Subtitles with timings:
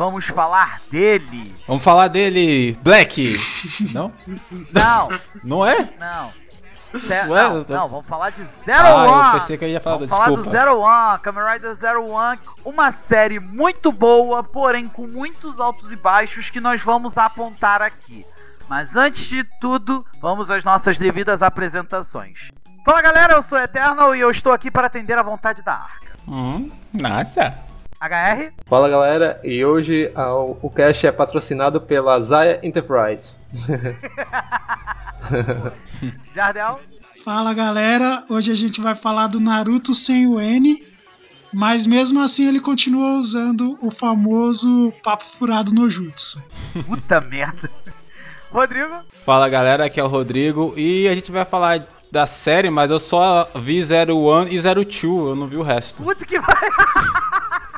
[0.00, 1.54] vamos falar dele.
[1.68, 3.36] Vamos falar dele, Black.
[3.92, 4.10] Não?
[4.72, 5.08] Não,
[5.44, 5.90] Não é?
[5.98, 6.32] não.
[6.92, 9.32] Ué, não, eu tô- não, vamos falar de Zero Ah, eu One.
[9.32, 10.50] pensei que eu ia falar, Vamos falar do desculpa.
[10.58, 15.96] Zero One, Kamen Rider Zero One, uma série muito boa, porém com muitos altos e
[15.96, 18.24] baixos que nós vamos apontar aqui.
[18.68, 22.48] Mas antes de tudo, vamos às nossas devidas apresentações.
[22.84, 25.74] Fala galera, eu sou o Eternal e eu estou aqui para atender a vontade da
[25.74, 26.10] Arca.
[26.26, 27.54] Hum, nossa.
[28.10, 33.36] HR, Fala galera, e hoje ah, o o cast é patrocinado pela Zaya Enterprise.
[36.34, 36.80] Jardel,
[37.22, 40.82] Fala galera, hoje a gente vai falar do Naruto sem o N,
[41.52, 46.42] mas mesmo assim ele continua usando o famoso papo furado no Jutsu.
[46.86, 47.68] puta merda.
[48.50, 48.94] Rodrigo,
[49.26, 52.98] Fala galera, aqui é o Rodrigo e a gente vai falar da série, mas eu
[52.98, 56.02] só vi 01 e 02, eu não vi o resto.
[56.02, 56.56] puta que vai.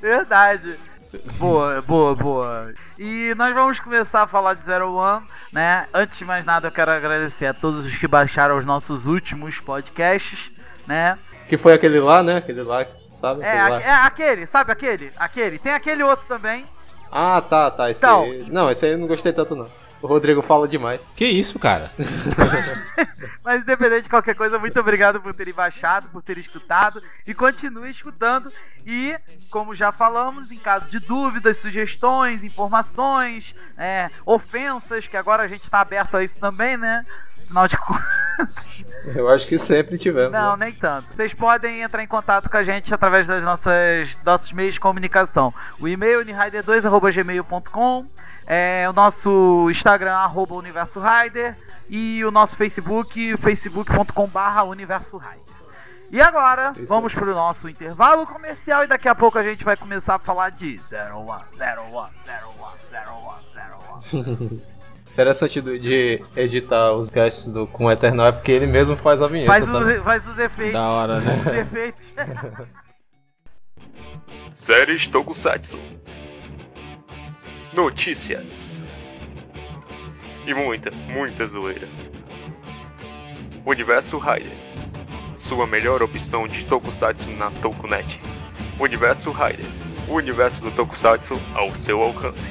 [0.00, 0.78] Verdade.
[1.38, 2.74] Boa, boa, boa.
[2.98, 5.86] E nós vamos começar a falar de Zero One, né?
[5.94, 9.58] Antes de mais nada, eu quero agradecer a todos os que baixaram os nossos últimos
[9.58, 10.50] podcasts,
[10.86, 11.18] né?
[11.48, 12.36] Que foi aquele lá, né?
[12.36, 12.84] Aquele lá,
[13.18, 13.42] sabe?
[13.42, 15.10] É, Aquele é aquele, sabe aquele?
[15.16, 15.58] Aquele.
[15.58, 16.66] Tem aquele outro também.
[17.10, 17.90] Ah, tá, tá.
[17.90, 18.24] Esse Então.
[18.24, 18.46] aí...
[18.50, 19.70] Não, esse aí eu não gostei tanto não.
[20.00, 21.00] O Rodrigo fala demais.
[21.16, 21.90] Que isso, cara?
[23.42, 27.90] Mas independente de qualquer coisa, muito obrigado por terem baixado, por terem escutado e continue
[27.90, 28.52] escutando.
[28.86, 29.16] E,
[29.50, 35.68] como já falamos, em caso de dúvidas, sugestões, informações, é, ofensas, que agora a gente
[35.68, 37.04] tá aberto a isso também, né?
[37.44, 38.84] Afinal de contas.
[39.16, 40.32] Eu acho que sempre tivemos.
[40.32, 40.66] Não, né?
[40.66, 41.08] nem tanto.
[41.08, 45.52] Vocês podem entrar em contato com a gente através das nossas nossos meios de comunicação.
[45.80, 48.06] O e-mail unirider2@gmail.com,
[48.50, 51.54] é, o nosso Instagram arroba Universo Rider
[51.88, 55.46] e o nosso Facebook facebook.com/barra Universo Rider.
[56.10, 59.76] E agora, Isso vamos pro nosso intervalo comercial e daqui a pouco a gente vai
[59.76, 61.36] começar a falar de 01, 01,
[62.00, 62.08] 01,
[64.14, 64.62] 01, 01.
[65.12, 69.20] Interessante do- de editar os casts do, com o Eternal é porque ele mesmo faz
[69.20, 69.92] a vinheta, Faz sabe?
[69.92, 70.72] os, faz os efeitos.
[70.72, 71.34] Da hora, né?
[71.44, 72.14] Os efeitos.
[74.54, 75.78] Séries Tokusatsu
[77.78, 78.82] Notícias.
[80.44, 81.88] E muita, muita zoeira.
[83.64, 84.50] Universo Rider
[85.36, 88.20] Sua melhor opção de Tokusatsu na Tokunet.
[88.80, 89.64] Universo Rider
[90.08, 92.50] O universo do Tokusatsu ao seu alcance.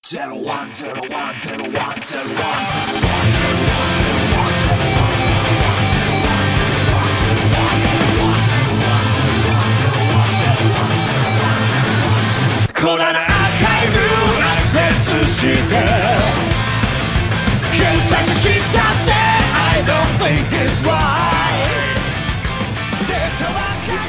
[0.05, 0.09] O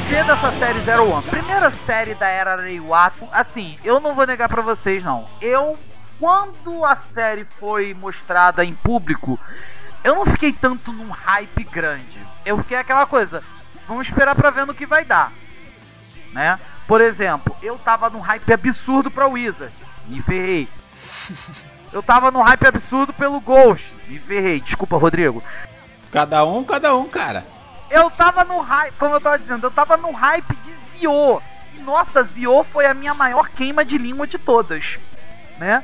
[0.07, 1.23] que dessa série Zero One?
[1.23, 3.27] Primeira série da era Reiwato.
[3.31, 5.27] Assim, eu não vou negar pra vocês, não.
[5.41, 5.77] Eu,
[6.19, 9.39] quando a série foi mostrada em público,
[10.03, 12.19] eu não fiquei tanto num hype grande.
[12.45, 13.43] Eu fiquei aquela coisa,
[13.87, 15.31] vamos esperar pra ver no que vai dar.
[16.31, 16.59] Né?
[16.87, 19.73] Por exemplo, eu tava num hype absurdo pra Wizard,
[20.07, 20.69] me ferrei.
[21.95, 24.59] Eu tava num hype absurdo pelo Ghost, me ferrei.
[24.59, 25.41] Desculpa, Rodrigo.
[26.11, 27.45] Cada um, cada um, cara.
[27.89, 31.41] Eu tava no hype, como eu tava dizendo, eu tava no hype de Zio.
[31.73, 34.99] E nossa, Zio foi a minha maior queima de língua de todas.
[35.57, 35.81] Né?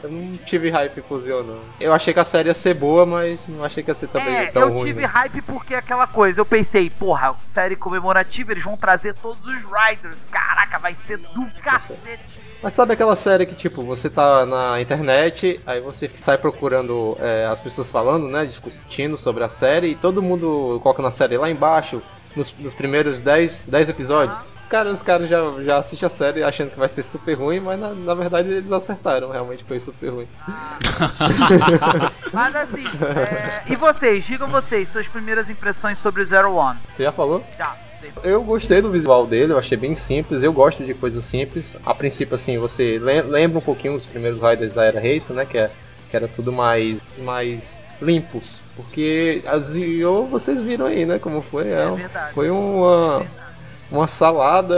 [0.00, 1.60] Eu não tive hype com o Zio, não.
[1.80, 4.36] Eu achei que a série ia ser boa, mas não achei que ia ser também
[4.36, 4.84] é, tão eu ruim.
[4.84, 5.06] tive né?
[5.08, 10.18] hype porque aquela coisa, eu pensei, porra, série comemorativa, eles vão trazer todos os Riders.
[10.30, 12.47] Caraca, vai ser do cacete.
[12.62, 17.46] Mas sabe aquela série que, tipo, você tá na internet, aí você sai procurando é,
[17.46, 21.48] as pessoas falando, né, discutindo sobre a série, e todo mundo coloca na série lá
[21.48, 22.02] embaixo,
[22.34, 24.38] nos, nos primeiros 10, 10 episódios.
[24.68, 27.80] Cara, os caras já, já assistem a série achando que vai ser super ruim, mas
[27.80, 30.28] na, na verdade eles acertaram, realmente foi super ruim.
[32.30, 32.84] Mas assim,
[33.16, 36.78] é, e vocês, digam vocês, suas primeiras impressões sobre o Zero One.
[36.94, 37.42] Você já falou?
[37.56, 37.87] Já.
[38.22, 41.76] Eu gostei do visual dele, eu achei bem simples, eu gosto de coisas simples.
[41.84, 45.44] A princípio, assim, você lembra um pouquinho os primeiros Riders da Era Race, né?
[45.44, 45.70] Que, é,
[46.10, 48.60] que era tudo mais, mais limpos.
[48.76, 51.18] Porque a Zio, vocês viram aí, né?
[51.18, 51.68] Como foi.
[51.68, 52.34] É, é verdade.
[52.34, 53.22] Foi uma,
[53.90, 54.74] uma salada,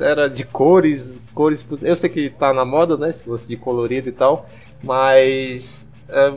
[0.00, 1.64] era de cores, cores.
[1.82, 3.10] Eu sei que tá na moda, né?
[3.10, 4.48] Esse lance de colorido e tal.
[4.82, 5.88] Mas.
[6.08, 6.34] É,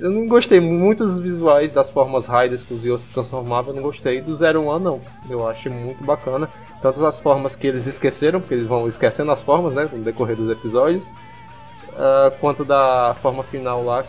[0.00, 3.76] eu não gostei muito dos visuais das formas Raiders que os Zio se transformavam, eu
[3.76, 5.00] não gostei do Zero One não.
[5.28, 6.48] Eu acho muito bacana.
[6.80, 10.36] Tanto as formas que eles esqueceram, porque eles vão esquecendo as formas, né, no decorrer
[10.36, 14.04] dos episódios, uh, quanto da forma final lá,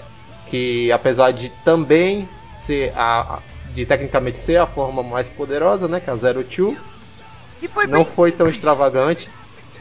[0.48, 3.40] que apesar de também ser a,
[3.74, 6.78] de tecnicamente ser a forma mais poderosa, né, que é a Zero Two,
[7.88, 9.28] não foi tão extravagante.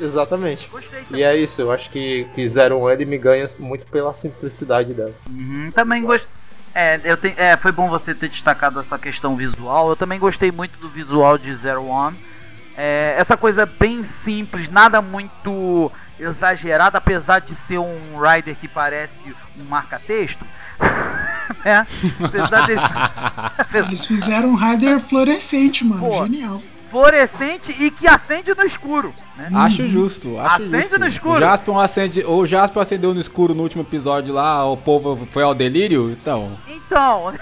[0.01, 0.69] Exatamente.
[1.11, 4.95] E é isso, eu acho que, que Zero One ele me ganha muito pela simplicidade
[4.95, 5.15] dela.
[5.29, 6.29] Uhum, também gostei.
[6.75, 9.89] É, eu te, é, foi bom você ter destacado essa questão visual.
[9.89, 12.17] Eu também gostei muito do visual de Zero One.
[12.77, 15.91] É, essa coisa bem simples, nada muito
[16.21, 19.13] exagerado, apesar de ser um rider que parece
[19.59, 20.45] um marca-texto.
[21.65, 21.85] é,
[22.25, 22.81] apesar dele...
[23.75, 26.09] Eles fizeram um rider fluorescente, mano.
[26.09, 29.15] Pô, Genial fluorescente e que acende no escuro.
[29.37, 29.49] Né?
[29.55, 30.99] Acho justo, acho acende justo.
[30.99, 31.37] no escuro.
[31.37, 35.43] O Jasper, acende, o Jasper acendeu no escuro no último episódio lá, o povo foi
[35.43, 36.59] ao delírio, então.
[36.67, 37.35] Então.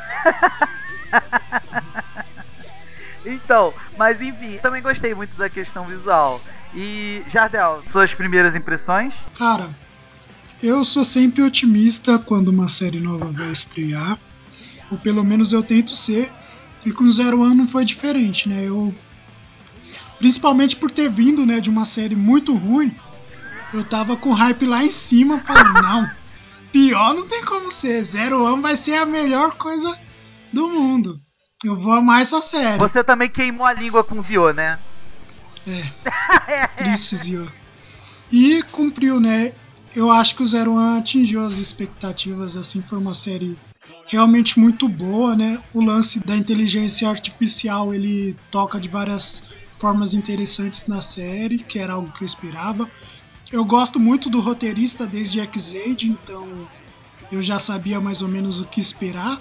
[3.25, 6.41] então, mas enfim, também gostei muito da questão visual.
[6.75, 9.15] E, Jardel, suas primeiras impressões?
[9.39, 9.71] Cara,
[10.63, 14.19] eu sou sempre otimista quando uma série nova vai estrear.
[14.91, 16.31] Ou pelo menos eu tento ser.
[16.85, 18.65] E com Zero One não foi diferente, né?
[18.65, 18.95] Eu
[20.19, 22.95] Principalmente por ter vindo né, de uma série muito ruim.
[23.73, 26.11] Eu tava com hype lá em cima, falando, não,
[26.73, 28.03] pior não tem como ser.
[28.03, 29.99] Zero One vai ser a melhor coisa
[30.53, 31.21] do mundo.
[31.65, 32.79] Eu vou amar essa série.
[32.79, 34.79] Você também queimou a língua com Zio, né?
[35.67, 36.67] É.
[36.77, 37.53] Triste Zio.
[38.33, 39.53] E cumpriu, né?
[39.95, 43.57] Eu acho que o Zero One atingiu as expectativas, assim, foi uma série
[44.07, 45.59] realmente muito boa, né?
[45.73, 49.43] O lance da inteligência artificial, ele toca de várias
[49.79, 52.91] formas interessantes na série, que era algo que eu esperava.
[53.53, 56.69] Eu gosto muito do roteirista desde X-Aid, então
[57.31, 59.41] eu já sabia mais ou menos o que esperar.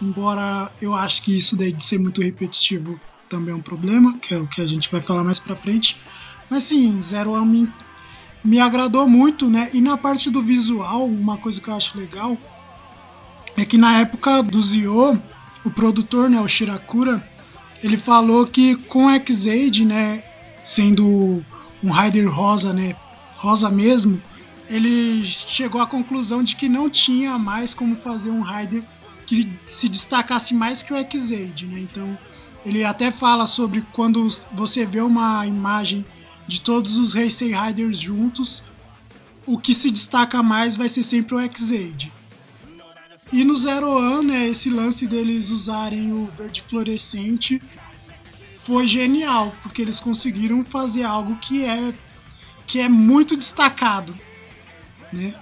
[0.00, 4.34] Embora eu acho que isso daí de ser muito repetitivo também é um problema, que
[4.34, 5.96] é o que a gente vai falar mais pra frente.
[6.50, 7.72] Mas sim, Zero One me,
[8.44, 9.70] me agradou muito, né?
[9.72, 12.36] E na parte do visual, uma coisa que eu acho legal
[13.56, 15.20] é que na época do Zio,
[15.64, 17.22] o produtor, né, o Shirakura,
[17.82, 20.22] ele falou que com X-Aid, né,
[20.62, 21.44] sendo
[21.82, 22.94] um Rider rosa, né,
[23.36, 24.20] rosa mesmo,
[24.68, 28.84] ele chegou à conclusão de que não tinha mais como fazer um Rider
[29.26, 31.80] que se destacasse mais que o X-Aid, né?
[31.80, 32.18] Então,
[32.64, 36.04] ele até fala sobre quando você vê uma imagem
[36.46, 38.62] de todos os Racing Riders juntos,
[39.46, 42.12] o que se destaca mais vai ser sempre o X-Aid.
[43.32, 47.62] E no Zero One, né, esse lance deles usarem o verde fluorescente
[48.64, 51.94] foi genial, porque eles conseguiram fazer algo que é
[52.66, 54.14] que é muito destacado,
[55.12, 55.34] né?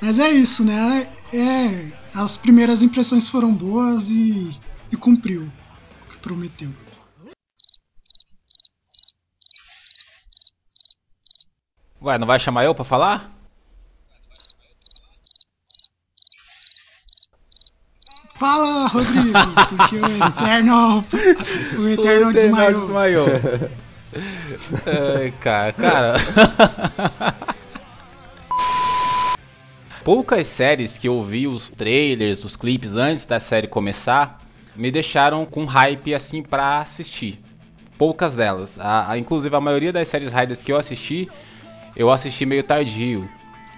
[0.00, 1.02] Mas é isso, né?
[1.32, 4.56] É, as primeiras impressões foram boas e,
[4.90, 6.70] e cumpriu o que prometeu.
[12.02, 13.39] Ué, não vai chamar eu pra falar?
[18.40, 21.04] Fala, Rodrigo, porque o Eterno.
[21.78, 22.80] O Eterno desmaiou.
[22.80, 23.26] desmaiou.
[25.20, 26.16] Ai, cara, cara.
[30.02, 34.40] Poucas séries que eu vi os trailers, os clipes antes da série começar,
[34.74, 37.38] me deixaram com hype assim para assistir.
[37.98, 38.78] Poucas delas.
[38.80, 41.28] A, a, inclusive a maioria das séries Riders que eu assisti,
[41.94, 43.28] eu assisti meio tardio.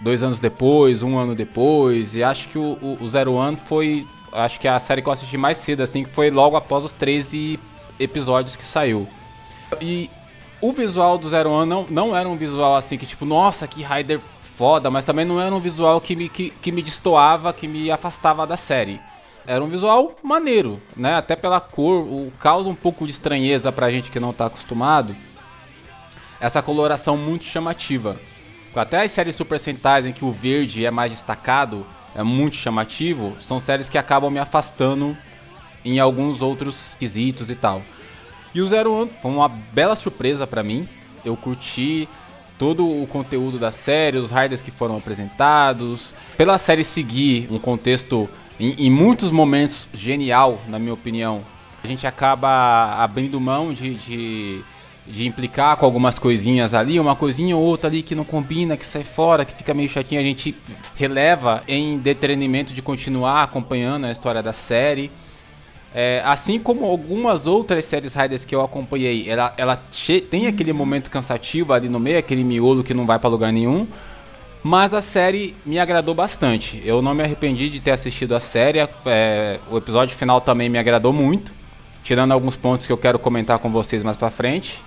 [0.02, 2.14] Dois anos depois, um ano depois.
[2.14, 5.12] E acho que o, o, o Zero One foi acho que a série que eu
[5.12, 7.58] assisti mais cedo, assim, que foi logo após os 13
[7.98, 9.08] episódios que saiu.
[9.80, 10.10] E
[10.60, 13.82] o visual do Zero One não, não era um visual assim que tipo, nossa, que
[13.82, 14.20] Rider
[14.56, 17.90] foda, mas também não era um visual que me, que, que me destoava, que me
[17.90, 19.00] afastava da série.
[19.44, 21.16] Era um visual maneiro, né?
[21.16, 25.16] Até pela cor, o causa um pouco de estranheza pra gente que não tá acostumado.
[26.38, 28.20] Essa coloração muito chamativa.
[28.74, 33.36] Até as séries Super Sentais em que o verde é mais destacado, é muito chamativo,
[33.40, 35.16] são séries que acabam me afastando
[35.84, 37.82] em alguns outros quesitos e tal.
[38.54, 40.86] E o Zero One foi uma bela surpresa para mim.
[41.24, 42.08] Eu curti
[42.58, 46.12] todo o conteúdo da série, os riders que foram apresentados.
[46.36, 48.28] Pela série seguir um contexto
[48.60, 51.42] em, em muitos momentos genial, na minha opinião,
[51.82, 54.62] a gente acaba abrindo mão de, de,
[55.06, 58.84] de, implicar com algumas coisinhas ali, uma coisinha ou outra ali que não combina, que
[58.84, 60.54] sai fora, que fica meio chatinho, a gente
[60.94, 65.10] releva em detrimento de continuar acompanhando a história da série.
[65.94, 69.82] É, assim como algumas outras séries Riders que eu acompanhei, ela, ela
[70.30, 73.86] tem aquele momento cansativo ali no meio, aquele miolo que não vai para lugar nenhum.
[74.62, 76.80] Mas a série me agradou bastante.
[76.84, 78.78] Eu não me arrependi de ter assistido a série.
[79.04, 81.52] É, o episódio final também me agradou muito.
[82.04, 84.80] Tirando alguns pontos que eu quero comentar com vocês mais pra frente.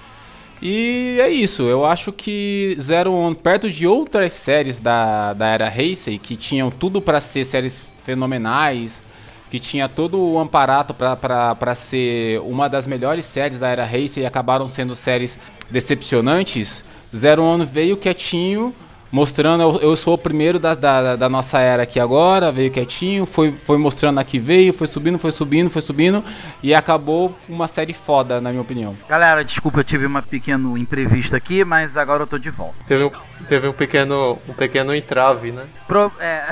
[0.62, 5.74] E é isso, eu acho que Zero One, perto de outras séries da, da era
[5.76, 9.04] Heisei, que tinham tudo para ser séries fenomenais,
[9.50, 14.26] que tinha todo o amparato para ser uma das melhores séries da era Race e
[14.26, 15.38] acabaram sendo séries
[15.70, 16.84] decepcionantes,
[17.16, 18.74] Zero One veio quietinho,
[19.16, 23.26] mostrando eu, eu sou o primeiro da, da, da, nossa era aqui agora, veio quietinho,
[23.26, 26.22] foi, foi mostrando aqui veio, foi subindo, foi subindo, foi subindo
[26.62, 28.94] e acabou uma série foda, na minha opinião.
[29.08, 32.76] Galera, desculpa, eu tive uma pequeno imprevisto aqui, mas agora eu tô de volta.
[32.86, 33.12] Teve um,
[33.48, 35.66] teve um pequeno um pequeno entrave, né?
[35.88, 36.48] Pro, é...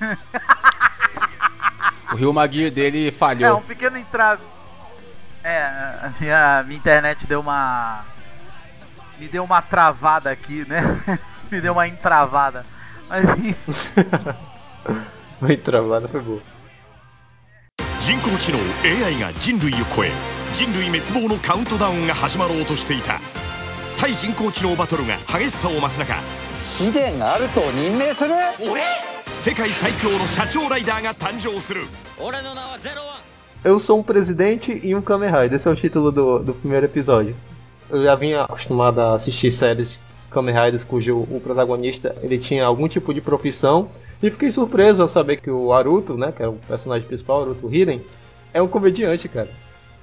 [2.12, 3.46] O Rio Maguire dele falhou.
[3.46, 4.40] É, um pequeno entrave.
[5.44, 8.04] É, a minha, minha internet deu uma.
[9.18, 10.80] Me deu uma travada aqui, né?
[11.51, 12.65] Me deu uma entravada.
[13.09, 13.25] Mas
[15.41, 16.41] uma entravada foi boa.
[18.01, 20.11] 人工知能 AI が人類を超え
[20.53, 23.21] 人類滅亡のカウントダウンが始まろうとしていた
[23.99, 26.15] 対人工知能バトルが激しさを増す中
[26.79, 28.33] 貴殿があると任命する
[28.67, 28.81] 俺
[33.63, 35.55] Eu sou um presidente e um Kamen Rider.
[35.55, 37.35] Esse é o título do, do primeiro episódio.
[37.89, 39.97] Eu já vinha acostumado a assistir séries
[40.30, 43.88] Kamen Riders cujo o protagonista ele tinha algum tipo de profissão
[44.22, 47.72] e fiquei surpreso ao saber que o Aruto, né, que é o personagem principal, Aruto
[47.72, 48.00] Hiden,
[48.52, 49.50] é um comediante, cara.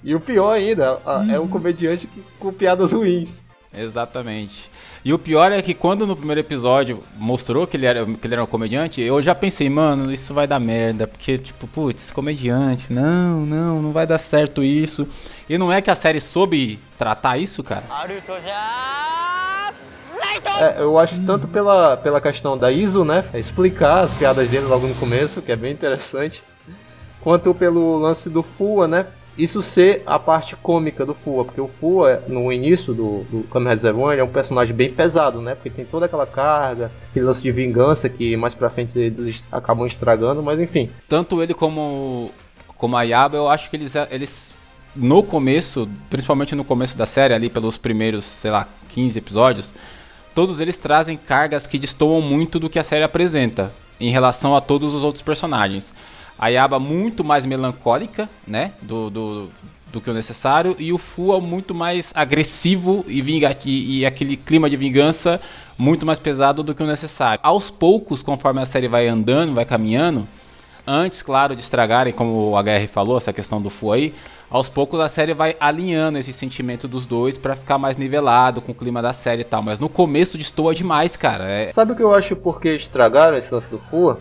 [0.03, 0.99] E o pior ainda,
[1.31, 1.47] é um uhum.
[1.47, 3.45] comediante com piadas ruins.
[3.73, 4.69] Exatamente.
[5.03, 8.35] E o pior é que quando no primeiro episódio mostrou que ele era, que ele
[8.35, 11.07] era um comediante, eu já pensei, mano, isso vai dar merda.
[11.07, 15.07] Porque, tipo, putz, comediante, não, não, não vai dar certo isso.
[15.49, 17.83] E não é que a série soube tratar isso, cara?
[20.59, 23.23] É, eu acho tanto pela, pela questão da ISO, né?
[23.33, 26.43] Explicar as piadas dele logo no começo, que é bem interessante.
[27.21, 29.07] Quanto pelo lance do Fua, né?
[29.37, 33.73] isso ser a parte cômica do Fua, porque o Fua, no início do, do Kamen
[33.73, 35.55] Rider One, é um personagem bem pesado, né?
[35.55, 39.87] Porque tem toda aquela carga, aquele lance de vingança que mais pra frente eles acabam
[39.87, 40.89] estragando, mas enfim.
[41.09, 42.31] Tanto ele como,
[42.77, 44.53] como a Yaba, eu acho que eles, eles
[44.95, 49.73] no começo, principalmente no começo da série, ali pelos primeiros, sei lá, 15 episódios,
[50.33, 54.61] todos eles trazem cargas que destoam muito do que a série apresenta em relação a
[54.61, 55.93] todos os outros personagens
[56.37, 59.49] a Yaba muito mais melancólica, né, do, do,
[59.91, 64.35] do que o necessário, e o Fua muito mais agressivo e, vinga e, e, aquele
[64.35, 65.39] clima de vingança
[65.77, 67.39] muito mais pesado do que o necessário.
[67.43, 70.27] Aos poucos, conforme a série vai andando, vai caminhando,
[70.85, 74.13] antes, claro, de estragarem, como o HR falou, essa questão do Fu aí,
[74.49, 78.71] aos poucos a série vai alinhando esse sentimento dos dois para ficar mais nivelado com
[78.71, 79.61] o clima da série e tal.
[79.61, 81.49] Mas no começo destoa demais, cara.
[81.49, 81.71] É...
[81.71, 84.19] Sabe o que eu acho porque estragaram esse lance do Fua?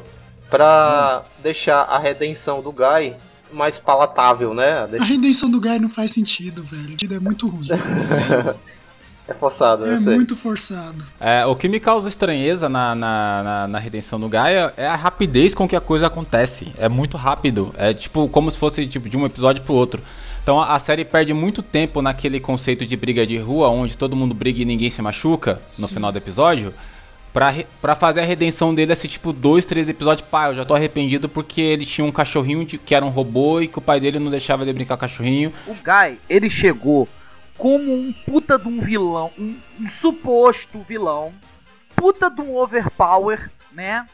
[0.52, 1.42] para hum.
[1.42, 3.16] deixar a redenção do Guy
[3.50, 4.86] mais palatável, né?
[5.00, 6.94] A redenção do Guy não faz sentido, velho.
[7.10, 7.68] É muito ruim.
[9.28, 11.04] é forçado, É muito forçado.
[11.20, 14.96] É, o que me causa estranheza na, na, na, na redenção do Gaia é a
[14.96, 16.72] rapidez com que a coisa acontece.
[16.76, 17.72] É muito rápido.
[17.76, 20.02] É tipo como se fosse tipo, de um episódio pro outro.
[20.42, 24.16] Então a, a série perde muito tempo naquele conceito de briga de rua, onde todo
[24.16, 25.94] mundo briga e ninguém se machuca no Sim.
[25.94, 26.74] final do episódio
[27.32, 30.26] pra, pra fazer a redenção dele, assim, tipo, dois, três episódios.
[30.28, 33.60] Pá, eu já tô arrependido porque ele tinha um cachorrinho de, que era um robô
[33.60, 35.52] e que o pai dele não deixava ele brincar com o cachorrinho.
[35.66, 37.08] O Guy, ele chegou
[37.62, 41.32] como um puta de um vilão, um, um suposto vilão,
[41.94, 44.04] puta de um overpower, né?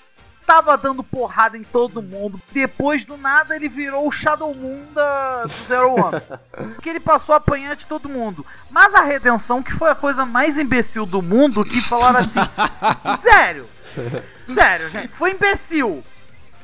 [0.46, 2.38] tava dando porrada em todo mundo.
[2.52, 6.20] Depois do nada ele virou o Shadow Moon da, do Zero One.
[6.74, 8.44] Porque ele passou apanhante todo mundo.
[8.70, 12.40] Mas a redenção, que foi a coisa mais imbecil do mundo, que falaram assim:
[13.22, 13.66] Sério!
[14.54, 16.04] Sério, gente, foi imbecil.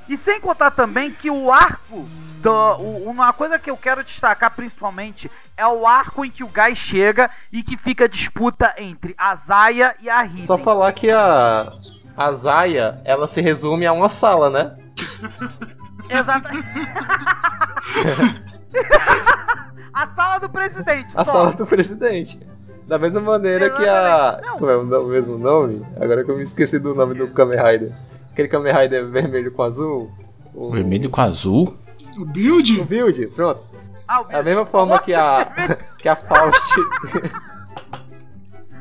[0.07, 2.07] E sem contar também que o arco.
[2.45, 6.49] Do, o, uma coisa que eu quero destacar principalmente é o arco em que o
[6.49, 10.43] Guy chega e que fica a disputa entre a Zaya e a Hiden.
[10.43, 11.73] Só falar que a,
[12.15, 14.77] a Zaya, ela se resume a uma sala, né?
[16.11, 16.69] Exatamente.
[19.95, 21.33] A sala do presidente, A só.
[21.33, 22.41] sala do presidente.
[22.89, 24.41] Da mesma maneira que a.
[24.41, 24.47] Exatamente.
[24.49, 24.59] Não.
[24.59, 25.87] Como é o mesmo nome?
[26.01, 27.93] Agora que eu me esqueci do nome do Kamen Rider.
[28.33, 30.11] Aquele Kamen Rider vermelho com azul.
[30.53, 30.73] O...
[30.73, 31.73] Vermelho com azul?
[32.19, 32.83] O O build?
[32.85, 33.63] Build, pronto.
[34.07, 35.47] Ah, o É a mesma forma que a.
[35.99, 36.75] que a Faust.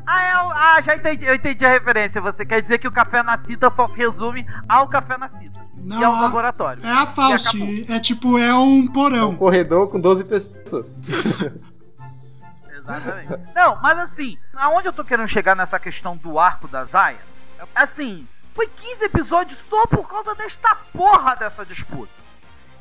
[0.05, 2.19] Ah, é, o- ah, já entendi, eu entendi a referência.
[2.19, 5.61] Você quer dizer que o café na cita só se resume ao café na cita.
[5.77, 6.85] Não, que é um a- laboratório.
[6.85, 7.89] É a Faust.
[7.89, 9.29] É tipo, é um É porão.
[9.29, 10.91] um corredor com 12 pessoas.
[12.77, 13.39] Exatamente.
[13.55, 17.19] Não, mas assim, aonde eu tô querendo chegar nessa questão do arco da Zaya?
[17.73, 22.11] Assim, foi 15 episódios só por causa desta porra dessa disputa.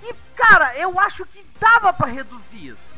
[0.02, 2.92] E, cara, eu acho que dava pra reduzir isso.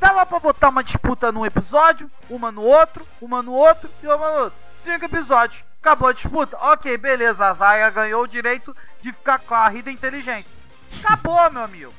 [0.00, 4.16] Dava pra botar uma disputa num episódio, uma no outro, uma no outro e uma
[4.16, 4.58] no outro.
[4.82, 5.62] Cinco episódios.
[5.80, 6.56] Acabou a disputa?
[6.60, 7.44] Ok, beleza.
[7.44, 10.46] A Zaya ganhou o direito de ficar com a rida inteligente.
[11.02, 11.92] Acabou, meu amigo.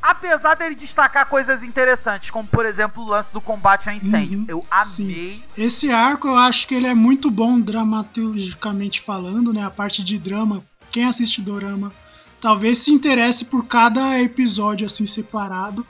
[0.00, 4.38] Apesar dele destacar coisas interessantes, como por exemplo o lance do combate a incêndio.
[4.40, 5.12] Uhum, eu sim.
[5.12, 5.44] amei.
[5.56, 9.64] Esse arco eu acho que ele é muito bom dramaturgicamente falando, né?
[9.64, 10.64] A parte de drama.
[10.90, 11.92] Quem assiste Dorama
[12.40, 15.86] talvez se interesse por cada episódio assim separado.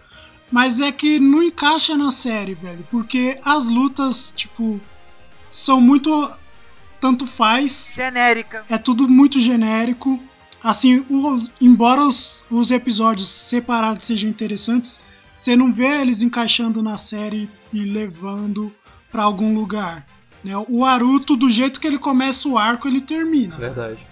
[0.50, 2.86] Mas é que não encaixa na série, velho.
[2.90, 4.80] Porque as lutas, tipo,
[5.50, 6.30] são muito.
[7.00, 7.92] Tanto faz.
[7.94, 8.64] Genérica.
[8.68, 10.20] É tudo muito genérico.
[10.64, 15.00] Assim, o- embora os, os episódios separados sejam interessantes,
[15.34, 18.74] você não vê eles encaixando na série e levando
[19.12, 20.04] pra algum lugar.
[20.42, 20.52] né?
[20.68, 23.54] O Aruto, do jeito que ele começa o arco, ele termina.
[23.56, 24.04] Verdade.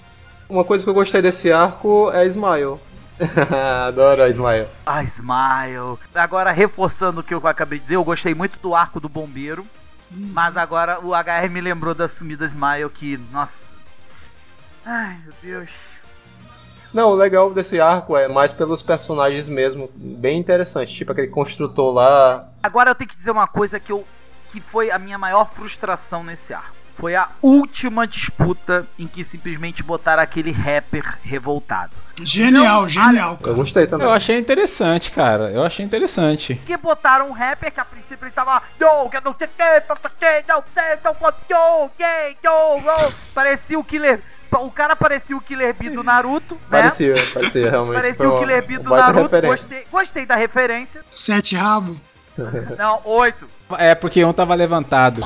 [0.48, 2.78] Uma coisa que eu gostei desse arco é a Smile.
[3.86, 4.68] Adoro a Smile.
[4.84, 5.98] Ah, Smile.
[6.14, 9.66] Agora, reforçando o que eu acabei de dizer, eu gostei muito do arco do bombeiro.
[10.12, 10.30] Hum.
[10.32, 13.74] Mas agora o HR me lembrou da sumida Smile que, nossa.
[14.84, 15.70] Ai, meu Deus.
[16.94, 20.94] Não, o legal desse arco é mais pelos personagens mesmo, bem interessante.
[20.94, 22.48] Tipo aquele construtor lá.
[22.62, 24.04] Agora eu tenho que dizer uma coisa que eu
[24.52, 26.75] que foi a minha maior frustração nesse arco.
[26.96, 31.92] Foi a última disputa em que simplesmente botaram aquele rapper revoltado.
[32.22, 33.32] Genial, Não, genial.
[33.32, 33.56] Eu cara.
[33.56, 34.06] gostei também.
[34.06, 35.50] Eu achei interessante, cara.
[35.50, 36.54] Eu achei interessante.
[36.66, 38.62] Que botaram um rapper que a princípio ele tava.
[38.80, 41.90] Yo, que não sei que, não sei que, não sei, não sei, yo,
[42.42, 43.12] yo, yo.
[43.34, 44.23] Parecia o Killer.
[44.52, 46.60] O cara parecia o Killer Bee do Naruto, né?
[46.71, 47.94] Parecia, parecia realmente.
[47.94, 49.40] Parecia o Killer Bee do Naruto.
[49.42, 51.04] Gostei, gostei da referência.
[51.10, 51.94] Sete rabo.
[52.78, 53.49] Não, oito.
[53.76, 55.21] É porque um tava levantado.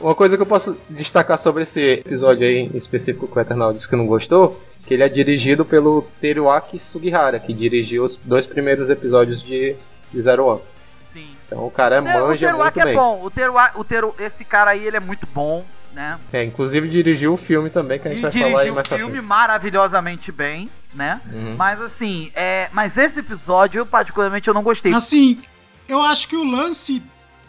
[0.00, 3.72] Uma coisa que eu posso destacar sobre esse episódio aí em específico que o Eternal
[3.72, 8.46] disse que não gostou, que ele é dirigido pelo Teruaki Sugihara, que dirigiu os dois
[8.46, 9.76] primeiros episódios de,
[10.12, 10.60] de Zero One.
[11.12, 11.28] Sim.
[11.46, 12.96] Então o cara É, o manja muito Teruaki é bem.
[12.96, 13.20] bom.
[13.22, 16.18] O Teruaki, o Teru, esse cara aí, ele é muito bom, né?
[16.32, 18.76] É, inclusive dirigiu o filme também, que a gente E vai falar aí dirigiu o
[18.76, 21.20] mais filme maravilhosamente bem, né?
[21.32, 21.54] Uhum.
[21.56, 24.92] Mas assim, é, mas esse episódio, eu particularmente, eu não gostei.
[24.92, 25.40] Assim,
[25.88, 27.02] eu acho que o lance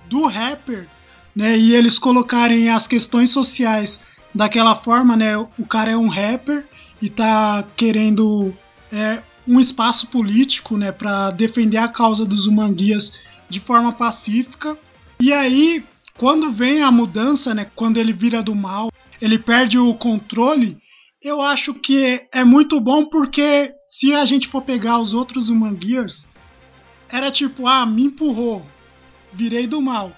[0.07, 0.85] do rapper,
[1.35, 3.99] né, e eles colocarem as questões sociais
[4.33, 6.65] daquela forma, né, o cara é um rapper
[7.01, 8.53] e tá querendo
[8.91, 13.19] é, um espaço político, né, para defender a causa dos humanguias
[13.49, 14.77] de forma pacífica.
[15.19, 15.83] E aí,
[16.17, 18.89] quando vem a mudança, né, quando ele vira do mal,
[19.21, 20.77] ele perde o controle.
[21.21, 25.77] Eu acho que é muito bom porque se a gente for pegar os outros Human
[27.09, 28.65] era tipo, ah, me empurrou,
[29.33, 30.11] virei do mal.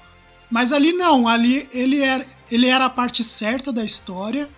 [0.49, 4.49] Mas ali não, ali ele era, ele era a parte certa da história.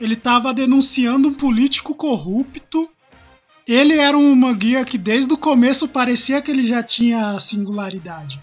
[0.00, 2.88] Ele estava denunciando um político corrupto.
[3.66, 8.40] Ele era um Manguear que desde o começo parecia que ele já tinha singularidade.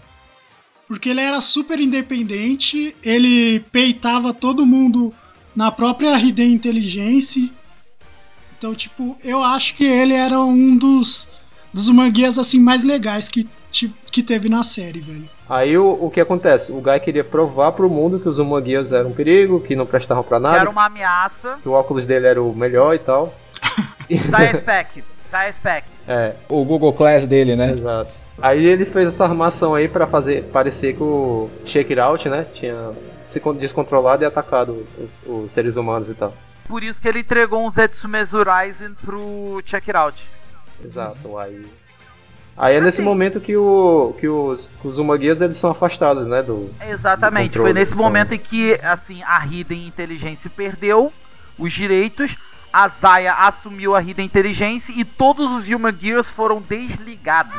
[0.86, 5.14] Porque ele era super independente, ele peitava todo mundo
[5.54, 7.52] na própria RD Intelligence.
[8.56, 11.28] Então, tipo, eu acho que ele era um dos,
[11.74, 13.46] dos manguias assim mais legais que,
[14.10, 15.28] que teve na série, velho.
[15.48, 16.72] Aí o, o que acontece?
[16.72, 20.22] O Guy queria provar pro mundo que os Humanguias eram um perigo, que não prestavam
[20.22, 21.58] pra Que nada, era uma ameaça.
[21.62, 23.32] que o óculos dele era o melhor e tal.
[24.30, 25.04] Zaya Spec.
[25.30, 25.86] Zaya Spec.
[26.06, 27.72] É, O Google Class dele, né?
[27.72, 28.10] exato.
[28.40, 32.44] Aí ele fez essa armação aí pra fazer parecer que o Shake It Out, né,
[32.54, 32.92] tinha
[33.26, 36.32] se con- descontrolado e atacado os, os seres humanos e tal.
[36.68, 40.24] Por isso que ele entregou um Zetsume Zuraisen pro Check It Out.
[40.84, 41.66] Exato, aí.
[42.58, 46.42] Aí é nesse Assim- momento que, o, que os, os Humanguias eles são afastados, né,
[46.42, 46.74] do...
[46.80, 47.50] Exatamente.
[47.50, 48.04] Do controle, Foi nesse então.
[48.04, 51.12] momento em que, assim, a Hidden Inteligência perdeu
[51.56, 52.36] os direitos,
[52.72, 57.54] a Zaya assumiu a Hidden Inteligência e todos os Human Gears foram desligados.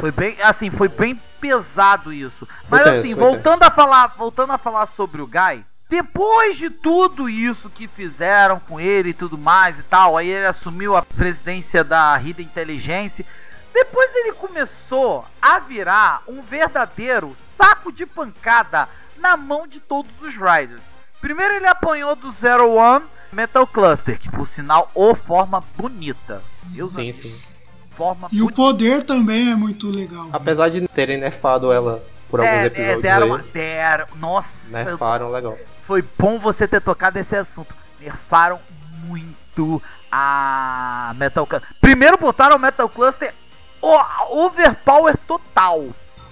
[0.00, 2.48] Foi bem, assim, foi bem pesado isso.
[2.70, 7.68] Mas assim, voltando a falar, voltando a falar sobre o Guy, depois de tudo isso
[7.68, 12.18] que fizeram com ele e tudo mais e tal, aí ele assumiu a presidência da
[12.18, 13.26] Hidden Intelligence.
[13.74, 20.34] Depois ele começou a virar um verdadeiro saco de pancada na mão de todos os
[20.34, 20.80] Riders.
[21.20, 26.42] Primeiro ele apanhou do Zero One Metal Cluster, que por sinal, o forma bonita.
[26.68, 27.38] Deus Sim, sim.
[27.90, 28.56] Forma E o bonita.
[28.56, 30.30] poder também é muito legal.
[30.32, 32.02] Apesar de terem nerfado ela
[32.32, 35.54] por alguns É, é, episódios deram, aí, deram, nossa, nerfaram legal.
[35.86, 37.74] foi bom você ter tocado esse assunto.
[38.00, 38.58] Nerfaram
[39.04, 41.68] muito a Metal Cluster.
[41.80, 43.34] Primeiro botaram o Metal Cluster
[43.80, 45.84] o- overpower total.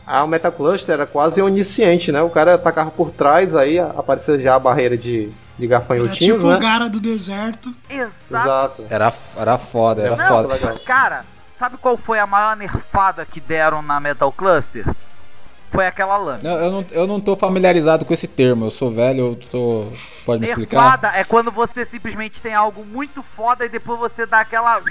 [0.07, 2.21] A Metal Cluster era quase onisciente, né?
[2.23, 6.47] O cara atacava por trás, aí aparecia já a barreira de, de Era gafanhotinhos, tipo
[6.47, 6.59] o né?
[6.59, 7.69] Gara do deserto.
[7.89, 8.15] Exato.
[8.83, 8.87] Exato.
[8.91, 10.81] Era, era foda, era Não, foda.
[10.85, 11.25] Cara,
[11.59, 14.85] sabe qual foi a maior nerfada que deram na Metal Cluster?
[15.71, 16.51] Foi aquela lâmina.
[16.51, 19.85] Não, eu, não, eu não tô familiarizado com esse termo, eu sou velho, eu tô.
[19.85, 20.83] Você pode me explicar?
[20.83, 24.83] Nerfada é quando você simplesmente tem algo muito foda e depois você dá aquela.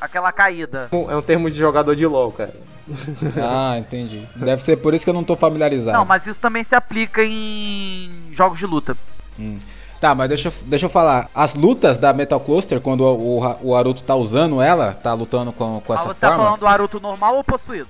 [0.00, 0.88] aquela caída.
[1.10, 2.54] É um termo de jogador de LoL, cara.
[3.40, 4.26] Ah, entendi.
[4.34, 5.96] Deve ser por isso que eu não tô familiarizado.
[5.96, 8.96] Não, mas isso também se aplica em jogos de luta.
[9.38, 9.58] Hum.
[10.00, 11.30] Tá, mas deixa, eu- deixa eu falar.
[11.32, 15.52] As lutas da Metal Cluster, quando o, o, o Aruto tá usando ela, tá lutando
[15.52, 16.42] com, com Ah, essa você tá forma.
[16.44, 17.88] falando do Naruto normal ou possuído?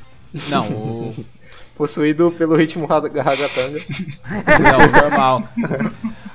[0.48, 1.14] Não, o.
[1.76, 3.80] Possuído pelo ritmo Raga- Ragatanga.
[4.60, 5.42] Não, normal.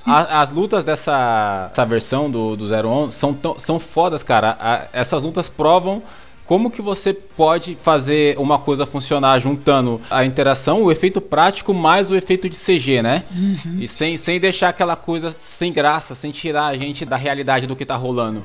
[0.06, 4.58] A- as lutas dessa essa versão do, do Zero On são, tão- são fodas, cara.
[4.60, 6.02] A- essas lutas provam
[6.46, 12.10] como que você pode fazer uma coisa funcionar juntando a interação, o efeito prático mais
[12.10, 13.24] o efeito de CG, né?
[13.36, 13.80] Uhum.
[13.80, 17.76] E sem, sem deixar aquela coisa sem graça, sem tirar a gente da realidade do
[17.76, 18.44] que tá rolando.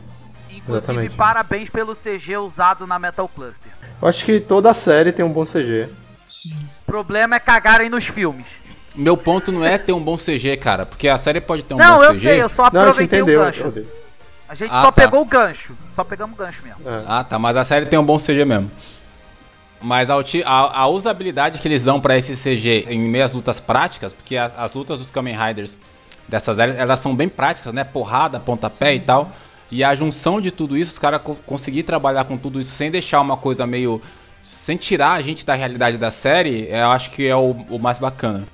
[0.51, 1.17] Inclusive, Exatamente.
[1.17, 3.73] parabéns pelo CG usado na Metal Cluster.
[4.03, 5.89] Eu acho que toda a série tem um bom CG.
[6.33, 6.55] Sim.
[6.83, 8.47] O problema é cagarem nos filmes.
[8.95, 11.79] Meu ponto não é ter um bom CG, cara, porque a série pode ter um
[11.79, 12.29] não, bom eu CG.
[12.29, 13.41] sei, eu só Não, a gente aproveitei o entendeu.
[13.41, 13.63] gancho.
[13.65, 13.89] Rodrigo.
[14.49, 14.93] A gente Ah, só tá.
[14.93, 15.73] pegou o gancho.
[15.95, 16.89] Só pegamos o gancho mesmo.
[16.89, 17.05] É.
[17.07, 18.71] Ah, tá, mas a série tem um bom CG mesmo.
[19.81, 23.59] Mas a, a- a usabilidade que eles dão pra esse CG em meio às lutas
[23.61, 25.77] práticas, porque as, as lutas dos Kamen Riders
[26.29, 27.83] dessas séries, elas são bem práticas, né?
[27.83, 29.33] Porrada, pontapé e tal.
[29.71, 32.91] E a junção de tudo isso, os caras co conseguir trabalhar com tudo isso sem
[32.91, 34.01] deixar uma coisa meio.
[34.43, 37.99] Sem tirar a gente da realidade da série, eu acho que é o, o mais
[37.99, 38.45] bacana.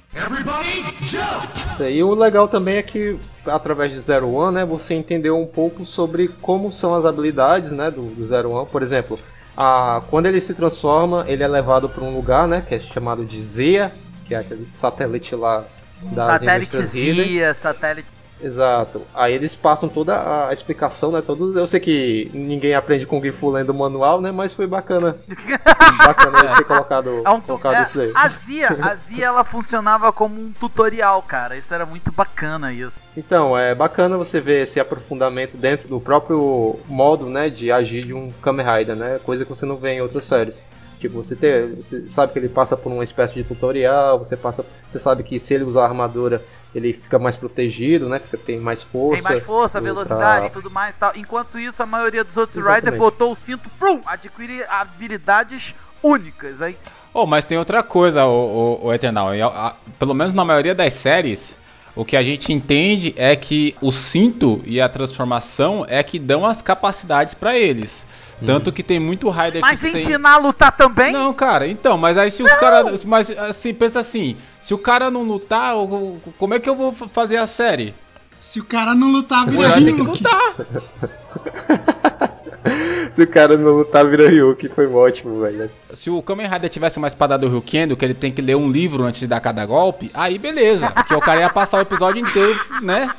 [1.81, 5.85] E o legal também é que através de Zero One, né, você entendeu um pouco
[5.85, 8.69] sobre como são as habilidades, né, do, do Zero One.
[8.69, 9.19] Por exemplo,
[9.57, 13.25] a, quando ele se transforma, ele é levado para um lugar, né, que é chamado
[13.25, 13.93] de Zea,
[14.27, 15.65] que é aquele satélite lá
[16.03, 17.29] das satélite indústrias Hidden.
[17.29, 18.18] Zia, satélite.
[18.41, 19.03] Exato.
[19.15, 21.21] Aí eles passam toda a explicação, né?
[21.23, 21.59] Todo...
[21.59, 24.31] Eu sei que ninguém aprende com Gifu lendo o manual, né?
[24.31, 25.17] Mas foi bacana.
[25.99, 28.13] bacana eles terem colocado, É um tu- colocado é, isso aí.
[28.15, 31.57] a Zia, a Zia ela funcionava como um tutorial, cara.
[31.57, 32.97] Isso era muito bacana isso.
[33.17, 38.15] Então, é bacana você ver esse aprofundamento dentro do próprio modo, né, de agir de
[38.15, 39.19] um Kamen Rider, né?
[39.19, 40.63] Coisa que você não vê em outras séries.
[40.99, 44.65] Tipo, você, ter, você sabe que ele passa por uma espécie de tutorial, você passa,
[44.89, 46.43] você sabe que se ele usar a armadura,
[46.75, 48.19] ele fica mais protegido, né?
[48.19, 49.23] Fica, tem mais força.
[49.23, 51.13] Tem mais força, pra- velocidade, tudo mais e tal.
[51.17, 52.85] Enquanto isso, a maioria dos outros Exatamente.
[52.85, 56.61] Riders botou o cinto, prum, adquire habilidades únicas.
[56.63, 56.77] Aí,
[57.15, 59.35] Oh, mas tem outra coisa, o, o, o Eternal.
[59.35, 61.57] E a- a- pelo menos na maioria das séries,
[61.97, 66.45] o que a gente entende é que o cinto e a transformação é que dão
[66.47, 68.07] as capacidades pra eles.
[68.45, 70.03] Tanto que tem muito Rider mas que sem...
[70.03, 71.13] ensinar a lutar também?
[71.13, 73.05] Não, cara, então, mas aí se os caras.
[73.05, 75.75] Mas assim, pensa assim, se o cara não lutar,
[76.39, 77.95] como é que eu vou fa- fazer a série?
[78.39, 80.55] Se o cara não lutar, vira lutar.
[83.13, 85.69] Se o cara não lutar, vira Ryuki, foi ótimo, velho.
[85.93, 88.71] Se o Kamen Rider tivesse uma espada do Ryukendo, que ele tem que ler um
[88.71, 90.89] livro antes de dar cada golpe, aí beleza.
[90.91, 93.11] Porque o cara ia passar o episódio inteiro, né?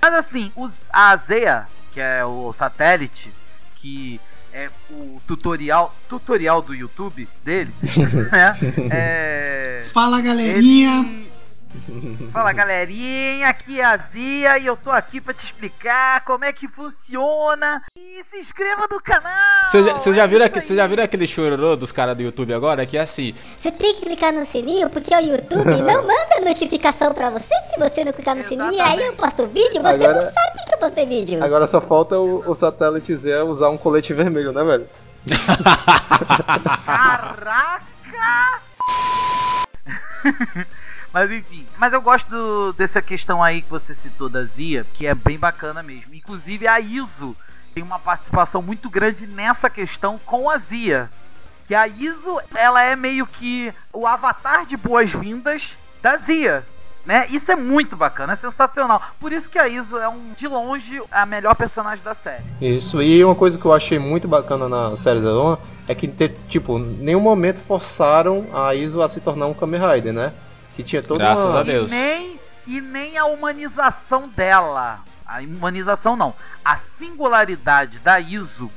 [0.00, 3.32] Mas assim, os, a Zeia, que é o satélite,
[3.76, 4.20] que
[4.52, 7.72] é o tutorial, tutorial do YouTube dele,
[8.30, 8.56] né?
[8.90, 11.00] É, Fala galerinha.
[11.00, 11.31] ele...
[12.32, 16.52] Fala galerinha, aqui é a Zia e eu tô aqui pra te explicar como é
[16.52, 17.82] que funciona.
[17.96, 19.64] E se inscreva no canal!
[19.70, 22.84] Você já, cê já é viram aqui, já aquele chororô dos caras do YouTube agora?
[22.84, 27.12] Que é assim, Você tem que clicar no sininho porque o YouTube não manda notificação
[27.14, 28.82] pra você se você não clicar no sininho.
[28.82, 31.42] Aí eu posto vídeo, você Agora- não sabe que eu postei vídeo.
[31.42, 34.86] Agora só falta o, o satélite Zé usar um colete vermelho, né, velho?
[36.84, 37.82] Caraca!
[41.12, 45.06] Mas enfim, mas eu gosto do- dessa questão aí que você citou da Zia, que
[45.06, 46.14] é bem bacana mesmo.
[46.14, 47.36] Inclusive a Iso
[47.74, 51.10] tem uma participação muito grande nessa questão com a Zia.
[51.68, 56.64] Que a Iso, ela é meio que o avatar de boas-vindas da Zia.
[57.04, 57.26] Né?
[57.30, 59.02] Isso é muito bacana, é sensacional.
[59.18, 62.42] Por isso que a Iso é um, de longe, a melhor personagem da série.
[62.60, 66.06] Isso, e uma coisa que eu achei muito bacana na série Zero é que,
[66.48, 70.32] tipo, nenhum momento forçaram a Iso a se tornar um Kamen Rider, né?
[70.76, 71.60] Que tinha toda Graças uma...
[71.60, 71.90] a Deus.
[71.90, 75.00] E nem, e nem a humanização dela.
[75.26, 76.34] A humanização não.
[76.64, 78.70] A singularidade da Iso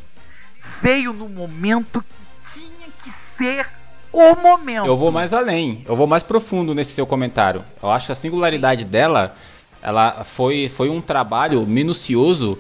[0.82, 2.04] veio no momento
[2.44, 3.68] que tinha que ser
[4.12, 4.88] o momento.
[4.88, 7.64] Eu vou mais além, eu vou mais profundo nesse seu comentário.
[7.82, 9.36] Eu acho que a singularidade dela,
[9.82, 12.58] ela foi, foi um trabalho minucioso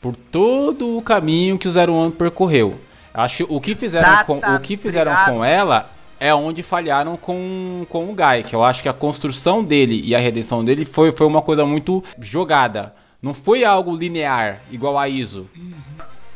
[0.00, 2.78] por todo o caminho que o Zero One percorreu.
[3.12, 7.16] Eu acho que o que fizeram, com, o que fizeram com ela é onde falharam
[7.16, 10.84] com, com o Guy, que eu acho que a construção dele e a redenção dele
[10.84, 12.94] foi, foi uma coisa muito jogada.
[13.20, 15.48] Não foi algo linear, igual a ISO.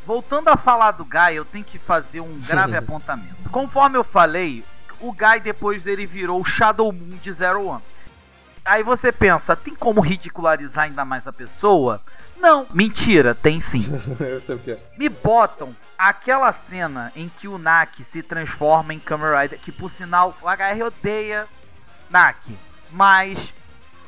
[0.05, 3.49] Voltando a falar do Guy, eu tenho que fazer um grave apontamento.
[3.51, 4.63] Conforme eu falei,
[4.99, 7.83] o Guy depois ele virou o Shadow Moon de Zero One.
[8.65, 12.01] Aí você pensa, tem como ridicularizar ainda mais a pessoa?
[12.39, 13.85] Não, mentira, tem sim.
[14.19, 14.77] eu sei o que é.
[14.97, 19.89] Me botam aquela cena em que o Nak se transforma em Kamen Rider, que por
[19.91, 21.47] sinal o HR odeia
[22.09, 22.37] Nak,
[22.91, 23.53] mas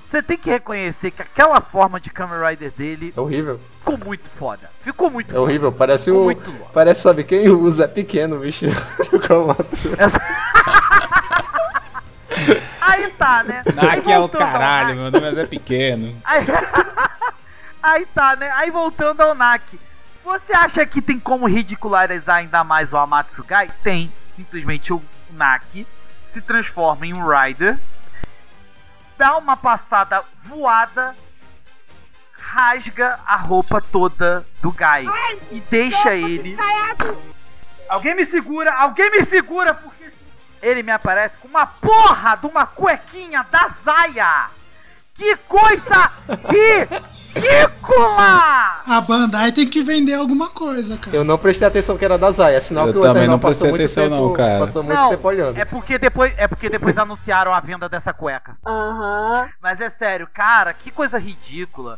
[0.09, 3.59] você tem que reconhecer que aquela forma de Kamen Rider dele É horrível.
[3.79, 4.69] ficou muito foda.
[4.83, 5.71] Ficou muito É horrível.
[5.71, 6.25] Parece Ficou o.
[6.25, 6.71] muito louco.
[6.73, 7.49] Parece, sabe quem?
[7.49, 8.39] O Zé Pequeno
[9.27, 9.55] como
[12.81, 13.63] Aí tá, né?
[13.65, 16.15] Aí Nak é o caralho, meu nome é Zé Pequeno.
[16.23, 16.45] Aí...
[17.81, 18.51] Aí tá, né?
[18.51, 19.79] Aí voltando ao Nak.
[20.23, 23.69] Você acha que tem como ridicularizar ainda mais o Amatsugai?
[23.83, 24.11] Tem.
[24.33, 25.85] Simplesmente o Nak
[26.25, 27.77] se transforma em um Rider,
[29.17, 31.13] dá uma passada voada,
[32.37, 35.09] rasga a roupa toda do Guy
[35.51, 36.57] e deixa ele.
[37.89, 40.13] Alguém me segura, alguém me segura, porque
[40.61, 44.49] ele me aparece com uma porra de uma cuequinha da Zaya.
[45.15, 46.11] Que coisa
[46.47, 47.11] ridícula!
[48.87, 51.15] A Bandai tem que vender alguma coisa, cara.
[51.15, 53.67] Eu não prestei atenção que era da Zaya, sinal Eu que o também não passou
[53.69, 54.59] prestei muito atenção tempo, não, cara.
[54.65, 55.57] Passou muito Não, tempo olhando.
[55.57, 58.57] é porque depois, é porque depois anunciaram a venda dessa cueca.
[58.65, 59.47] Aham.
[59.61, 61.97] Mas é sério, cara, que coisa ridícula.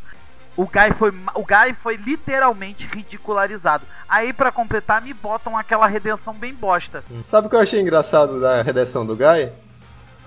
[0.55, 3.85] O Guy foi, o Guy foi literalmente ridicularizado.
[4.07, 7.03] Aí pra completar me botam aquela redenção bem bosta.
[7.27, 9.51] Sabe o que eu achei engraçado da redação do Guy?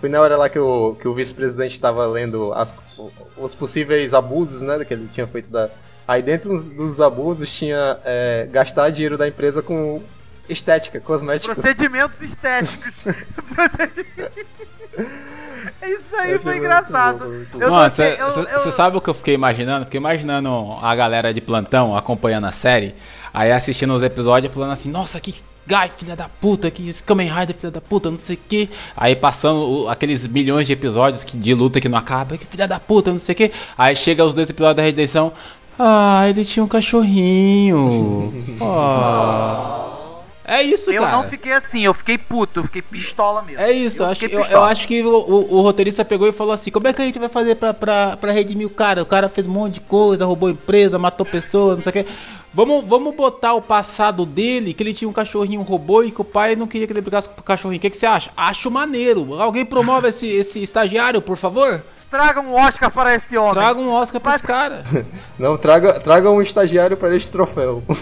[0.00, 2.76] Foi na hora lá que o, que o vice-presidente estava lendo as-
[3.36, 5.68] os possíveis abusos, né, que ele tinha feito da...
[6.06, 10.02] Aí dentro dos- abusos tinha é, gastar dinheiro da empresa com
[10.48, 11.54] estética, cosméticos.
[11.54, 13.02] Procedimentos estéticos.
[13.54, 14.46] Procedimentos-
[15.82, 17.46] Isso aí Eu foi engraçado.
[18.56, 19.84] você sabe o que eu fiquei imaginando?
[19.86, 22.94] Fiquei imaginando a galera de plantão acompanhando a série,
[23.32, 25.34] aí assistindo os episódios falando assim, nossa, que
[25.66, 28.70] Guy, filha da puta, que esse Kamen Rider, filha da puta, não sei o que.
[28.96, 32.68] Aí passando o- aqueles milhões de episódios que, de luta que não acaba, que filha
[32.68, 33.52] da puta, não sei o que.
[33.76, 35.32] Aí chega os dois episódios da redenção,
[35.78, 38.32] ah, ele tinha um cachorrinho.
[38.62, 39.82] Ah.
[40.48, 41.16] É isso, eu cara.
[41.16, 43.60] não fiquei assim, eu fiquei puto, eu fiquei pistola mesmo.
[43.60, 46.52] É isso, eu, acho, eu, eu acho que o, o- o roteirista pegou e falou
[46.52, 49.02] assim: como é que a gente vai fazer pra, pra, pra redimir o cara?
[49.02, 52.06] O cara fez um monte de coisa, roubou empresa, matou pessoas, não sei o que.
[52.56, 56.24] Vamos, vamos botar o passado dele, que ele tinha um cachorrinho robô e que o
[56.24, 57.76] pai não queria que ele brigasse com o cachorrinho.
[57.76, 58.30] O que, que você acha?
[58.34, 59.34] Acho maneiro.
[59.38, 61.84] Alguém promove esse, esse estagiário, por favor?
[62.10, 63.52] Traga um Oscar para esse homem.
[63.52, 64.84] Traga um Oscar pra esse cara.
[65.38, 67.82] Não, traga, traga um estagiário para este troféu.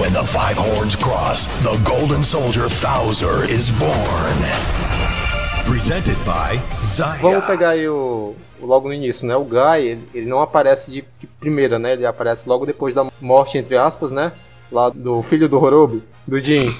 [0.00, 5.17] When the five horns cross, the golden soldier Thouser is born.
[5.68, 7.20] Presented by Zaya.
[7.20, 9.36] Vamos pegar aí o, o- logo no início, né?
[9.36, 11.92] O Guy, ele, ele não aparece de, de primeira, né?
[11.92, 14.32] Ele aparece logo depois da morte, entre aspas, né?
[14.72, 16.74] Lá do filho do Horobi, do Jin.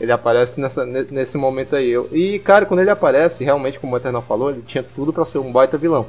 [0.00, 1.92] Ele aparece nessa, ne- nesse momento aí.
[2.12, 5.38] E, cara, quando ele aparece, realmente, como o Eternal falou, ele tinha tudo pra ser
[5.38, 6.06] um baita vilão.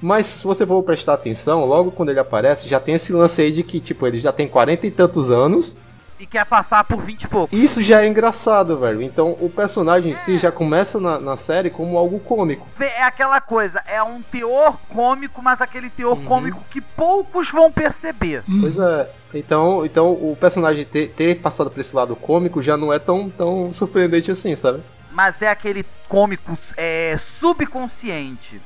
[0.00, 3.52] Mas se você for prestar atenção, logo quando ele aparece, já tem esse lance aí
[3.52, 5.76] de que, tipo, ele já tem 40 e tantos anos.
[6.18, 7.54] E quer passar por 20 e pouco.
[7.54, 9.02] Isso já é engraçado, velho.
[9.02, 12.66] Então o personagem em si já começa na, na série como algo cômico.
[12.80, 16.24] É aquela coisa, é um teor cômico, mas aquele teor Uhum.
[16.24, 18.42] cômico que poucos vão perceber.
[18.60, 19.10] Pois é.
[19.34, 23.28] Então, então o personagem ter, ter passado por esse lado cômico já não é tão,
[23.28, 24.82] tão surpreendente assim, sabe?
[25.12, 28.60] Mas é aquele cômico é, subconsciente.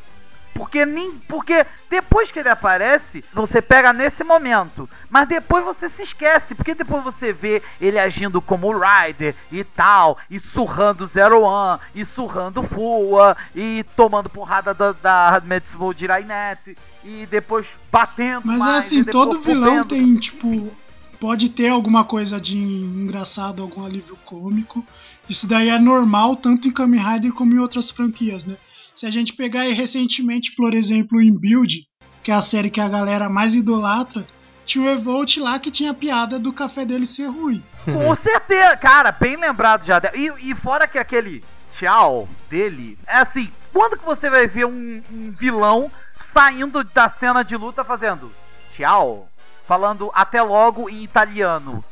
[0.54, 1.12] Porque nem.
[1.28, 4.88] Porque depois que ele aparece, você pega nesse momento.
[5.08, 6.54] Mas depois você se esquece.
[6.54, 10.18] Porque depois você vê ele agindo como o Ryder e tal.
[10.30, 11.80] E surrando Zero One.
[11.94, 13.36] E surrando Fua.
[13.54, 16.76] E tomando porrada da, da Metsubo Jirainet.
[17.04, 20.70] E depois batendo Mas é mais, assim, e depois todo vilão tem, tipo,
[21.18, 24.84] pode ter alguma coisa de engraçado, algum alívio cômico.
[25.28, 28.56] Isso daí é normal tanto em Kamen Rider como em outras franquias, né?
[29.00, 31.88] Se a gente pegar aí recentemente, por exemplo, em Build,
[32.22, 34.26] que é a série que a galera mais idolatra,
[34.66, 37.64] tinha o Evolt lá que tinha a piada do café dele ser ruim.
[37.86, 40.02] Com certeza, cara, bem lembrado já.
[40.14, 45.02] E, e fora que aquele tchau dele, é assim, quando que você vai ver um,
[45.10, 45.90] um vilão
[46.34, 48.30] saindo da cena de luta fazendo
[48.76, 49.30] tchau?
[49.66, 51.82] Falando até logo em italiano.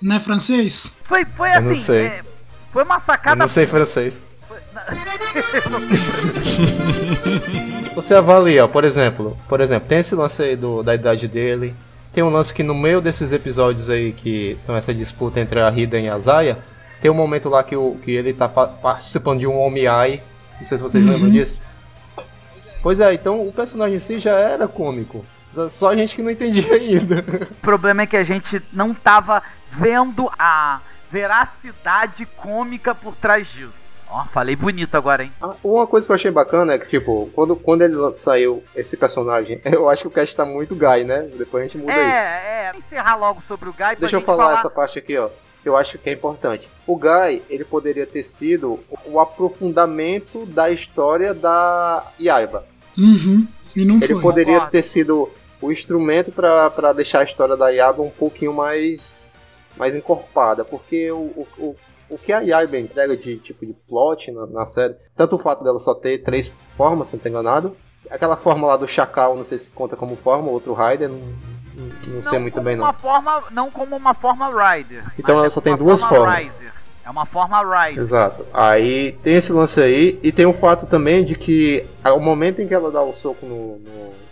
[0.00, 0.96] Não é francês?
[1.04, 2.06] Foi, foi Eu assim, não sei.
[2.06, 2.24] é,
[2.72, 3.36] foi uma sacada.
[3.36, 4.24] Eu não sei francês.
[7.94, 11.74] Você avalia, ó, por exemplo, por exemplo, tem esse lance aí do, da idade dele.
[12.12, 15.68] Tem um lance que no meio desses episódios aí que são essa disputa entre a
[15.68, 16.58] Rida e a Zaya,
[17.00, 20.22] tem um momento lá que, o, que ele tá pa- participando de um Omiai.
[20.60, 21.12] Não sei se vocês Uhum.
[21.12, 21.58] lembram disso.
[22.82, 25.24] Pois é, então o personagem em si já era cômico.
[25.68, 27.24] Só a gente que não entendia ainda.
[27.50, 33.83] O problema é que a gente não tava vendo a veracidade cômica por trás disso.
[34.14, 35.32] Ó, falei bonito agora, hein?
[35.42, 38.96] Ah, Uma coisa que eu achei bacana é que, tipo, quando, quando ele saiu esse
[38.96, 41.28] personagem, eu acho que o cast tá muito Guy, né?
[41.36, 42.00] Depois a gente muda isso.
[42.00, 42.78] É, é.
[42.78, 45.28] Encerrar logo sobre o Guy Deixa eu gente falar, essa parte aqui, ó.
[45.62, 46.68] Que eu acho que é importante.
[46.86, 52.64] O Guy, ele poderia ter sido o aprofundamento da história da Yaiba.
[52.96, 53.48] Uhum.
[53.74, 54.22] E não Ele foi.
[54.22, 55.28] poderia ter sido
[55.60, 59.18] o instrumento pra pra deixar a história da Yaiba um pouquinho mais,
[59.76, 60.64] mais encorpada.
[60.64, 61.76] Porque o, o, o,
[62.10, 65.62] o que a Yaiba entrega de tipo de plot na, na série, tanto o fato
[65.64, 67.76] dela só ter três formas, se não tô enganado.
[68.10, 72.14] Aquela forma lá do Chacal, não sei se conta como forma, outro Rider, não, não,
[72.16, 72.92] não sei muito bem não.
[72.92, 75.04] forma, não como uma forma Rider.
[75.18, 76.58] Então ela é só tem duas forma formas.
[76.58, 76.72] Rider.
[77.04, 78.02] É uma forma Rider.
[78.02, 78.46] Exato.
[78.52, 82.68] Aí tem esse lance aí, e tem o fato também de que ao momento em
[82.68, 83.78] que ela dá o soco no.
[83.78, 84.24] no-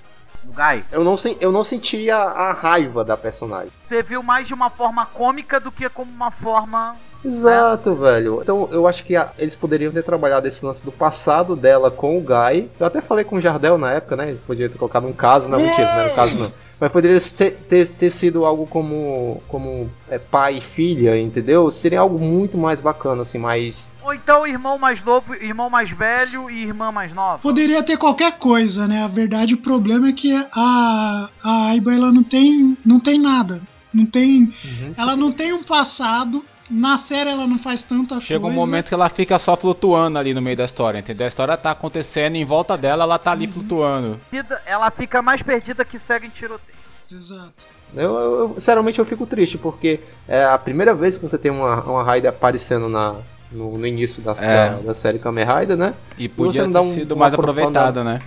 [0.44, 0.84] Guy.
[0.92, 3.72] eu, não, eu não sentia a raiva da personagem.
[3.88, 6.94] Você viu mais de uma forma cômica do que como uma forma.
[7.24, 8.40] Exato, velho.
[8.42, 12.18] Então eu acho que a- eles poderiam ter trabalhado esse lance do passado dela com
[12.18, 12.68] o Guy.
[12.78, 14.36] Eu até falei com o Jardel na época, né?
[14.46, 16.52] Podia ter colocado um caso, não, mentira, não era um caso não.
[16.80, 21.70] Mas poderia ser- ter, ter sido algo como, como é, pai e filha, entendeu?
[21.70, 23.88] Seria algo muito mais bacana, assim, mais.
[24.02, 27.38] Ou então irmão mais novo, irmão mais velho e irmã mais nova.
[27.38, 29.04] Poderia ter qualquer coisa, né?
[29.04, 33.62] A verdade, o problema é que a, a Aiba ela não tem, não tem nada.
[33.94, 34.52] Não tem,
[34.96, 36.44] ela não tem um passado.
[36.74, 38.56] Na série ela não faz tanta Chega um coisa.
[38.58, 41.26] momento que ela fica só flutuando ali no meio da história, entendeu?
[41.26, 44.18] A história tá acontecendo em volta dela, ela tá ali flutuando.
[44.64, 46.78] Ela fica mais perdida que segue em tiroteio.
[47.10, 47.66] Exato.
[47.92, 51.50] Eu, eu- eu- sinceramente eu fico triste, porque é a primeira vez que você tem
[51.50, 53.16] uma, uma Raida aparecendo na,
[53.50, 54.70] no, no início da, É.
[54.70, 55.94] da, da série Kamen Rider, né?
[56.16, 58.22] E podia ter um- sido um mais aproveitada, né?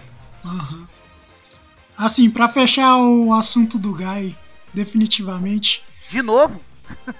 [0.45, 0.87] Aham.
[1.97, 4.37] Assim, pra fechar o assunto do Guy,
[4.71, 6.59] definitivamente, De novo?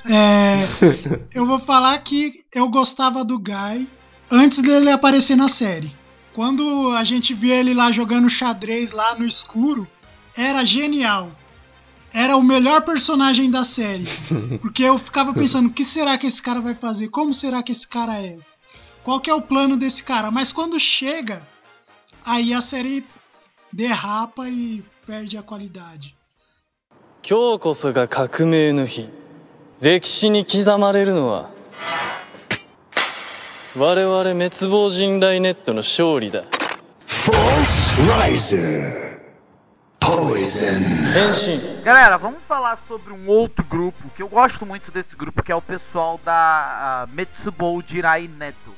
[0.05, 0.67] é,
[1.35, 3.89] eu vou falar que eu gostava do Guy
[4.31, 5.95] antes dele aparecer na série.
[6.33, 9.87] Quando a gente via ele lá jogando xadrez lá no escuro,
[10.37, 11.33] era genial.
[12.13, 14.07] Era o melhor personagem da série.
[14.61, 17.09] Porque eu ficava pensando, o que será que esse cara vai fazer?
[17.09, 18.39] Como será que esse cara é?
[19.05, 20.31] Qual que é o plano desse cara?
[20.31, 21.47] Mas quando chega,
[22.25, 23.05] aí a série
[23.73, 26.15] derrapa e perde a qualidade.
[27.23, 29.11] 今日こそが革命の日
[29.81, 31.51] 歴史に刻まれるのは
[33.77, 36.45] 我々滅亡人雷ネットの勝利だ
[38.21, 39.21] Riser.
[40.01, 40.81] Poison.
[41.13, 45.53] 変身 Galera, vamos falar sobre um outro grupo que eu gosto muito desse grupo, que
[45.53, 48.75] é o pessoal da ah, Metsubou Jirai Neto.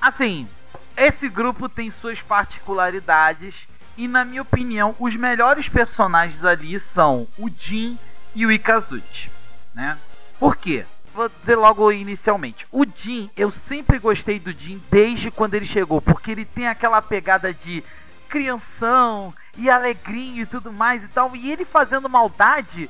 [0.00, 0.48] Assim,
[0.96, 3.54] esse grupo tem suas particularidades
[3.96, 7.98] e, na minha opinião, os melhores personagens ali são o Jin
[8.34, 9.30] e o Ikazuchi,
[9.74, 9.98] né?
[10.41, 10.87] Por quê?
[11.13, 12.65] Vou dizer logo inicialmente.
[12.71, 16.99] O Jin, eu sempre gostei do Jin desde quando ele chegou, porque ele tem aquela
[16.99, 17.83] pegada de
[18.27, 22.89] crianção e alegrinho e tudo mais e tal, e ele fazendo maldade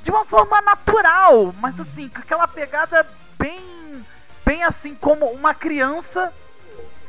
[0.00, 3.04] de uma forma natural, mas assim, com aquela pegada
[3.36, 4.06] bem,
[4.46, 6.32] bem assim como uma criança.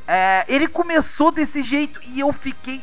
[0.08, 2.82] É, ele começou desse jeito e eu fiquei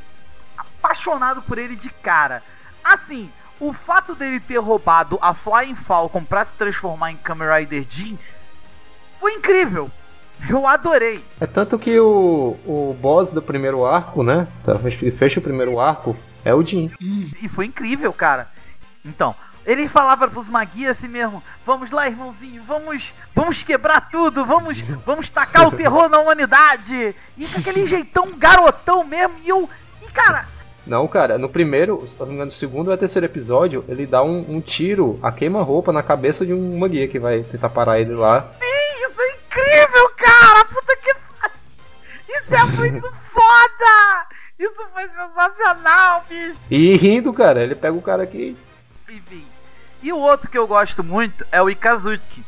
[0.56, 2.40] apaixonado por ele de cara.
[2.84, 3.28] Assim,
[3.60, 8.18] o fato dele ter roubado a Flying Falcon pra se transformar em Kamen Rider Jin
[9.20, 9.90] foi incrível.
[10.48, 11.24] Eu adorei.
[11.40, 14.46] É tanto que o, o boss do primeiro arco, né?
[14.64, 16.92] tá, Ele fecha o primeiro arco, é o Jin.
[17.00, 18.48] E foi incrível, cara.
[19.04, 19.34] Então,
[19.66, 25.28] ele falava pros Magui assim mesmo: Vamos lá, irmãozinho, vamos, vamos quebrar tudo, vamos, vamos
[25.30, 27.14] tacar o terror na humanidade.
[27.36, 29.34] E com aquele jeitão garotão mesmo.
[29.44, 29.68] E eu.
[30.02, 30.46] E cara,
[30.88, 34.22] Não, cara, no primeiro, se não me engano, no segundo ou terceiro episódio, ele dá
[34.22, 38.14] um, um tiro a queima-roupa na cabeça de um magia que vai tentar parar ele
[38.14, 38.52] lá.
[38.58, 40.64] Sim, isso é incrível, cara!
[40.64, 41.14] Puta que!
[42.32, 43.02] Isso é muito
[43.34, 44.26] foda!
[44.58, 46.58] Isso foi sensacional, bicho!
[46.70, 48.56] E rindo, cara, ele pega o cara aqui.
[49.08, 49.44] Enfim.
[50.02, 52.42] E o outro que eu gosto muito é o Ikazuki.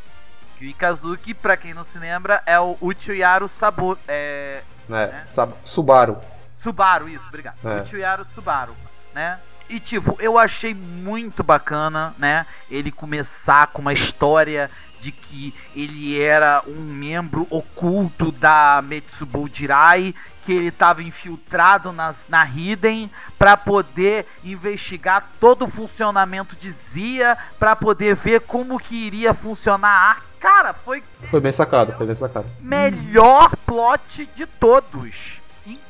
[0.59, 5.55] Que o Ikazuki, pra quem não se lembra, é o Uchiyaru Sabo, é, É, Sab-
[5.65, 6.17] Subaru.
[6.63, 7.57] Subaru, isso, obrigado.
[7.65, 7.83] É.
[7.83, 8.77] Uchiyaru Subaru,
[9.15, 9.39] né?
[9.69, 12.45] E tipo, eu achei muito bacana, né?
[12.69, 14.69] Ele começar com uma história
[15.01, 22.17] de que ele era um membro oculto da Metsubo Jirai, que ele estava infiltrado nas,
[22.29, 28.97] na Hidden para poder investigar todo o funcionamento de Zia, para poder ver como que
[28.97, 30.23] iria funcionar a Ark.
[30.41, 32.49] Cara, foi Foi bem sacado, foi bem sacado.
[32.61, 35.41] melhor plot de todos.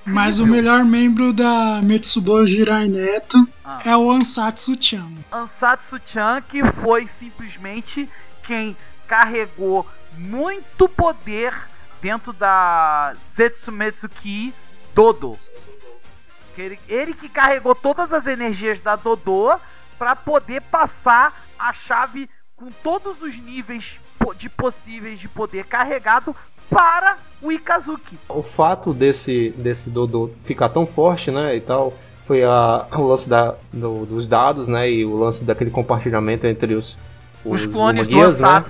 [0.05, 3.39] Mas o melhor membro da Metsubo Jirai Neto
[3.85, 5.11] é o Ansatsu-chan.
[5.31, 8.09] Ansatsu-chan que foi simplesmente
[8.43, 8.77] quem
[9.07, 11.55] carregou muito poder
[12.01, 14.55] dentro da Setsumetsuki
[14.95, 15.39] Dodo.
[16.57, 19.59] Ele, ele que carregou todas as energias da Dodô
[19.99, 23.99] para poder passar a chave com todos os níveis
[24.37, 26.37] de possíveis de poder carregado
[26.71, 28.17] para o Ikazuki.
[28.29, 31.93] O fato desse, desse Dodô ficar tão forte, né, e tal,
[32.23, 36.75] foi a, o lance da, do- dos dados, né, e o lance daquele compartilhamento entre
[36.75, 36.97] os,
[37.45, 38.65] Os clones do Umaguias, né?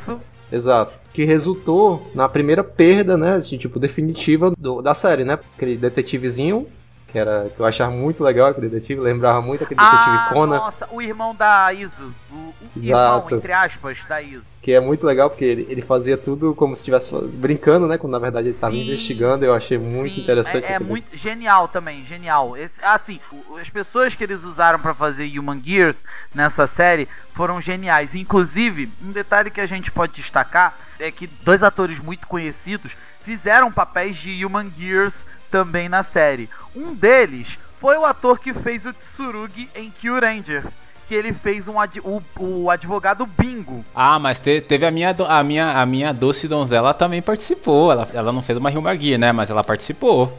[0.50, 0.98] Exato.
[1.12, 6.66] Que resultou na primeira perda, né, assim, tipo, definitiva do- da série, né, aquele detetivezinho,
[7.10, 10.56] que era, que eu achava muito legal aquele detetive, lembrava muito aquele detetive Ah, Conan.
[10.58, 12.14] nossa, o irmão da Iso.
[12.30, 14.44] O, o irmão, entre aspas, da Iso.
[14.62, 17.98] Que é muito legal porque ele, ele fazia tudo como se estivesse brincando, né?
[17.98, 18.82] Quando na verdade ele estava Sim.
[18.82, 19.44] investigando.
[19.44, 20.64] Eu achei muito interessante.
[20.66, 22.56] É, é muito genial também, genial.
[22.56, 23.18] Esse, assim,
[23.60, 25.96] as pessoas que eles usaram pra fazer Human Gears
[26.34, 28.14] nessa série foram geniais.
[28.14, 33.72] Inclusive, um detalhe que a gente pode destacar é que dois atores muito conhecidos fizeram
[33.72, 35.14] papéis de Human Gears
[35.50, 36.48] também na série.
[36.74, 40.64] Um deles foi o ator que fez o Tsurugi em Kill Ranger.
[41.08, 43.84] Que ele fez um ad- o, o advogado Bingo.
[43.92, 47.90] Ah, mas te- teve a minha, a minha, a minha doce donzela também participou.
[47.90, 49.32] Ela, ela não fez uma Guia, né?
[49.32, 50.38] Mas ela participou.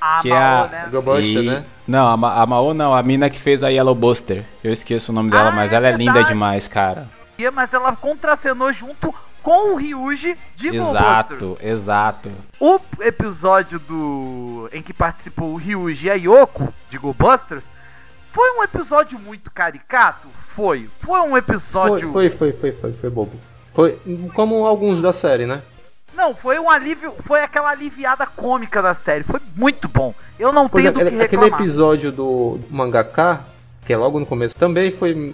[0.00, 0.88] A que Mao, é né?
[0.90, 1.64] Go Buster, e- né?
[1.86, 4.44] Não, a, Ma- a Mao não, a mina que fez a Yellow Buster.
[4.62, 7.08] Eu esqueço o nome dela, Ah, mas é ela é linda demais, cara.
[7.54, 10.68] Mas ela contracenou junto com o Ryuji de.
[10.68, 12.30] Exato, exato.
[12.60, 17.64] O episódio do em que participou o Ryuji e a Yoko de Go Busters
[18.32, 20.28] foi um episódio muito caricato?
[20.54, 20.88] Foi.
[21.04, 22.12] Foi um Foi, episódio.
[22.12, 23.32] foi, foi, foi, foi, foi bobo.
[23.74, 23.92] Foi
[24.34, 25.62] como alguns da série, né?
[26.14, 27.14] Não, foi um alívio.
[27.24, 29.22] Foi aquela aliviada cômica da série.
[29.22, 30.12] Foi muito bom.
[30.38, 31.60] Eu não Pois tenho é, do que aquele- aquele reclamar.
[31.60, 33.46] episódio do mangaka,
[33.86, 35.32] que é logo no começo, também foi,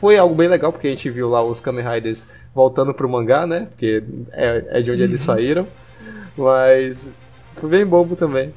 [0.00, 3.46] foi algo bem legal, porque a gente viu lá os Kamen Riders voltando pro mangá,
[3.46, 3.66] né?
[3.66, 5.66] Porque é, é de onde eles saíram.
[6.36, 7.08] Mas
[7.56, 8.52] foi bem bobo também.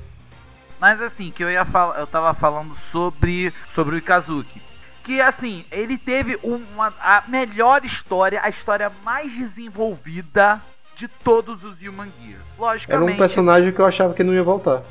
[0.80, 4.62] Mas assim, que eu ia falar, eu tava falando sobre sobre o Ikazuki.
[5.04, 10.62] Que assim, ele teve uma a melhor história, a história mais desenvolvida
[10.96, 12.42] de todos os Human Gears.
[12.42, 13.14] Era Logicamente.
[13.14, 14.84] um personagem que eu achava que não ia voltar.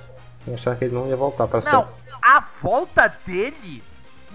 [0.46, 1.84] Eu achava que ele não ia voltar pra Não,
[2.22, 3.82] a volta dele,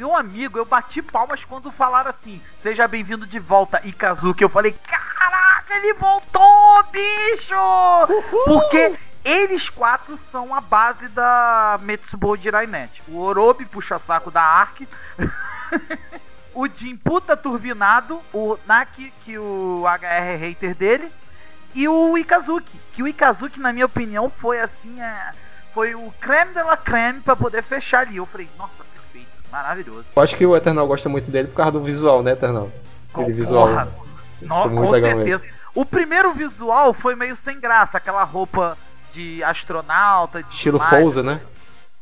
[0.02, 4.44] meu amigo, eu bati palmas quando falaram assim: Seja bem-vindo de volta, Ikazuki.
[4.44, 7.54] Eu falei: Caraca, ele voltou, bicho!
[8.46, 13.04] Porque eles quatro são a base da Metsubo Jirai Net.
[13.08, 14.88] O Orobi puxa saco da Ark.
[16.56, 18.20] o Jin puta turbinado.
[18.34, 21.12] O Naki, que o HR é hater dele.
[21.76, 22.76] E o Ikazuki.
[22.94, 25.00] Que o Ikazuki, na minha opinião, foi assim.
[25.00, 25.34] É,
[25.76, 28.18] foi o creme de la creme pra poder fechar ali.
[28.18, 28.84] Eu falei, nossa,
[29.52, 30.06] maravilhoso.
[30.16, 32.70] Eu acho que o Eternal gosta muito dele por causa do visual, né, Eternal?
[33.14, 33.68] Aquele visual.
[33.68, 33.88] Porra,
[34.42, 35.16] no- com certeza.
[35.16, 35.48] mesmo.
[35.74, 38.78] O primeiro visual foi meio sem graça, aquela roupa
[39.12, 40.42] de astronauta.
[40.44, 40.80] de Estilo.
[40.80, 41.40] Fouza, né?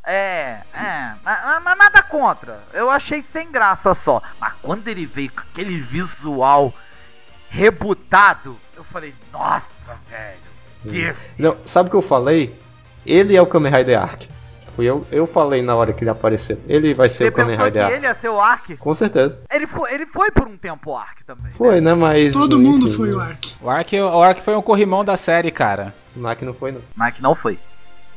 [0.06, 2.60] É, é, mas, nada contra.
[2.74, 4.22] Eu achei sem graça só.
[4.40, 6.74] Mas quando ele veio com aquele visual
[7.50, 9.66] rebutado, eu falei, nossa,
[10.10, 10.40] velho.
[10.84, 12.58] Que Não, sabe o que eu falei?
[13.06, 14.28] Ele é o Kamen Rider Arc.
[14.76, 16.62] Fui eu, eu falei na hora que ele apareceu.
[16.68, 17.96] Ele vai ser Você o Kamen Rider Arc.
[17.96, 18.78] ele ia ser o Ark?
[18.78, 19.44] Com certeza.
[19.52, 21.52] Ele foi, ele foi por um tempo o Ark também.
[21.54, 21.94] Foi, né?
[21.94, 22.34] Mas.
[22.34, 23.16] Todo mundo enfim, foi né?
[23.16, 23.56] o Ark.
[23.62, 25.94] O Ark, o Ark foi um corrimão da série, cara.
[26.16, 26.82] O Nak não foi, não.
[26.96, 27.60] Mas não foi.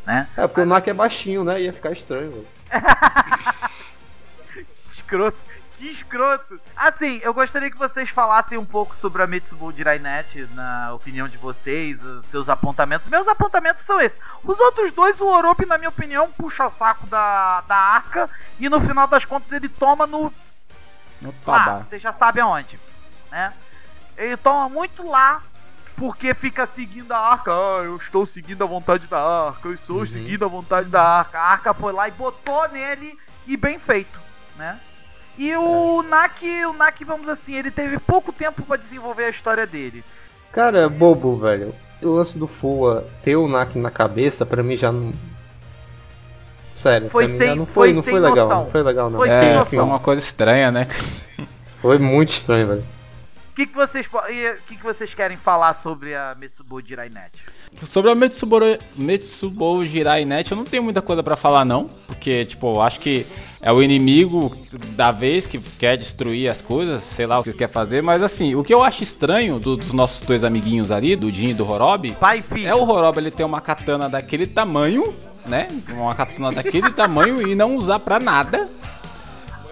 [0.06, 0.26] Né?
[0.36, 1.60] É, porque o Nak é baixinho, né?
[1.60, 2.46] Ia ficar estranho, velho.
[4.92, 5.51] Escroto.
[5.82, 6.60] Que escroto.
[6.76, 11.36] Assim, eu gostaria que vocês falassem um pouco sobre a Mitsubo Jirainet, na opinião de
[11.36, 13.08] vocês, os seus apontamentos.
[13.08, 14.16] Meus apontamentos são esses.
[14.44, 18.30] Os outros dois, o Orochi, na minha opinião, puxa saco da, da arca
[18.60, 20.32] e no final das contas ele toma no.
[21.20, 21.88] No Ah, tabaco.
[21.88, 22.78] vocês já sabem aonde,
[23.32, 23.52] né?
[24.16, 25.42] Ele toma muito lá
[25.96, 27.50] porque fica seguindo a arca.
[27.50, 29.18] Ah, eu estou seguindo a vontade da
[29.48, 31.40] arca, eu estou seguindo a vontade da arca.
[31.40, 33.18] A arca foi lá e botou nele
[33.48, 34.20] e bem feito,
[34.56, 34.78] né?
[35.38, 39.66] E o Naki, o Naki, vamos assim, ele teve pouco tempo pra desenvolver a história
[39.66, 40.04] dele.
[40.52, 41.74] Cara, é bobo, velho.
[42.02, 45.12] O lance do Fua ter o Naki na cabeça, pra mim já não.
[46.74, 48.64] Sério, Foi pra mim sem- já não foi foi, não foi legal, noção.
[48.64, 49.18] não foi legal não.
[49.18, 49.66] Foi É, noção.
[49.66, 50.86] foi uma coisa estranha, né?
[51.80, 52.86] Foi muito estranho, velho.
[53.50, 54.06] O que, que vocês
[54.66, 57.32] que, que vocês querem falar sobre a Mitsubo Jirainet?
[57.80, 62.44] Sobre a Metsuboro, Metsubo Jirai Net, eu não tenho muita coisa pra falar não, porque
[62.44, 63.26] tipo, eu acho que
[63.60, 64.56] é o inimigo
[64.94, 68.54] da vez que quer destruir as coisas, sei lá o que quer fazer, mas assim,
[68.54, 71.68] o que eu acho estranho do- dos nossos dois amiguinhos ali, do Jin e do
[71.68, 75.12] Horobi, Pai é o Horobi ele ter uma katana daquele tamanho,
[75.44, 75.66] né?
[75.92, 78.68] Uma katana daquele tamanho e não usar pra nada.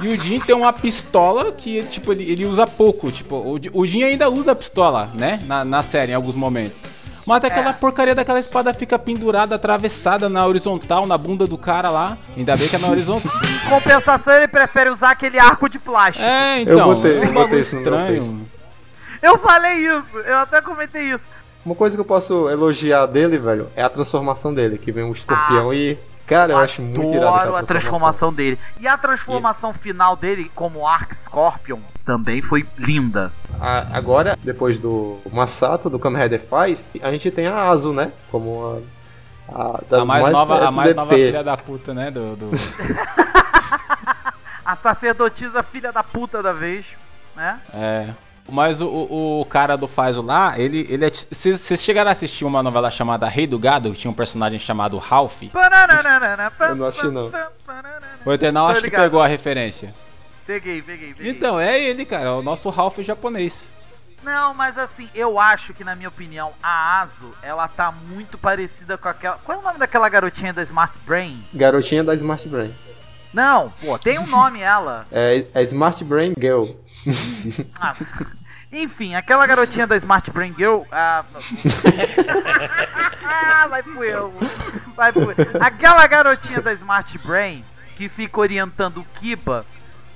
[0.03, 3.13] E o Jin tem uma pistola que, tipo, ele, ele usa pouco.
[3.13, 5.39] Tipo, o, Jin- o Jin ainda usa a pistola, né?
[5.47, 6.81] Na, na série, em alguns momentos.
[7.31, 7.73] Mas aquela É.
[7.73, 12.19] porcaria daquela espada fica pendurada, atravessada na horizontal, na bunda do cara lá.
[12.37, 13.31] Ainda bem que é na horizontal.
[13.67, 16.25] Em compensação, ele prefere usar aquele arco de plástico.
[16.25, 16.77] É, então.
[16.91, 18.47] Eu botei- é um eu botei isso estranho.
[19.23, 21.21] Eu falei isso, eu até comentei isso.
[21.65, 25.13] Uma coisa que eu posso elogiar dele, velho, é a transformação dele, que vem um
[25.13, 25.97] escorpião e.
[26.31, 28.57] Cara, eu acho muito irado Adoro aquela a transformação dele.
[28.79, 33.33] E a transformação final dele como Arc Scorpion também foi linda.
[33.61, 38.13] A- agora, depois do Masato, do Kamen Rider faz, a gente tem a Azu, né?
[38.31, 38.79] Como a.
[39.53, 41.01] A, A mais, nova, a mais FDP.
[41.05, 42.09] nova filha da puta, né?
[42.13, 42.51] Do, do...
[44.65, 46.87] A sacerdotisa filha da puta da vez,
[47.35, 47.59] né?
[47.75, 48.15] É.
[48.51, 51.11] Mas o, o, o cara do Faizo lá, ele, ele é.
[51.11, 54.59] Vocês vocês chegaram a assistir uma novela chamada Rei do Gado, que tinha um personagem
[54.59, 55.43] chamado Ralph?
[55.43, 57.31] Eu não achei, não.
[58.25, 59.95] O Eternal acho que pegou a referência.
[60.47, 61.31] Peguei, peguei, peguei.
[61.31, 63.69] Então, é ele, cara, é o nosso Ralph japonês.
[64.23, 68.99] Não, mas assim, eu acho que na minha opinião, a Azu, ela tá muito parecida
[68.99, 69.39] com aquela.
[69.39, 71.43] Qual é o nome daquela garotinha da Smart Brain?
[71.55, 72.75] Garotinha da Smart Brain.
[73.33, 75.07] Não, pô, tem um nome ela.
[75.13, 76.67] É, é Smart Brain Girl.
[77.81, 77.95] Ah,
[78.73, 80.83] enfim, aquela garotinha da Smart Brain Girl.
[80.93, 81.25] Ah,
[83.69, 84.33] vai pro eu.
[84.97, 87.65] Vai pro Aquela garotinha da Smart Brain
[87.97, 89.65] que fica orientando o Kiba,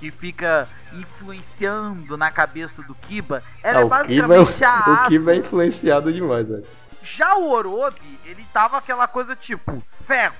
[0.00, 5.08] que fica influenciando na cabeça do Kiba, ela Ah, é Kiba, basicamente a o.
[5.08, 6.64] Kiba é influenciado demais, velho.
[7.02, 10.34] Já o Orobi, ele tava aquela coisa tipo, cego.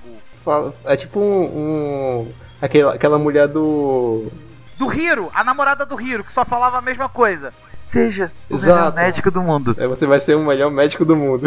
[0.85, 1.45] É tipo um.
[1.45, 4.31] um- aquela, aquela mulher do.
[4.79, 7.53] Do Hiro, a namorada do Hiro, que só falava a mesma coisa.
[7.95, 8.97] Seja o melhor Exato.
[8.97, 9.75] médico do mundo.
[9.79, 11.47] É, você vai ser o melhor médico do mundo.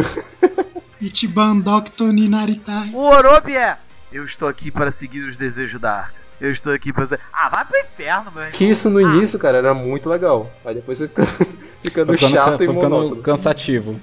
[1.02, 2.90] Ichiban Doctor Ninaritai.
[2.94, 3.78] O Orobi é.
[4.12, 6.16] Eu estou aqui para seguir os desejos da arca.
[6.40, 7.20] Eu estou aqui para.
[7.34, 8.58] Ah, vai pro inferno, meu irmão.
[8.58, 10.50] Que isso no início, cara, era muito legal.
[10.64, 11.28] Aí depois foi ficando,
[11.84, 13.22] ficando chato e ficando monótono.
[13.22, 14.00] cansativo.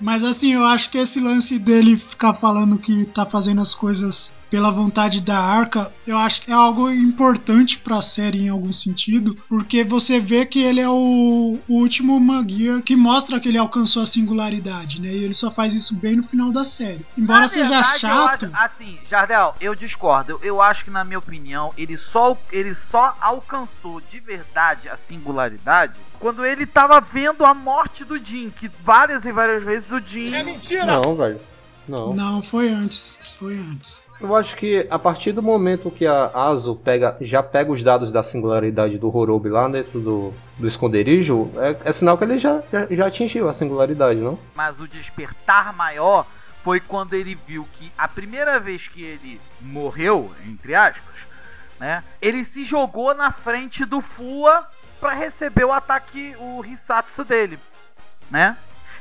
[0.00, 4.32] Mas assim, eu acho que esse lance dele ficar falando que tá fazendo as coisas
[4.50, 9.36] pela vontade da arca, eu acho que é algo importante pra série em algum sentido,
[9.48, 14.02] porque você vê que ele é o, o último Maguire que mostra que ele alcançou
[14.02, 15.08] a singularidade, né?
[15.08, 17.04] E ele só faz isso bem no final da série.
[17.18, 20.32] Embora Na seja verdade, chato, acho- assim, Jardel, eu discordo.
[20.32, 24.96] Eu, eu acho que, na minha opinião, ele só, ele só alcançou de verdade a
[24.96, 28.50] singularidade quando ele tava vendo a morte do Jin.
[28.50, 30.30] Que várias e várias vezes o Jin.
[30.86, 31.40] Não, velho.
[31.88, 32.14] Não.
[32.14, 34.02] não, foi antes, foi antes.
[34.20, 38.10] Eu acho que a partir do momento que a Azu pega, já pega os dados
[38.10, 42.62] da singularidade do Horobi lá dentro do, do esconderijo, é, é sinal que ele já,
[42.72, 44.38] já, já atingiu a singularidade, não?
[44.54, 46.26] Mas o despertar maior
[46.64, 51.14] foi quando ele viu que a primeira vez que ele morreu, entre aspas,
[51.78, 52.02] né?
[52.20, 54.66] Ele se jogou na frente do Fua
[54.98, 57.58] pra receber o ataque, o Hisatsu dele,
[58.30, 58.56] né?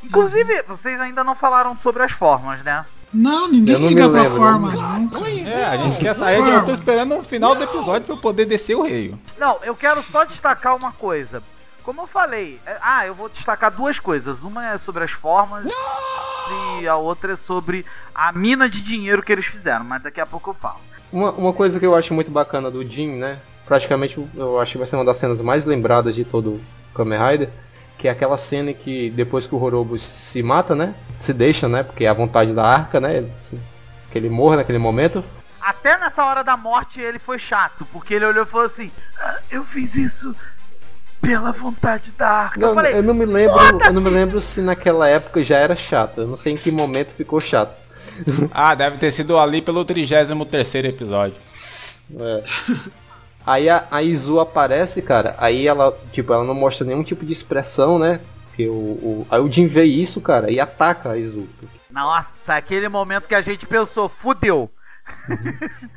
[0.05, 2.85] Inclusive, vocês ainda não falaram sobre as formas, né?
[3.13, 4.99] Não, ninguém Eu não liga pra lembro, forma, não.
[4.99, 5.25] não.
[5.25, 8.45] É, a gente quer sair, eu tô esperando o final do episódio pra eu poder
[8.45, 9.17] descer o reio.
[9.37, 11.41] Não, eu quero só destacar uma coisa.
[11.83, 14.41] Como eu falei, é- ah, eu vou destacar duas coisas.
[14.41, 15.65] Uma é sobre as formas
[16.81, 20.25] e a outra é sobre a mina de dinheiro que eles fizeram, mas daqui a
[20.25, 20.79] pouco eu falo.
[21.11, 23.39] Uma, uma coisa que eu acho muito bacana do Jin, né?
[23.65, 26.61] Praticamente eu acho que vai ser uma das cenas mais lembradas de todo o
[26.93, 27.49] Kamen Rider.
[28.05, 30.93] Que é aquela cena que depois que o Horobo se mata, né?
[31.17, 31.81] Se deixa, né?
[31.81, 33.27] Porque é a vontade da arca, né?
[34.11, 35.23] Que ele morra naquele momento.
[35.59, 39.39] Até nessa hora da morte ele foi chato, porque ele olhou e falou assim: "Ah,
[39.49, 40.35] eu fiz isso
[41.19, 42.59] pela vontade da arca.
[42.59, 45.57] Não, eu falei, eu não me lembro, eu não me lembro se naquela época já
[45.57, 46.21] era chato.
[46.21, 47.75] Eu não sei em que momento ficou chato.
[48.53, 51.37] Ah, deve ter sido ali pelo 33 episódio.
[52.19, 52.43] É.
[53.45, 57.31] Aí a, a Izu aparece, cara, aí ela, tipo, ela não mostra nenhum tipo de
[57.31, 58.19] expressão, né?
[58.47, 61.47] Porque o, o, aí o Jin vê isso, cara, e ataca a Izu.
[61.91, 64.69] Nossa, aquele momento que a gente pensou, fudeu.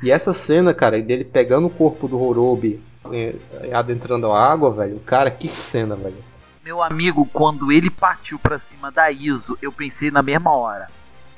[0.03, 2.81] E essa cena, cara, dele pegando o corpo do Horobi
[3.11, 3.35] eh,
[3.73, 6.17] adentrando a água, velho, cara, que cena, velho.
[6.63, 10.87] Meu amigo, quando ele partiu pra cima da Iso, eu pensei na mesma hora.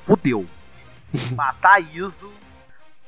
[0.04, 0.44] Fudeu.
[1.34, 2.30] Matar a Iso,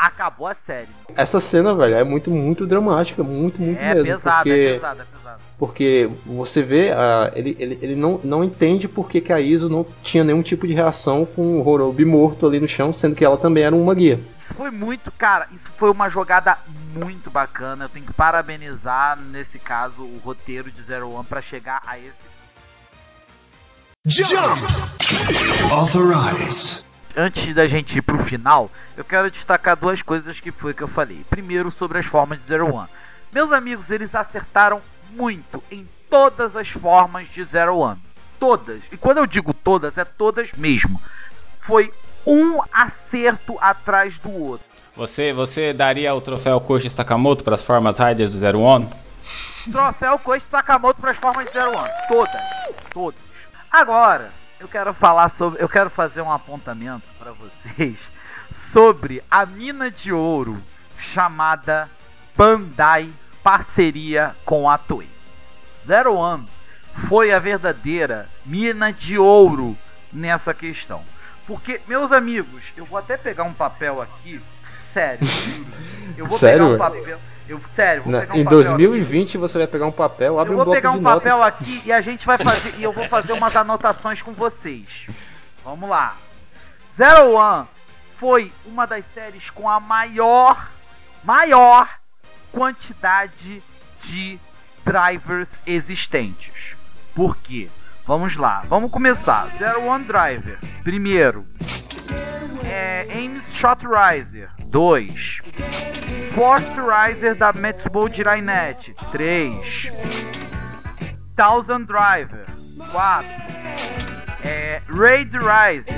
[0.07, 0.88] acabou a série.
[1.16, 4.05] Essa cena, velho, é muito, muito dramática, muito, muito É mesmo.
[4.05, 4.50] pesado, porque...
[4.50, 5.40] é pesado, é pesado.
[5.59, 9.68] Porque você vê, ah, ele, ele, ele não, não entende por que, que a Iso
[9.68, 13.24] não tinha nenhum tipo de reação com o Horobi morto ali no chão, sendo que
[13.24, 14.20] ela também era uma guia.
[14.42, 16.59] Isso foi muito, cara, isso foi uma jogada
[16.92, 17.84] muito bacana.
[17.84, 22.24] Eu tenho que parabenizar, nesse caso, o roteiro de Zero One pra chegar a esse.
[24.07, 24.61] Jump!
[25.72, 26.84] Authorize.
[27.17, 30.89] Antes da gente ir pro final, eu quero destacar duas coisas que foi que eu
[30.89, 31.25] falei.
[31.31, 32.89] Primeiro, sobre as formas de Zero One.
[33.33, 38.01] Meus amigos, eles acertaram muito em todas as formas de Zero One.
[38.39, 38.83] Todas.
[38.91, 41.01] E quando eu digo todas, é todas mesmo.
[41.61, 41.93] Foi
[42.27, 44.67] um acerto atrás do outro.
[44.97, 48.89] Você, você daria o troféu Koshi Sakamoto para as formas Riders do Zero One?
[49.73, 51.91] Troféu Koichi Sakamoto para as formas de Zero One.
[52.09, 52.43] Todas.
[52.93, 53.21] Todas.
[53.71, 55.62] Agora, eu quero falar sobre.
[55.62, 57.98] Eu quero fazer um apontamento para vocês
[58.52, 60.61] sobre a mina de ouro
[60.98, 61.88] chamada
[62.36, 63.11] Bandai
[63.42, 65.09] Parceria com a Toei.
[65.86, 66.48] Zero One
[67.09, 69.76] foi a verdadeira mina de ouro
[70.12, 71.02] nessa questão.
[71.46, 74.40] Porque, meus amigos, eu vou até pegar um papel aqui.
[74.92, 75.26] Sério.
[76.16, 77.18] Eu vou Sério, pegar um papel.
[77.49, 78.68] Eu, sério, vou pegar um em papel aqui.
[78.68, 81.38] 2020 você vai pegar um papel, abre Eu um vou bloco pegar de um papel
[81.38, 81.61] notas.
[81.61, 82.74] aqui e a gente vai fazer.
[82.78, 85.07] e eu vou fazer umas anotações com vocês.
[85.64, 86.16] Vamos lá.
[86.97, 87.66] Zero One
[88.18, 90.70] foi uma das séries com a maior,
[91.22, 91.88] maior
[92.53, 93.62] quantidade
[94.01, 94.38] de
[94.84, 96.76] drivers existentes.
[97.14, 97.68] Por quê?
[98.07, 99.49] Vamos lá, vamos começar.
[99.59, 100.59] Zero One Driver.
[100.82, 101.45] Primeiro.
[102.64, 104.51] É, Ames Shot Riser.
[104.75, 105.07] 2.
[106.35, 108.93] Force Riser da Metsubo Jirainet.
[109.12, 109.93] 3.
[111.37, 112.45] Thousand Driver.
[112.91, 113.25] 4.
[114.45, 115.95] É, Raid Riser.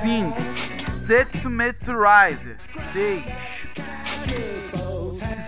[0.00, 0.32] 5.
[1.06, 2.56] Setsumetsu Riser.
[2.94, 3.22] 6.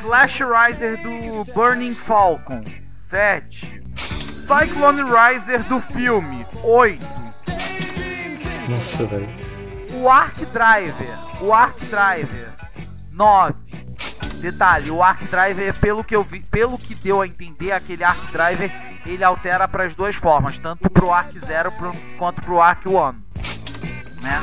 [0.02, 2.62] Slash Riser do Burning Falcon.
[3.08, 3.82] 7.
[3.96, 6.46] Cyclone Riser do filme.
[6.62, 7.00] 8.
[8.68, 9.26] Nossa, velho.
[9.94, 11.18] O Arc Driver.
[11.40, 12.45] O Arc Driver.
[13.16, 13.54] 9.
[14.42, 18.30] Detalhe, o Arc Driver, pelo que eu vi, pelo que deu a entender, aquele Arc
[18.30, 18.70] Driver,
[19.06, 23.18] ele altera para as duas formas, tanto pro Arc Zero pro, quanto pro Arc One,
[24.20, 24.40] né?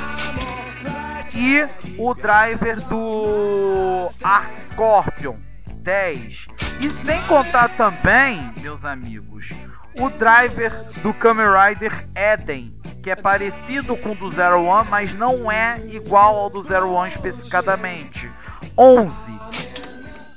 [1.35, 1.67] E
[1.97, 5.35] o driver do Arc Scorpion
[5.77, 6.47] 10.
[6.81, 9.51] E sem contar também, meus amigos,
[9.95, 10.71] o driver
[11.01, 15.79] do Kamen Rider Eden, que é parecido com o do Zero One, mas não é
[15.87, 18.31] igual ao do Zero One especificadamente.
[18.77, 19.13] 11.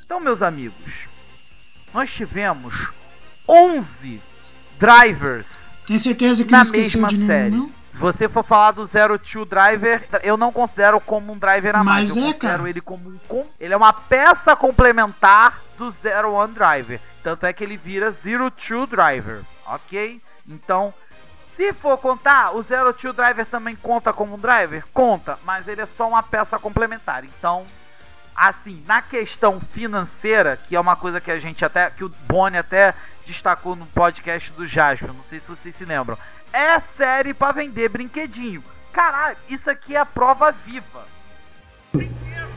[0.04, 1.08] Então, meus amigos,
[1.92, 2.88] nós tivemos
[3.48, 4.20] 11
[4.78, 7.50] drivers Tem certeza que na não mesma de nenhum, série.
[7.56, 7.76] não?
[7.90, 11.82] Se você for falar do Zero Two Driver, eu não considero como um driver a
[11.82, 12.10] mais.
[12.10, 12.68] Mas eu é, considero cara.
[12.70, 13.18] ele como um.
[13.26, 17.00] com- Ele é uma peça complementar do Zero One Driver.
[17.22, 19.40] Tanto é que ele vira Zero Two Driver.
[19.66, 20.20] Ok?
[20.46, 20.92] Então,
[21.56, 24.84] se for contar, o Zero Two Driver também conta como um driver?
[24.92, 27.24] Conta, mas ele é só uma peça complementar.
[27.24, 27.64] Então,
[28.37, 32.59] assim, na questão financeira, que é uma coisa que a gente até, que o Boni
[32.59, 36.18] até destacou no podcast do Jasper, não sei se vocês se lembram,
[36.53, 38.62] é série pra vender brinquedinho.
[38.93, 41.15] Caralho, isso aqui é a prova viva.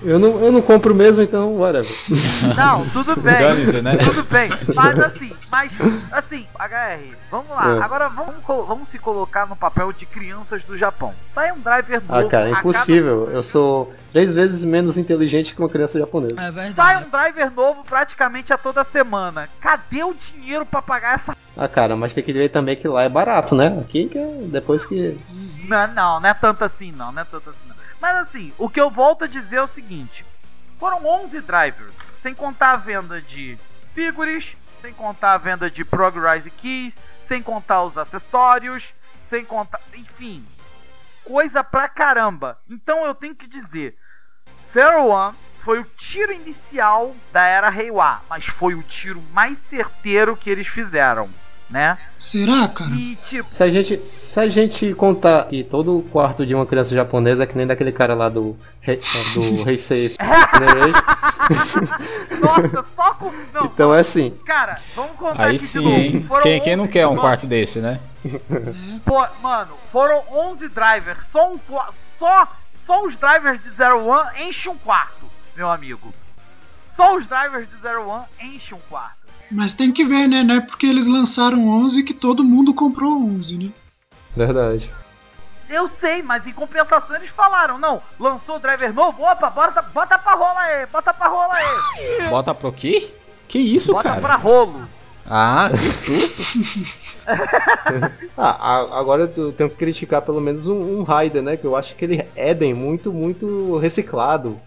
[0.02, 1.92] Eu não, eu não compro mesmo, então, whatever.
[2.56, 3.82] Não, tudo bem.
[3.84, 3.98] Né?
[3.98, 4.50] Tudo bem.
[4.74, 5.72] Mas assim, mas
[6.12, 7.76] assim, HR, vamos lá.
[7.76, 7.82] É.
[7.82, 11.14] Agora vamos, vamos se colocar no papel de crianças do Japão.
[11.34, 12.14] Sai um driver novo.
[12.28, 13.30] Ah, cara, é cada- impossível.
[13.30, 16.36] Eu sou três vezes menos inteligente que uma criança japonesa.
[16.36, 17.06] É Sai verdade.
[17.06, 19.50] um driver novo praticamente a toda semana.
[19.60, 23.04] Cadê o dinheiro pra pagar essa Ah, cara, mas tem que ver também que lá
[23.04, 23.78] é barato, né?
[23.82, 25.20] Aqui que é depois que.
[25.68, 27.79] Não, não, não é tanto assim não, não é tanto assim não.
[28.00, 30.26] Mas assim, o que eu volto a dizer é o seguinte:
[30.80, 33.58] foram 11 drivers, sem contar a venda de
[33.94, 38.94] figures, sem contar a venda de Progrise Keys, sem contar os acessórios,
[39.30, 40.46] sem contar, enfim,
[41.24, 42.58] coisa pra caramba.
[42.70, 43.98] Então eu tenho que dizer,
[44.74, 50.38] Zero One foi o tiro inicial da era Reiwa, mas foi o tiro mais certeiro
[50.38, 51.30] que eles fizeram,
[51.70, 51.98] né?
[52.18, 52.90] Será, cara?
[52.92, 56.66] E tipo, Se a gente, se a gente contar que todo o quarto de uma
[56.66, 58.56] criança japonesa é que nem daquele cara lá do
[59.36, 60.16] do Heisei
[62.42, 63.32] nossa, só com.
[63.54, 64.32] Não, Então é assim.
[64.46, 65.96] Cara, vamos contar Aí aqui de sim, novo.
[65.96, 66.26] hein?
[66.28, 68.00] Foram Quem, quem não 11 quer um mano, quarto desse, né?
[69.06, 71.20] Pô, mano, foram 11 drivers.
[71.32, 71.60] Só, um,
[72.18, 72.48] só,
[72.86, 76.14] só os drivers de Zero One enchem um quarto, meu amigo.
[76.96, 79.18] Só os drivers de Zero One enchem um quarto.
[79.52, 80.44] Mas tem que ver, né?
[80.44, 83.74] Não é porque eles lançaram 11 que todo mundo comprou 11, né?
[84.36, 84.90] Verdade.
[85.70, 90.18] Eu sei, mas em compensação eles falaram, não, lançou o driver novo, opa, bota, bota
[90.18, 92.30] pra rola aí, bota pra rola aí.
[92.30, 93.14] Bota pro quê?
[93.48, 94.22] Que isso, bota cara?
[94.22, 94.88] pra rolo.
[95.30, 96.42] Ah, que susto.
[98.36, 101.58] Ah, agora eu tenho que criticar pelo menos um, um Raider, né?
[101.58, 104.60] Que eu acho que ele é Eden muito, muito reciclado.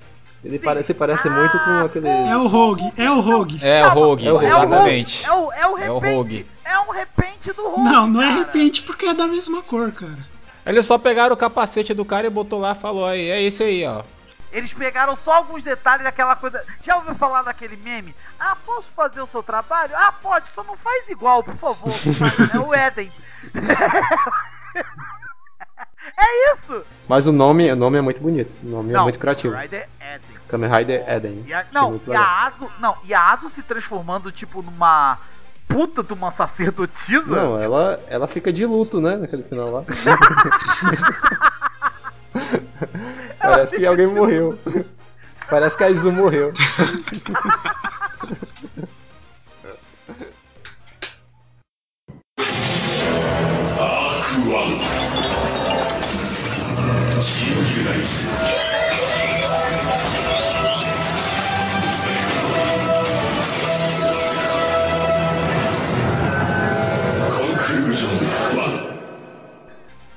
[0.44, 2.08] Ele parece, parece muito com aquele.
[2.08, 3.58] É o Rogue, é o Rogue.
[3.64, 4.46] É o Rogue, É o Rogue.
[4.46, 5.24] exatamente.
[5.24, 6.46] É o, é o É o repente, Rogue.
[6.64, 7.82] é um repente do Rogue.
[7.82, 8.38] Não, não é cara.
[8.40, 10.18] repente porque é da mesma cor, cara.
[10.66, 13.62] Eles só pegaram o capacete do cara e botou lá e falou aí, é esse
[13.62, 14.02] aí, ó.
[14.52, 16.62] Eles pegaram só alguns detalhes daquela coisa.
[16.84, 18.14] Já ouviu falar daquele meme?
[18.38, 19.92] Ah, posso fazer o seu trabalho?
[19.96, 21.92] Ah, pode, só não faz igual, por favor.
[22.52, 23.10] é o Eden.
[26.18, 26.84] é isso!
[27.08, 28.50] Mas o nome, o nome é muito bonito.
[28.62, 29.54] O nome é Não, muito criativo.
[29.54, 30.38] Rider Eden.
[30.48, 31.44] Kamen Rider Eden.
[31.46, 32.70] E a, não, e a Aso.
[32.78, 35.18] Não, e a se transformando, tipo, numa
[35.68, 37.26] puta de uma sacerdotisa.
[37.26, 39.16] Não, ela, ela fica de luto, né?
[39.16, 39.84] Naquele final lá.
[43.40, 44.58] Parece que alguém morreu.
[45.48, 46.52] Parece que a Izu morreu.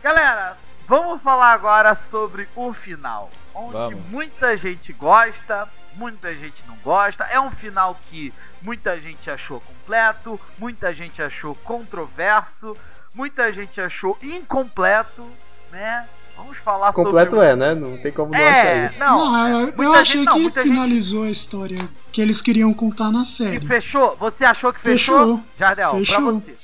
[0.01, 0.57] Galera,
[0.87, 3.29] vamos falar agora sobre o final.
[3.53, 4.05] Onde Vamos.
[4.05, 7.25] muita gente gosta, muita gente não gosta.
[7.25, 12.77] É um final que muita gente achou completo, muita gente achou controverso,
[13.13, 15.29] muita gente achou incompleto,
[15.71, 16.07] né?
[16.37, 17.45] Vamos falar Completo sobre.
[17.47, 17.73] é, né?
[17.75, 18.99] Não tem como não É, achar isso.
[18.99, 21.89] Não, Não, é, eu, muita eu gente- achei não, que muita gente- finalizou a história
[22.11, 23.65] que eles queriam contar na Que série.
[23.67, 24.15] fechou?
[24.19, 25.19] Você achou que fechou?
[25.19, 25.43] Fechou.
[25.57, 26.33] Jardel, pra Fechou.
[26.41, 26.55] você.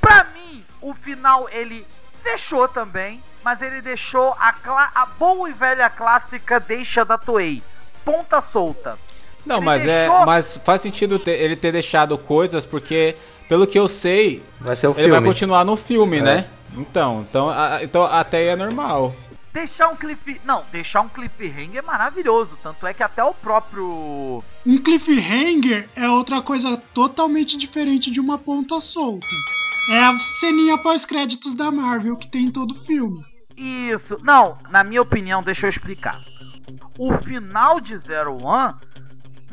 [0.00, 1.86] Pra mim, o final ele
[2.22, 4.54] fechou também, mas ele deixou a,
[4.94, 7.62] a boa e velha clássica deixa da Toei.
[8.04, 8.98] Ponta solta.
[9.44, 13.14] Não, Ele mas deixou- é, mas faz sentido ter- ele ter deixado coisas porque
[13.48, 15.10] pelo que eu sei, Vai ser o ele filme.
[15.12, 16.22] vai continuar no filme, É.
[16.22, 16.46] né?
[16.76, 19.14] Então, então, a- então até aí é normal.
[19.52, 20.40] Deixar um cliff...
[20.44, 22.58] Não, deixar um cliffhanger é maravilhoso.
[22.60, 24.42] Tanto é que até o próprio...
[24.66, 29.26] Um cliffhanger é outra coisa totalmente diferente de uma ponta solta.
[29.90, 33.22] É a ceninha pós-créditos da Marvel que tem em todo filme.
[33.56, 34.18] Isso.
[34.24, 36.18] Não, na minha opinião, deixa eu explicar.
[36.98, 38.74] O final de Zero One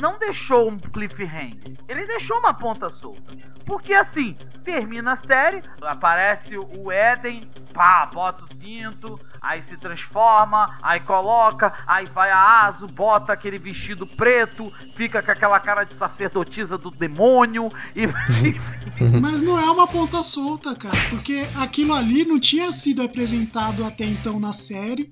[0.02, 1.78] não deixou um cliffhanger.
[1.88, 3.34] Ele deixou uma ponta solta.
[3.66, 10.78] Porque assim, termina a série, aparece o Eden, pá, bota o cinto, aí se transforma,
[10.82, 15.94] aí coloca, aí vai a Aso, bota aquele vestido preto, fica com aquela cara de
[15.94, 18.08] sacerdotisa do demônio e
[19.22, 24.06] Mas não é uma ponta solta, cara, porque aquilo ali não tinha sido apresentado até
[24.06, 25.12] então na série,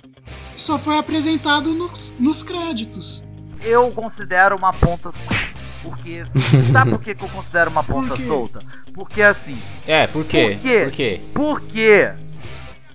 [0.55, 3.28] só foi apresentado nos, nos créditos.
[3.63, 5.49] Eu considero uma ponta solta.
[5.81, 6.25] Porque,
[6.73, 8.27] sabe por que, que eu considero uma ponta Por quê?
[8.27, 8.59] solta?
[8.93, 9.57] Porque assim,
[9.87, 10.49] É, por quê?
[10.57, 10.81] Por quê?
[10.83, 11.21] Por quê?
[11.33, 12.11] Por quê?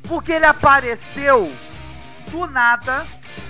[0.06, 1.50] Porque ele apareceu
[2.30, 3.06] do nada,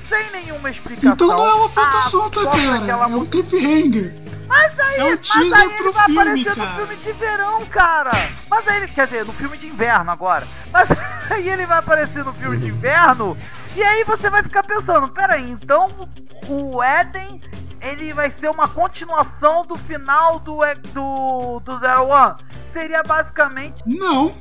[0.09, 1.13] sem nenhuma explicação.
[1.15, 4.15] Então não é uma ponta Ah, solta, cara, é um cliffhanger.
[4.47, 6.71] Mas aí, é um mas teaser aí ele vai filme, aparecer cara.
[6.71, 8.11] no filme de verão, cara.
[8.49, 10.47] Mas aí ele, quer dizer, no filme de inverno agora.
[10.73, 10.89] Mas
[11.31, 13.37] aí ele vai aparecer no filme de inverno.
[13.77, 15.91] E aí você vai ficar pensando, peraí, então
[16.49, 17.41] o Eden,
[17.81, 20.61] ele vai ser uma continuação do final do,
[20.93, 22.35] do, do Zero One?
[22.73, 24.33] Seria basicamente Não,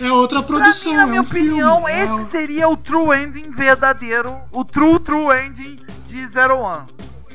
[0.00, 1.92] é outra produção, mim, na é minha um opinião, filme.
[1.92, 4.36] é esse um- seria o true ending verdadeiro.
[4.52, 6.86] O true, true ending de Zero One.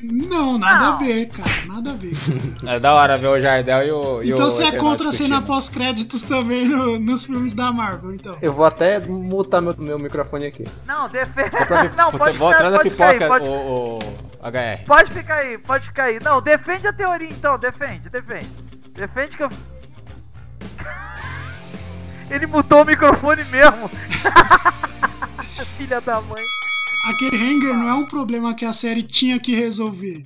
[0.03, 0.93] Não, nada Não.
[0.93, 2.15] a ver, cara, nada a ver.
[2.67, 4.23] É da hora ver o Jardel e o.
[4.23, 8.13] e Então o você é contra a cena pós-créditos também no- nos filmes da Marvel,
[8.15, 8.37] então.
[8.41, 10.65] Eu vou até mutar meu, meu microfone aqui.
[10.85, 11.51] Não, defende.
[11.97, 14.85] Não, pode vou ficar, atrás da pode ficar aí, pipoca, pode, o, o HR.
[14.85, 16.19] pode ficar aí, pode ficar aí.
[16.23, 18.47] Não, defende a teoria então, defende, defende.
[18.93, 19.49] Defende que eu.
[22.29, 23.89] Ele mutou o microfone mesmo.
[25.77, 26.43] Filha da mãe.
[27.03, 30.25] Aquele hanger não é um problema que a série tinha que resolver.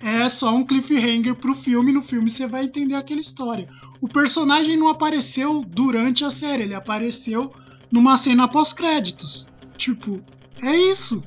[0.00, 3.68] É só um cliffhanger pro filme, no filme você vai entender aquela história.
[4.00, 7.52] O personagem não apareceu durante a série, ele apareceu
[7.90, 9.48] numa cena pós-créditos.
[9.76, 10.20] Tipo,
[10.62, 11.24] é isso.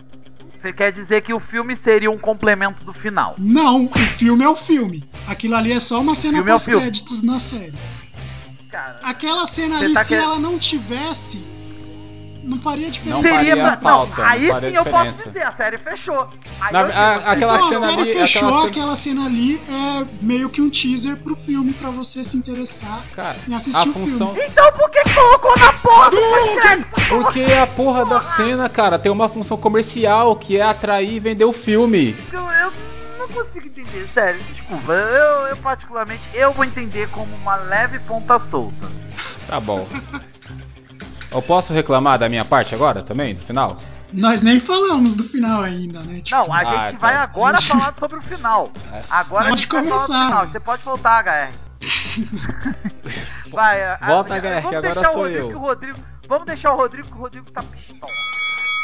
[0.62, 3.36] Você quer dizer que o filme seria um complemento do final?
[3.38, 5.04] Não, o filme é o filme.
[5.28, 7.74] Aquilo ali é só uma cena é pós-créditos na série.
[8.70, 11.40] Cara, Aquela cena ali, tá se quer- ela não tivesse,
[12.44, 13.22] não faria diferença.
[13.22, 16.30] Não faria pra- não, aí não faria sim eu posso dizer, a série fechou.
[16.60, 20.06] Aí Na- a- aquela então, cena a série ali- fechou, aquela aquela cena- ali é
[20.22, 23.94] meio que um teaser pro filme pra você se interessar Cara, em assistir a o
[23.94, 24.34] função.
[24.34, 24.50] filme.
[24.50, 26.18] Então por que colocou na porra do?
[27.10, 31.46] Porque a porra da cena, cara, tem uma função comercial que é atrair e vender
[31.46, 32.16] o filme.
[32.32, 32.74] Eu, eu
[33.20, 34.94] não consigo entender, sério, desculpa.
[34.94, 38.88] Eu, eu particularmente, eu vou entender como uma leve ponta solta.
[39.48, 39.88] Tá bom.
[41.32, 43.78] Eu posso reclamar da minha parte agora também, do final?
[44.12, 46.20] Nós nem falamos do final ainda, né?
[46.22, 47.08] Tipo, Não, a Ah, gente tá.
[47.08, 48.70] vai agora falar sobre o final.
[49.10, 50.24] Agora Pode a gente vai falar começar.
[50.24, 50.48] do final.
[50.48, 51.52] Você pode voltar, HR.
[53.50, 55.50] Vai, a- Volta, a- HR, que agora deixar o sou Rodrigo, eu.
[55.50, 56.00] que o Rodrigo.
[56.28, 58.12] Vamos deixar o Rodrigo, que o Rodrigo tá pistola.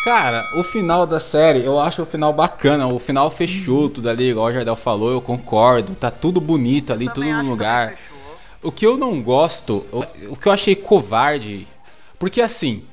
[0.03, 2.87] Cara, o final da série, eu acho o final bacana.
[2.87, 5.95] O final fechou tudo ali, igual o Jardel falou, eu concordo.
[5.95, 7.89] Tá tudo bonito ali, tudo no que lugar.
[7.91, 8.17] fechou.
[8.63, 11.67] O que eu não gosto, o, o que eu achei covarde,
[12.19, 12.83] porque assim,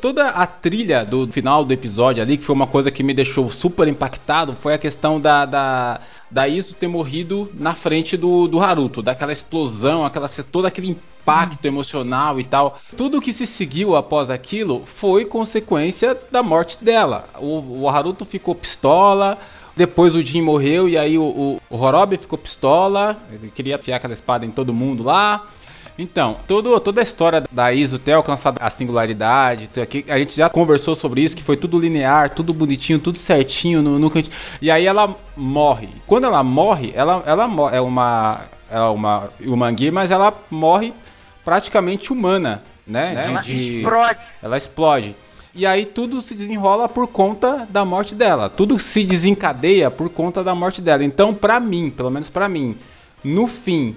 [0.00, 3.48] toda a trilha do final do episódio ali, que foi uma coisa que me deixou
[3.50, 6.00] super impactado, foi a questão da, da,
[6.30, 11.64] da Iso ter morrido na frente do, do Haruto, daquela explosão, aquela, todo aquele impacto
[11.66, 12.78] emocional e tal.
[12.96, 17.28] Tudo que se seguiu após aquilo foi consequência da morte dela.
[17.38, 19.38] O, o Haruto ficou pistola,
[19.78, 23.16] depois o Jin morreu e aí o, o, o Horobi ficou pistola.
[23.30, 25.46] Ele queria afiar aquela espada em todo mundo lá.
[25.98, 30.48] Então, todo, toda a história da Iso ter alcançado a singularidade, aqui- a gente já
[30.48, 34.12] conversou sobre isso, que foi tudo linear, tudo bonitinho, tudo certinho no, no.
[34.62, 35.88] E aí ela morre.
[36.06, 38.40] Quando ela morre, ela, ela é uma
[38.70, 40.92] é uma Umangi, mas ela morre
[41.44, 43.14] praticamente humana, né?
[43.14, 44.18] De- Ela de- explode.
[44.42, 45.16] ela explode.
[45.54, 48.48] E aí tudo se desenrola por conta da morte dela.
[48.50, 51.02] Tudo se desencadeia por conta da morte dela.
[51.02, 52.76] Então, pra mim, pelo menos pra mim,
[53.24, 53.96] no fim,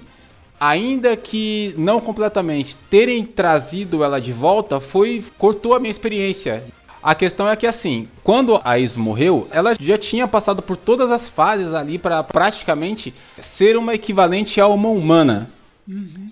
[0.62, 6.62] ainda que não completamente terem trazido ela de volta, foi cortou a minha experiência.
[7.02, 11.10] A questão é que assim, quando a Iso morreu, ela já tinha passado por todas
[11.10, 15.50] as fases ali para praticamente ser uma equivalente a uma humana.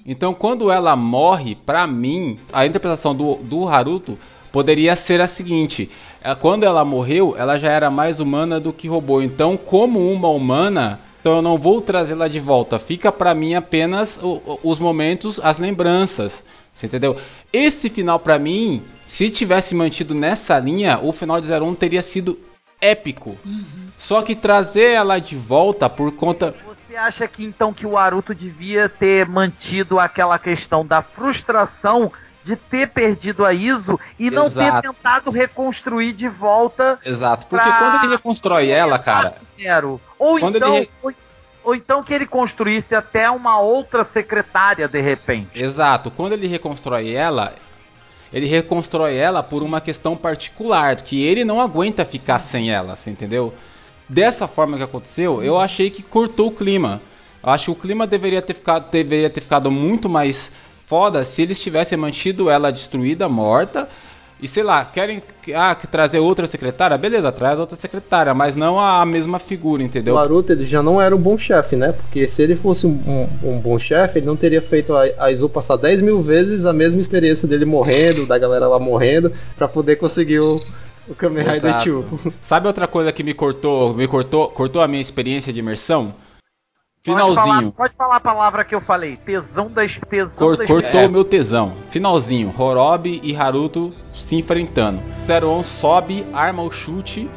[0.07, 4.17] Então, quando ela morre, pra mim, a interpretação do, do Haruto
[4.53, 5.91] poderia ser a seguinte:
[6.23, 9.21] é, quando ela morreu, ela já era mais humana do que robô.
[9.21, 12.79] Então, como uma humana, então eu não vou trazê-la de volta.
[12.79, 16.45] Fica pra mim apenas o- os momentos, as lembranças.
[16.73, 17.17] Você entendeu?
[17.53, 22.39] Esse final pra mim, se tivesse mantido nessa linha, o final de 01 teria sido
[22.81, 23.37] épico.
[23.97, 28.35] Só que trazer ela de volta por conta Você acha que então que o Aruto
[28.35, 32.11] devia ter mantido aquela questão da frustração
[32.43, 34.89] de ter perdido a Iso e não ter Exato.
[34.89, 40.01] tentado reconstruir de volta Exato, porque Pra- quando ele reconstrói ela, cara, zero?
[40.19, 41.13] Ou então, ele- ou,
[41.65, 45.63] ou então que ele construísse até uma outra secretária de repente.
[45.63, 46.11] Exato.
[46.11, 47.53] Quando ele reconstrói ela,
[48.33, 53.11] ele reconstrói ela por uma questão particular, que ele não aguenta ficar sem ela, você
[53.11, 53.53] entendeu?
[54.09, 57.01] Dessa forma que aconteceu, eu achei que cortou o clima.
[57.43, 60.51] Eu acho que o clima deveria ter ficado, deveria ter ficado muito mais
[60.91, 63.89] foda se eles tivessem mantido ela destruída, morta.
[64.43, 65.23] E sei lá, querem
[65.55, 66.97] ah, que trazer outra secretária?
[66.97, 70.15] Beleza, traz outra secretária, mas não a mesma figura, entendeu?
[70.15, 71.93] O Naruto ele já não era um bom chefe, né?
[71.93, 75.49] Porque se ele fosse um, um- bom chefe, ele não teria feito a, a Izu
[75.51, 79.97] passar 10 mil vezes a mesma experiência dele morrendo, da galera lá morrendo, pra poder
[79.97, 80.59] conseguir o,
[81.07, 82.05] o Kamen Rider Exato.
[82.25, 82.35] 2.
[82.41, 86.15] Sabe outra coisa que me cortou, me cortou, cortou a minha experiência de imersão?
[87.05, 87.73] Pode falar, Finalzinho.
[87.73, 89.17] pode falar a palavra que eu falei.
[89.17, 91.07] Tesão da es- tesão Cor- da cortou é.
[91.07, 91.73] o meu tesão.
[91.89, 92.53] Finalzinho.
[92.59, 95.01] Horobi e Haruto se enfrentando.
[95.27, 97.31] Zeron sobe, arma o chute.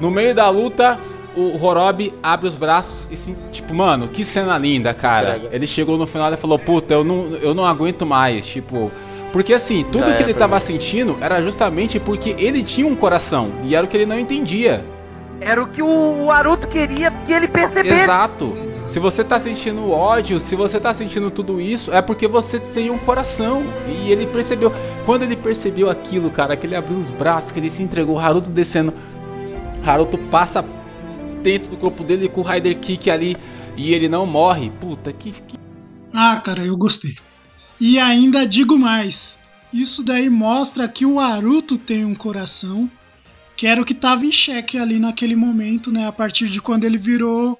[0.00, 0.98] No meio da luta,
[1.36, 5.36] o Horobi abre os braços e se, tipo, mano, que cena linda, cara.
[5.36, 5.54] Entrega.
[5.54, 8.90] Ele chegou no final e falou: "Puta, eu não, eu não aguento mais", tipo,
[9.32, 10.60] porque assim, tudo Já que é ele tava mim.
[10.62, 14.84] sentindo era justamente porque ele tinha um coração e era o que ele não entendia.
[15.40, 18.02] Era o que o, Aruto queria que ele percebesse.
[18.02, 18.56] Exato.
[18.88, 22.90] Se você tá sentindo ódio, se você tá sentindo tudo isso, é porque você tem
[22.90, 23.62] um coração.
[23.88, 24.72] E ele percebeu.
[25.04, 28.50] Quando ele percebeu aquilo, cara, que ele abriu os braços, que ele se entregou, Haruto
[28.50, 28.94] descendo.
[29.84, 30.64] Haruto passa
[31.42, 33.36] dentro do corpo dele com o Rider Kick ali
[33.76, 34.70] e ele não morre.
[34.70, 35.32] Puta, que.
[35.32, 35.58] que...
[36.14, 37.16] Ah, cara, eu gostei.
[37.80, 39.38] E ainda digo mais:
[39.72, 42.90] isso daí mostra que o Aruto tem um coração
[43.56, 46.06] que era o que estava em xeque ali naquele momento, né?
[46.06, 47.58] A partir de quando ele virou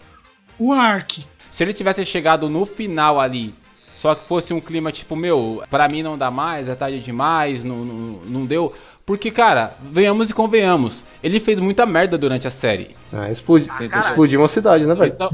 [0.59, 1.25] o Ark.
[1.51, 3.55] Se ele tivesse chegado no final ali,
[3.95, 7.65] só que fosse um clima tipo, meu, pra mim não dá mais, é tarde demais,
[7.65, 8.73] não, não, não deu.
[9.07, 12.89] Porque, cara, venhamos e convenhamos, ele fez muita merda durante a série.
[13.13, 15.13] Ah, explodiu, Ah, explodiu uma cidade, né, velho?
[15.15, 15.31] Então,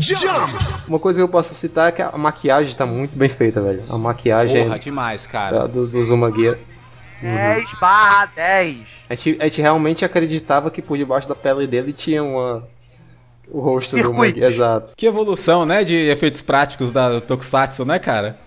[0.87, 3.83] Uma coisa que eu posso citar é que a maquiagem tá muito bem feita, velho.
[3.91, 5.61] A maquiagem porra, demais, cara.
[5.61, 5.99] da- do, do.
[7.23, 8.79] 10 barra 10.
[9.09, 12.67] A gente, a gente realmente acreditava que por debaixo da pele dele tinha uma.
[13.49, 14.43] O rosto do Circuitos.
[14.43, 14.55] Mug.
[14.55, 14.93] Exato.
[14.97, 18.39] Que evolução, né, de efeitos práticos da Tokusatsu, né, cara?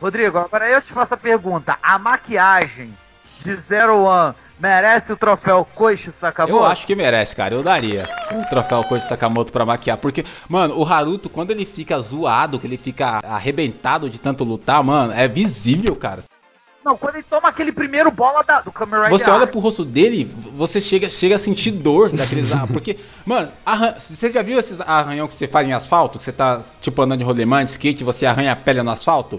[0.00, 1.76] Rodrigo, agora eu te faço a pergunta.
[1.82, 2.94] A maquiagem
[3.42, 6.56] de Zero One merece o troféu Koichi Sakamoto?
[6.56, 7.54] Eu acho que merece, cara.
[7.54, 9.96] Eu daria o troféu Koichi Sakamoto pra maquiar.
[9.96, 14.82] Porque, mano, o Haruto, quando ele fica zoado, que ele fica arrebentado de tanto lutar,
[14.82, 16.22] mano, é visível, cara.
[16.88, 19.84] Não, quando ele toma aquele primeiro bola da- do Kamen Rider Você olha pro rosto
[19.84, 20.24] dele,
[20.56, 22.50] você chega, chega a sentir dor daqueles.
[22.72, 23.94] porque, mano, arran...
[23.98, 26.18] você já viu esses arranhão que você faz em asfalto?
[26.18, 29.38] Que você tá, tipo, andando de rolemã, de skate, você arranha a pele no asfalto?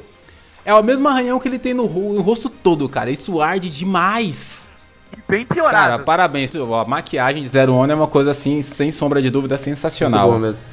[0.64, 3.10] É o mesmo arranhão que ele tem no, ro- no rosto todo, cara.
[3.10, 4.70] Isso arde demais.
[5.28, 5.76] Bem piorado.
[5.76, 6.52] Cara, parabéns.
[6.56, 10.30] A maquiagem de Zero One é uma coisa assim, sem sombra de dúvida, sensacional.
[10.30, 10.66] Muito bom mesmo.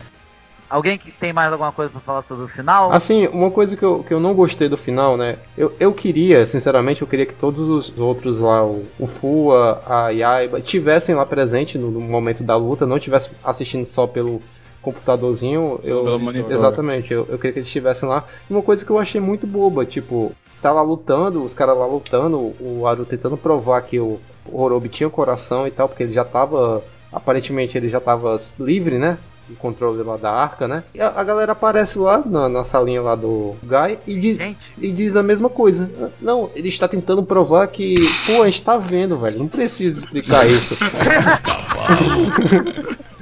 [0.69, 2.93] Alguém que tem mais alguma coisa pra falar sobre o final?
[2.93, 5.39] Assim, uma coisa que eu, que eu não gostei do final, né?
[5.57, 10.09] Eu, eu queria, sinceramente, eu queria que todos os outros lá, o, o Fua, a
[10.11, 14.41] Yaiba, tivessem lá presente no, no momento da luta, não tivessem assistindo só pelo
[14.83, 15.81] computadorzinho.
[15.83, 16.53] Eu, Pelo monitor.
[16.53, 18.25] Exatamente, eu, eu queria que eles estivessem lá.
[18.49, 21.87] E uma coisa que eu achei muito boba, tipo, tá lá lutando, os caras lá
[21.87, 26.12] lutando, o Aru tentando provar que o, o Horobi tinha coração e tal, porque ele
[26.12, 26.83] já tava.
[27.12, 29.17] Aparentemente ele já tava livre, né?
[29.51, 30.82] O controle lá da arca, né?
[30.94, 34.92] E a, a galera aparece lá na, na salinha lá do Guy e diz, e
[34.92, 36.12] diz a mesma coisa.
[36.20, 37.94] Não, ele está tentando provar que,
[38.26, 39.38] pô, a gente tá vendo, velho.
[39.38, 40.76] Não precisa explicar isso.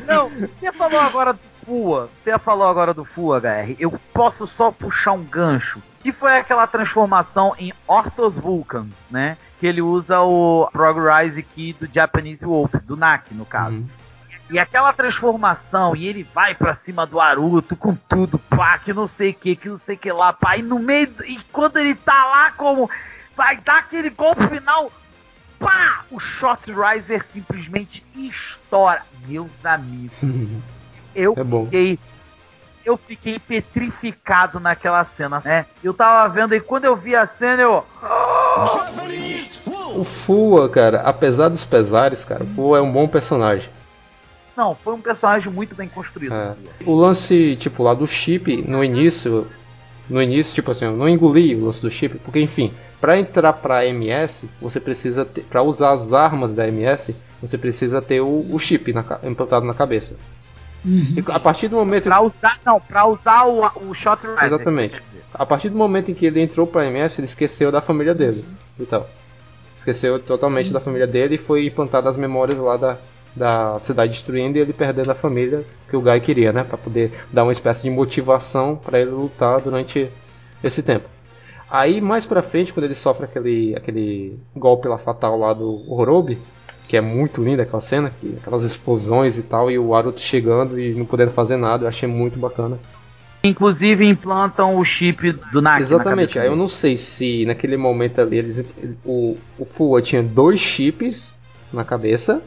[0.07, 2.11] Não, você falou agora do Fua.
[2.23, 3.77] Você falou agora do Fua, HR.
[3.79, 5.83] Eu posso só puxar um gancho.
[6.03, 9.39] Que foi aquela transformação em Orthos Vulcan, né?
[9.59, 13.89] Que ele usa o Progrise Key do Japanese Wolf, do Nak, no caso.
[14.51, 19.07] E aquela transformação, e ele vai pra cima do Aruto com tudo, pá, que não
[19.07, 20.57] sei o que, que não sei o que lá, pá.
[20.57, 21.09] E no meio.
[21.27, 22.91] E quando ele tá lá como.
[23.37, 24.93] Vai dar aquele golpe final.
[25.59, 26.05] Pá!
[26.11, 29.03] O Shot Riser simplesmente estoura.
[29.27, 30.13] Meus amigos.
[31.17, 31.65] Eu É bom.
[31.65, 31.99] fiquei.
[32.85, 35.65] Eu fiquei petrificado naquela cena, né?
[35.83, 37.83] Eu tava vendo e quando eu vi a cena, eu.
[39.97, 43.71] O Fua, cara, apesar dos pesares, cara, o Fua é um bom personagem.
[44.57, 46.35] Não, foi um personagem muito bem construído.
[46.35, 46.55] É.
[46.87, 49.47] O lance, tipo, lá do chip, no início,
[50.09, 53.53] no início, tipo assim, eu não engoli o lance do chip, porque enfim, para entrar
[53.55, 58.47] pra MS, você precisa ter, para usar as armas da MS, você precisa ter o,
[58.51, 60.17] o chip na implantado na cabeça.
[60.87, 64.45] E a partir do momento Pra usar, não, pra usar o, o Shot Riser.
[64.45, 65.03] Exatamente.
[65.33, 68.45] A partir do momento em que ele entrou pra MS, ele esqueceu da família dele.
[68.79, 69.05] Então,
[69.77, 72.99] esqueceu totalmente da família dele e foi implantado as memórias lá da,
[73.37, 76.63] da cidade destruindo e ele perdendo a família que o Guy queria, né?
[76.65, 80.09] Pra poder dar uma espécie de motivação pra ele lutar durante
[80.63, 81.09] esse tempo.
[81.71, 86.39] Aí mais pra frente, quando ele sofre aquele, aquele golpe lá fatal lá do Horobi,
[86.87, 90.79] que é muito linda aquela cena, que, aquelas explosões e tal, e o Aruto chegando
[90.79, 92.79] e não podendo fazer nada, eu achei muito bacana.
[93.43, 95.83] Inclusive implantam o chip do Nak.
[95.83, 100.23] Exatamente, aí eu não sei se naquele momento ali eles, ele- o, o Fua tinha
[100.23, 101.35] dois chips
[101.73, 102.41] na cabeça,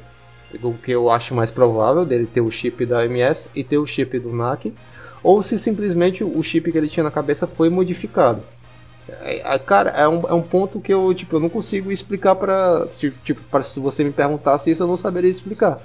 [0.62, 3.86] o que eu acho mais provável dele ter o chip da MS e ter o
[3.86, 4.74] chip do NAC,
[5.24, 8.43] ou se simplesmente o chip que ele tinha na cabeça foi modificado.
[9.08, 12.36] É, é, Cara, é um, é um ponto que eu, tipo, eu não consigo explicar
[12.36, 12.88] pra.
[13.24, 15.80] Tipo, se você me perguntasse isso, eu não saberia explicar.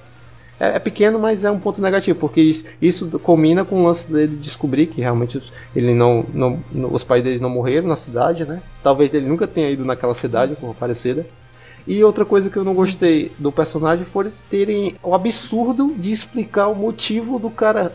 [0.60, 4.10] É, é pequeno, mas é um ponto negativo, porque isso, isso combina com o lance
[4.12, 5.42] dele descobrir que realmente
[5.74, 8.62] ele não, não- os pais dele não morreram na cidade, né?
[8.82, 11.26] Talvez ele nunca tenha ido naquela cidade, como parecida.
[11.86, 16.68] E outra coisa que eu não gostei do personagem foi terem o absurdo de explicar
[16.68, 17.92] o motivo do cara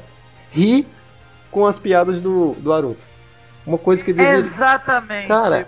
[0.51, 0.85] rir
[1.51, 3.03] com as piadas do, do Aruto.
[3.65, 4.45] Uma coisa que deveria.
[4.45, 5.27] Exatamente.
[5.27, 5.67] Cara,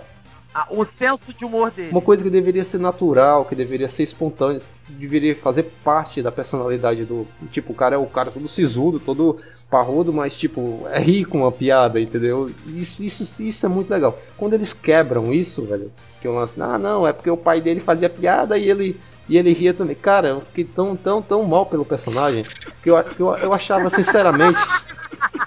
[0.54, 1.90] Ah, o senso de humor dele.
[1.92, 7.04] uma coisa que deveria ser natural, que deveria ser espontânea, deveria fazer parte da personalidade
[7.04, 7.26] do.
[7.52, 9.40] Tipo, o cara é o cara todo sisudo, todo
[9.70, 12.50] parrudo, mas tipo, é rir com uma piada, entendeu?
[12.66, 14.18] Isso, isso, isso é muito legal.
[14.36, 15.90] Quando eles quebram isso, velho,
[16.20, 19.00] que eu lance, ah não, é porque o pai dele fazia piada e ele.
[19.30, 19.94] E ele ria também.
[19.94, 22.44] Cara, eu fiquei tão, tão, tão mal pelo personagem
[22.82, 24.58] que eu, que eu, eu achava, sinceramente,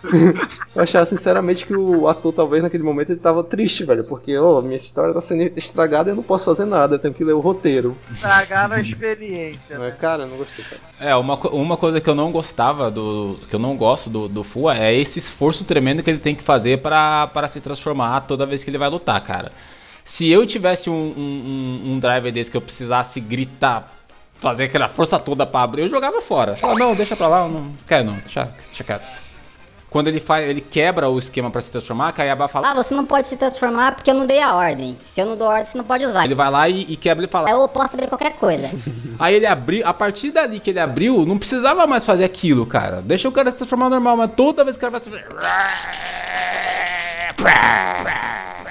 [0.74, 4.06] eu achava sinceramente que o ator, talvez naquele momento, ele tava triste, velho.
[4.08, 7.14] Porque, ó, minha história tá sendo estragada e eu não posso fazer nada, eu tenho
[7.14, 7.98] que ler o roteiro.
[8.10, 9.78] Estragaram a experiência.
[9.78, 9.98] Mas, Né?
[10.00, 10.82] cara, eu não gostei, cara.
[10.98, 13.38] É, uma, uma coisa que eu não gostava do.
[13.50, 16.44] que eu não gosto do, do Fua é esse esforço tremendo que ele tem que
[16.44, 19.52] fazer pra se transformar toda vez que ele vai lutar, cara.
[20.06, 23.92] Se eu tivesse um, um, um- driver desse que eu precisasse gritar,
[24.40, 26.56] fazer aquela força toda pra abrir, eu jogava fora.
[26.56, 29.24] Fala, não, deixa pra lá, eu não quero não, deixa, deixa quieto.
[29.90, 32.72] Quando ele faz, ele quebra o esquema pra se transformar, a Kayaba fala.
[32.72, 34.98] Ah, você não pode se transformar porque eu não dei a ordem.
[35.00, 36.26] Se eu não dou ordem, você não pode usar.
[36.26, 37.48] Ele vai lá e, e quebra e fala.
[37.48, 38.72] Eu posso abrir qualquer coisa.
[39.20, 43.04] Aí ele abriu, a partir dali que ele abriu, não precisava mais fazer aquilo, cara.
[43.04, 45.12] Deixa o cara se transformar normal, mas toda vez que o cara vai se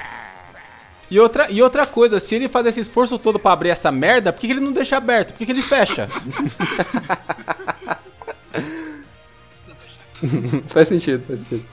[1.13, 4.33] E outra, e outra coisa, se ele faz esse esforço todo pra abrir essa merda,
[4.33, 5.33] por que, que ele não deixa aberto?
[5.33, 6.09] Por que, que ele fecha?
[10.69, 11.67] faz sentido, faz sentido.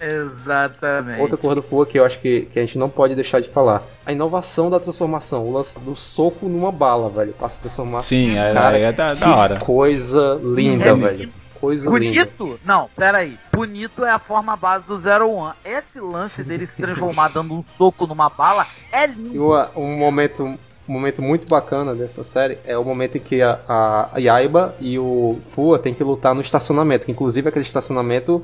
[0.00, 1.20] Exatamente.
[1.20, 3.48] Outra coisa do Fua que eu acho que, que a gente não pode deixar de
[3.48, 3.82] falar.
[4.06, 7.32] A inovação da transformação, o lance do soco numa bala, velho.
[7.32, 8.00] Pra se transformar.
[8.02, 9.58] Sim, é- Cara, é da- que da hora.
[9.60, 11.32] coisa linda, É, velho.
[11.60, 12.24] Coisa linda.
[12.24, 12.60] Bonito?
[12.64, 13.38] Não, peraí.
[13.52, 15.54] Bonito é a forma base do Zero One.
[15.64, 19.34] Esse lance dele se transformar dando um soco numa bala é lindo.
[19.34, 20.58] E o- um momento, um
[20.92, 24.98] momento muito bacana dessa série é o momento em que a, a, a Yaiba e
[24.98, 27.04] o Fua tem que lutar no estacionamento.
[27.04, 28.42] Que inclusive aquele estacionamento.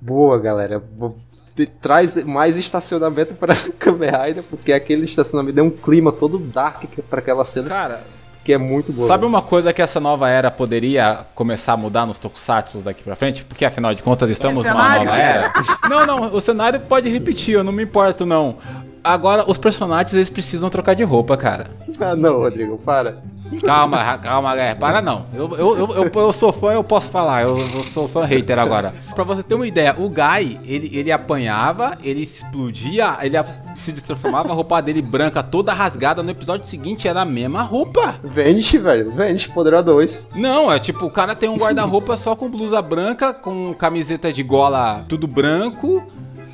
[0.00, 0.78] Boa, galera.
[0.80, 1.16] Bo-
[1.54, 6.84] de- Traz mais estacionamento pra Kamen Rider, porque aquele estacionamento deu um clima todo dark
[7.08, 7.68] pra aquela cena.
[7.68, 8.02] Cara,
[8.44, 9.06] que é muito boa.
[9.06, 13.14] Sabe uma coisa que essa nova era poderia começar a mudar nos tokusatsu daqui pra
[13.14, 13.44] frente?
[13.44, 15.04] Porque afinal de contas estamos numa cenário?
[15.04, 15.52] nova era.
[15.88, 18.56] Não, não, o cenário pode repetir, eu não me importo não.
[19.04, 21.66] Agora, os personagens eles precisam trocar de roupa, cara.
[22.00, 23.18] Ah, não, Rodrigo, para.
[23.64, 24.74] Calma, calma, galera.
[24.76, 25.26] Para não.
[25.32, 27.42] Eu, eu, eu, eu, sou fã, eu posso falar.
[27.42, 28.94] Eu, eu sou fã hater agora.
[29.14, 33.36] Pra você ter uma ideia, o Guy, ele, ele apanhava, ele explodia, ele
[33.76, 36.22] se transformava, a roupa dele branca toda rasgada.
[36.22, 38.16] No episódio seguinte era a mesma roupa.
[38.24, 39.12] Vende, velho.
[39.12, 40.26] Vende, Poderosa 2.
[40.34, 44.42] Não, é tipo, o cara tem um guarda-roupa só com blusa branca, com camiseta de
[44.42, 46.02] gola tudo branco.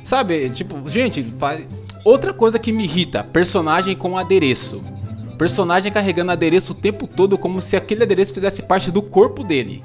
[0.03, 0.49] Sabe?
[0.49, 1.63] Tipo, gente, faz-
[2.03, 4.83] outra coisa que me irrita, personagem com adereço.
[5.37, 9.83] Personagem carregando adereço o tempo todo como se aquele adereço fizesse parte do corpo dele.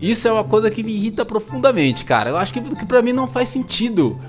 [0.00, 2.30] Isso é uma coisa que me irrita profundamente, cara.
[2.30, 4.20] Eu acho que, que pra mim não faz sentido.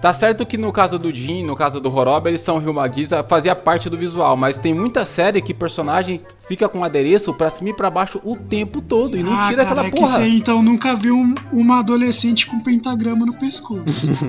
[0.00, 3.54] Tá certo que no caso do Jin, no caso do Horoba, eles são Ryumagiza, fazia
[3.56, 7.74] parte do visual, mas tem muita série que personagem fica com adereço pra cima e
[7.74, 10.12] pra baixo o tempo todo e não ah, tira cara, aquela é que porra.
[10.12, 14.12] você então nunca viu um- uma adolescente com pentagrama no pescoço.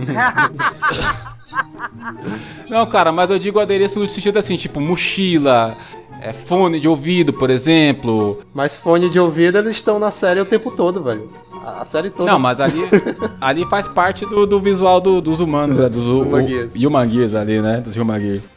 [2.69, 5.75] Não, cara, mas eu digo adereço no sentido assim, tipo mochila,
[6.21, 8.41] é, fone de ouvido, por exemplo.
[8.53, 11.29] Mas fone de ouvido eles estão na série o tempo todo, velho.
[11.63, 12.31] A a série toda.
[12.31, 12.81] Não, mas ali,
[13.39, 16.73] ali faz parte do, do visual do- dos humanos, né, dos Human Gears.
[16.75, 17.81] Human Gears ali, né?
[17.81, 18.49] Dos Human Gears.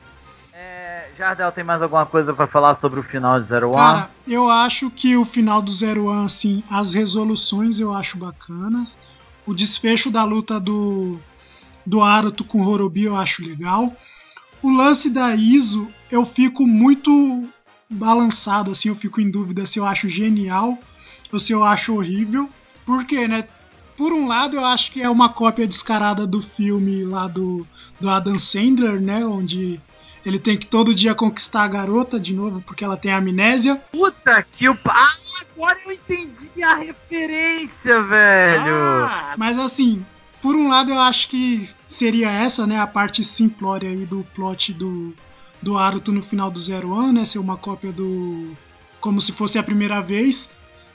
[0.54, 3.76] É, Jardel, tem mais alguma coisa pra falar sobre o final de Zero One?
[3.76, 8.98] Cara, eu acho que o final do Zero One, assim, as resoluções eu acho bacanas.
[9.46, 11.18] O desfecho da luta do,
[11.84, 13.92] do Aruto com o Horobi eu acho legal.
[14.62, 17.48] O lance da Iso eu fico muito
[17.88, 20.78] balançado, assim, eu fico em dúvida se eu acho genial
[21.32, 22.48] ou se eu acho horrível.
[22.84, 23.48] Porque, né?
[23.96, 27.66] Por um lado, eu acho que é uma cópia descarada do filme lá do,
[27.98, 29.24] do Adam Sandler, né?
[29.24, 29.80] Onde
[30.24, 33.76] ele tem que todo dia conquistar a garota de novo porque ela tem amnésia.
[33.90, 34.78] Puta que o.
[34.84, 38.74] Ah, agora eu entendi a referência, velho.
[39.06, 40.04] Ah, Mas assim,
[40.42, 44.72] por um lado eu acho que seria essa, né, a parte simplória aí do plot
[44.72, 45.14] do,
[45.62, 48.56] do Aruto no final do Zero One, né, ser uma cópia do...
[49.00, 50.50] como se fosse a primeira vez.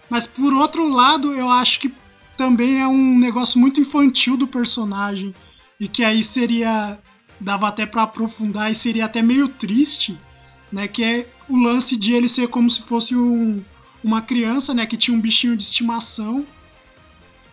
[0.09, 1.93] Mas por outro lado, eu acho que
[2.38, 5.34] também é um negócio muito infantil do personagem
[5.80, 6.99] e que aí seria...
[7.39, 10.20] dava até pra aprofundar e seria até meio triste,
[10.72, 13.63] né, que é o lance de ele ser como se fosse um,
[14.03, 16.45] uma criança, né, que tinha um bichinho de estimação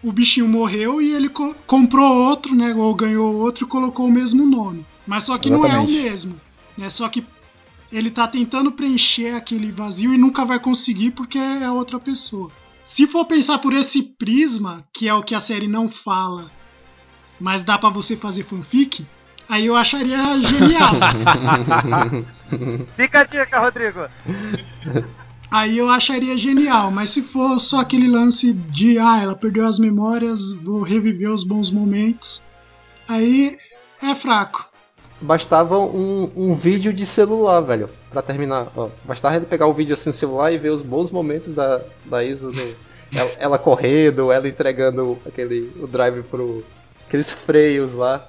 [0.03, 2.75] o bichinho morreu e ele co- comprou outro, né?
[2.75, 4.85] Ou ganhou outro e colocou o mesmo nome.
[5.07, 5.93] Mas só que não é o Exatamente.
[6.03, 6.41] mesmo.
[6.77, 6.91] Né?
[6.91, 7.27] Só que
[7.93, 12.51] ele tá tentando preencher aquele vazio e nunca vai conseguir porque é outra pessoa.
[12.85, 16.51] Se for pensar por esse prisma, que é o que a série não fala,
[17.41, 19.07] mas dá pra você fazer fanfic,
[19.49, 20.91] aí eu acharia genial.
[22.97, 24.01] Fica a dica, Rodrigo.
[25.51, 29.79] Aí eu acharia genial, mas se for só aquele lance de ah, ela perdeu as
[29.79, 32.45] memórias, vou reviver os bons momentos,
[33.09, 33.57] aí
[34.03, 34.74] é fraco.
[35.25, 38.69] Bastava um, um vídeo de celular, velho, pra terminar.
[38.77, 41.81] Ó, bastava ele pegar o vídeo assim no celular e ver os bons momentos da,
[42.05, 42.75] da Iso no,
[43.15, 46.65] Ela, ela correndo, ela entregando aquele, o drive pro.
[47.07, 48.25] aqueles freios lá.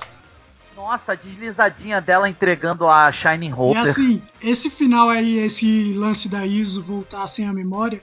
[0.75, 3.81] Nossa, a deslizadinha dela entregando a Shining E Hopper.
[3.81, 8.01] assim, esse final aí, esse lance da Iso voltar sem a memória,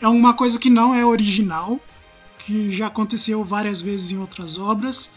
[0.00, 1.78] é uma coisa que não é original,
[2.38, 5.12] que já aconteceu várias vezes em outras obras.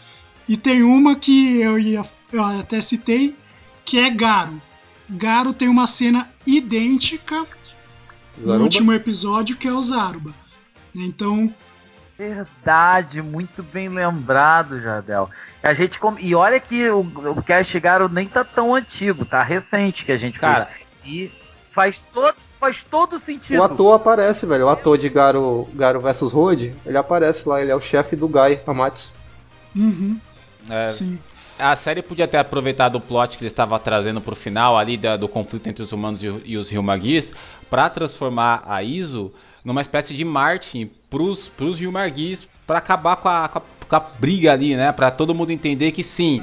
[0.48, 3.36] E tem uma que eu, ia, eu até citei,
[3.84, 4.60] que é Garo.
[5.08, 7.38] Garo tem uma cena idêntica
[8.36, 8.62] no Zaruba?
[8.64, 10.34] último episódio, que é o Zaruba.
[10.94, 11.52] Então,
[12.18, 15.30] Verdade, muito bem lembrado, Jardel.
[15.62, 19.40] A gente com- E olha que o, o Cast Garo nem tá tão antigo, tá
[19.42, 20.66] recente que a gente Cara.
[20.66, 20.86] fez.
[21.04, 21.32] E
[21.72, 23.60] faz todo, faz todo sentido.
[23.60, 24.66] O ator aparece, velho.
[24.66, 28.26] O ator de Garo, Garo vs Road, ele aparece lá, ele é o chefe do
[28.28, 29.12] Guy Amatsu.
[29.76, 30.18] uhum,
[30.68, 31.20] É, sim.
[31.58, 35.16] A série podia ter aproveitado o plot que ele estava trazendo pro final ali da-
[35.16, 37.32] do conflito entre os humanos e, e os Ryumaguis
[37.68, 39.32] para transformar a Iso
[39.64, 44.00] numa espécie de Martin pros, pros Ryumaguis para acabar com a, com, a, com a
[44.00, 44.92] briga ali, né?
[44.92, 46.40] Para todo mundo entender que sim,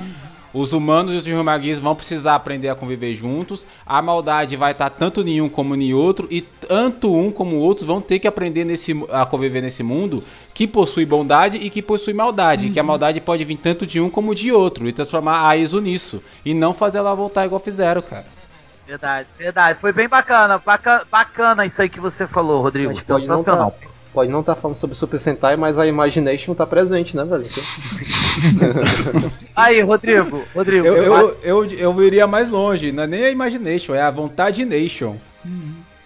[0.56, 4.90] os humanos e os Ryumaguis vão precisar aprender a conviver juntos, a maldade vai estar
[4.90, 8.64] tanto em um como em outro e tanto um como outros vão ter que aprender
[8.64, 10.23] nesse, a conviver nesse mundo
[10.53, 14.10] que possui bondade e que possui maldade, que a maldade pode vir tanto de um
[14.10, 18.02] como de outro e transformar a Iso nisso e não fazer ela voltar igual fizeram,
[18.02, 18.26] cara.
[18.88, 19.80] Verdade, verdade.
[19.82, 22.91] Foi bem bacana, bacana, bacana isso aí que você falou, A Rodrigo.
[22.94, 23.73] gente pode não Sensacional.
[24.16, 27.46] Tá, pode não estar falando sobre Super Sentai, mas a Imagination tá presente, né, velho?
[29.56, 30.88] Aí, Rodrigo, Rodrigo.
[30.88, 34.64] Eu, eu, eu, eu iria mais longe, não é nem a Imagination, é a Vontade
[34.64, 35.18] Nation.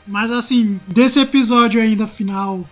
[0.07, 2.65] Mas assim, desse episódio ainda final,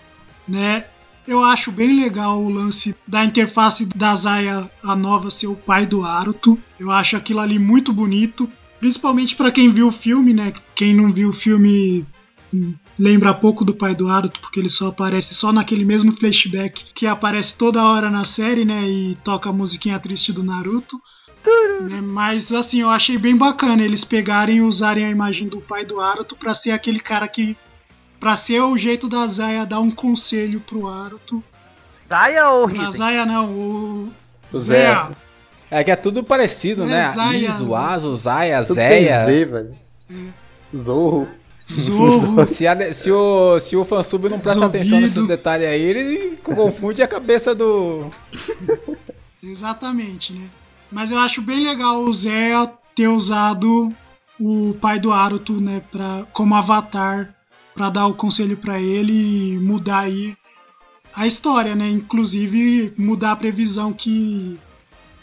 [0.47, 0.85] né?
[1.27, 5.85] Eu acho bem legal o lance da interface da Zaya, a nova, ser o pai
[5.85, 6.57] do Aruto.
[6.79, 8.49] Eu acho aquilo ali muito bonito.
[8.79, 10.53] Principalmente pra quem viu o filme, né?
[10.73, 12.07] Quem não viu o filme
[12.97, 17.05] lembra pouco do pai do Aruto, porque ele só aparece só naquele mesmo flashback que
[17.05, 18.83] aparece toda hora na série, né?
[18.87, 20.99] E toca a musiquinha triste do Naruto.
[21.89, 25.85] né, Mas assim, eu achei bem bacana eles pegarem e usarem a imagem do pai
[25.85, 27.55] do Aruto pra ser aquele cara que.
[28.19, 31.43] Pra ser o jeito da Zaya dar um conselho pro Aruto.
[32.09, 32.97] Zaya ou Pra Risen?
[32.97, 34.13] Zaya não, o.
[34.51, 34.87] O Zé.
[34.93, 35.07] Zé.
[35.69, 37.11] É que é tudo parecido, É, né?
[37.11, 37.49] Zaya.
[37.49, 39.25] Iso, Aso, Zaya, Tudo tem Zéia.
[39.25, 39.75] Z, velho.
[40.75, 41.27] Zorro.
[41.69, 42.47] Zorro.
[42.47, 45.07] Se, a- se o, se o fansub não presta atenção Zumbido.
[45.15, 48.09] nesses detalhes aí, ele confunde a cabeça do.
[49.43, 50.49] Exatamente, né?
[50.91, 52.51] Mas eu acho bem legal o Zé
[52.95, 53.93] ter usado
[54.39, 57.35] o pai do Aruto, né, pra, como avatar
[57.75, 60.35] pra dar o conselho pra ele e mudar aí
[61.13, 61.87] a história, né?
[61.89, 64.59] Inclusive mudar a previsão que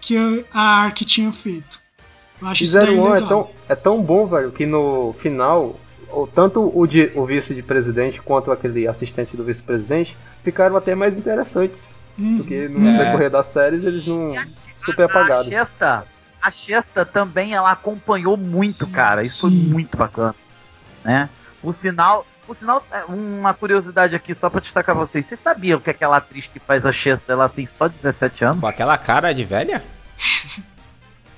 [0.00, 0.16] que
[0.52, 1.80] a Ark tinha feito.
[2.40, 3.26] Eu acho isso daí é legal.
[3.28, 5.74] tão, é tão bom, velho, que no final,
[6.34, 11.18] tanto o, de- o vice de presidente quanto aquele assistente do vice-presidente ficaram até mais
[11.18, 11.88] interessantes.
[12.18, 12.38] Uhum.
[12.38, 13.04] Porque no É.
[13.04, 14.34] decorrer das séries eles não.
[14.76, 15.48] super apagados.
[15.48, 16.04] A Chesta,
[16.40, 19.22] a Chesta também ela acompanhou muito, Sim, cara.
[19.22, 19.64] Isso sim.
[19.64, 20.34] foi muito bacana,
[21.04, 21.28] né?
[21.62, 25.26] O sinal, o sinal, é, uma curiosidade aqui só pra destacar pra vocês.
[25.26, 28.60] Vocês sabiam que aquela atriz que faz a Chesta, ela tem só 17 anos?
[28.60, 29.82] Com aquela cara de velha?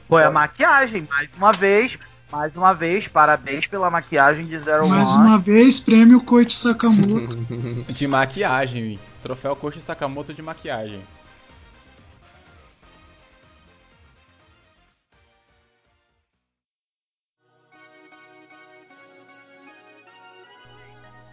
[0.09, 1.99] Foi a maquiagem, mais uma vez,
[2.31, 5.27] mais uma vez, parabéns pela maquiagem de Zero Mais One.
[5.27, 7.37] uma vez, prêmio Koichi Sakamoto.
[7.93, 8.99] De maquiagem.
[9.23, 11.03] Troféu Coxa Sakamoto de maquiagem.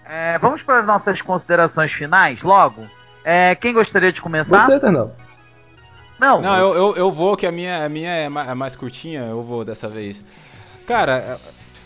[0.05, 2.85] É, vamos para as nossas considerações finais, logo.
[3.23, 4.65] É, quem gostaria de começar?
[4.65, 5.11] Você, Eternal?
[6.19, 9.21] Não, Não, eu, eu, eu vou, que a minha, a minha é é mais curtinha,
[9.21, 10.23] eu vou dessa vez.
[10.85, 11.39] Cara,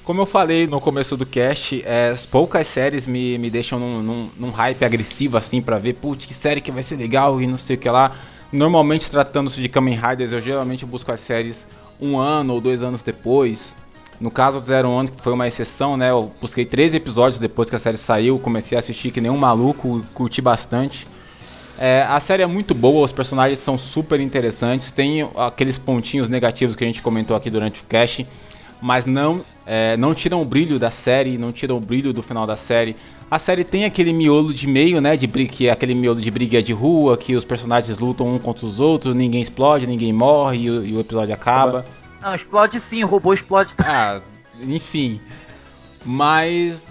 [0.04, 4.30] como eu falei no começo do cast, é, poucas séries me, me deixam num, num,
[4.38, 7.58] num hype agressivo assim pra ver, putz, que série que vai ser legal e não
[7.58, 8.16] sei o que lá.
[8.52, 11.68] Normalmente, tratando-se de Kamen Riders, eu geralmente busco as séries
[12.00, 13.76] um ano ou dois anos depois.
[14.20, 16.10] No caso do Zero One, que foi uma exceção, né?
[16.10, 19.38] Eu busquei 13 episódios depois que a série saiu, comecei a assistir que nem um
[19.38, 21.06] maluco, curti bastante.
[21.78, 26.76] É, a série é muito boa, os personagens são super interessantes, tem aqueles pontinhos negativos
[26.76, 28.26] que a gente comentou aqui durante o cast,
[28.82, 32.46] mas não, é, não tiram o brilho da série, não tiram o brilho do final
[32.48, 32.96] da série.
[33.30, 36.32] A série tem aquele miolo de meio, né, de briga, que é aquele miolo de
[36.32, 40.60] briga de rua, que os personagens lutam um contra os outros, ninguém explode, ninguém morre
[40.62, 41.84] e, o- e o episódio acaba.
[42.22, 43.74] não, explode sim, o robô explode.
[43.80, 44.22] Ah,
[44.62, 45.20] enfim.
[46.06, 46.88] Mas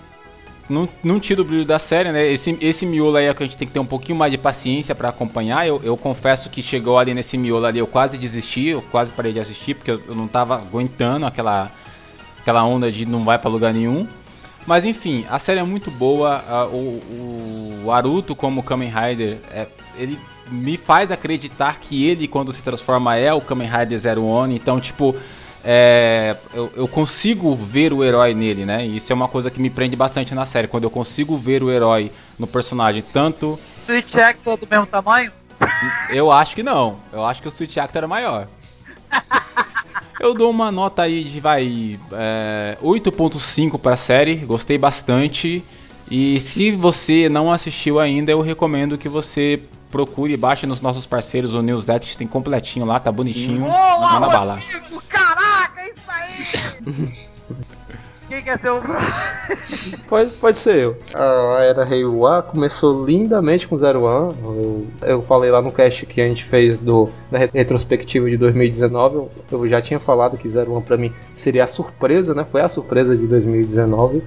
[0.69, 2.27] não, não tira o brilho da série, né?
[2.27, 4.39] Esse, esse miolo aí é que a gente tem que ter um pouquinho mais de
[4.39, 5.67] paciência pra acompanhar.
[5.67, 9.33] Eu, eu confesso que chegou ali nesse miolo ali, eu quase desisti, eu quase parei
[9.33, 11.71] de assistir, porque eu, eu não tava aguentando aquela,
[12.41, 14.07] aquela onda de não vai pra lugar nenhum.
[14.67, 16.43] Mas enfim, a série é muito boa.
[16.73, 20.19] o, o Aruto como Kamen Rider, é, ele
[20.51, 24.55] me faz acreditar que ele, quando se transforma, é o Kamen Rider Zero One.
[24.55, 25.15] Então, tipo,
[25.69, 28.87] é, eu, eu, consigo ver o herói nele, né?
[28.87, 31.61] E isso é uma coisa que me prende bastante na série, quando eu consigo ver
[31.61, 33.59] o herói no personagem, tanto.
[33.85, 35.33] Switch Actor é do mesmo tamanho?
[36.09, 37.01] Eu acho que não.
[37.13, 38.47] Eu acho que o Switch Actor era maior.
[40.21, 45.63] Eu dou uma nota aí de vai é, 8.5 para a série, gostei bastante.
[46.11, 49.61] E se você não assistiu ainda, eu recomendo que você
[49.97, 53.63] procure, baixe nos nossos parceiros o Newsletter, tem completinho lá, tá bonitinho.
[53.63, 54.59] Boa, manda bala.
[55.09, 57.27] Caraca, é isso aí!
[58.29, 58.83] Quem quer ser o
[60.09, 60.97] pode, pode ser eu.
[61.15, 64.35] A Era Rei Wa começou lindamente com Zero One.
[64.43, 69.15] Eu, eu falei lá no cast que a gente fez do, da retrospectiva de 2019.
[69.15, 72.45] Eu, eu já tinha falado que Zero One pra mim seria a surpresa, né?
[72.51, 74.21] Foi a surpresa de 2019.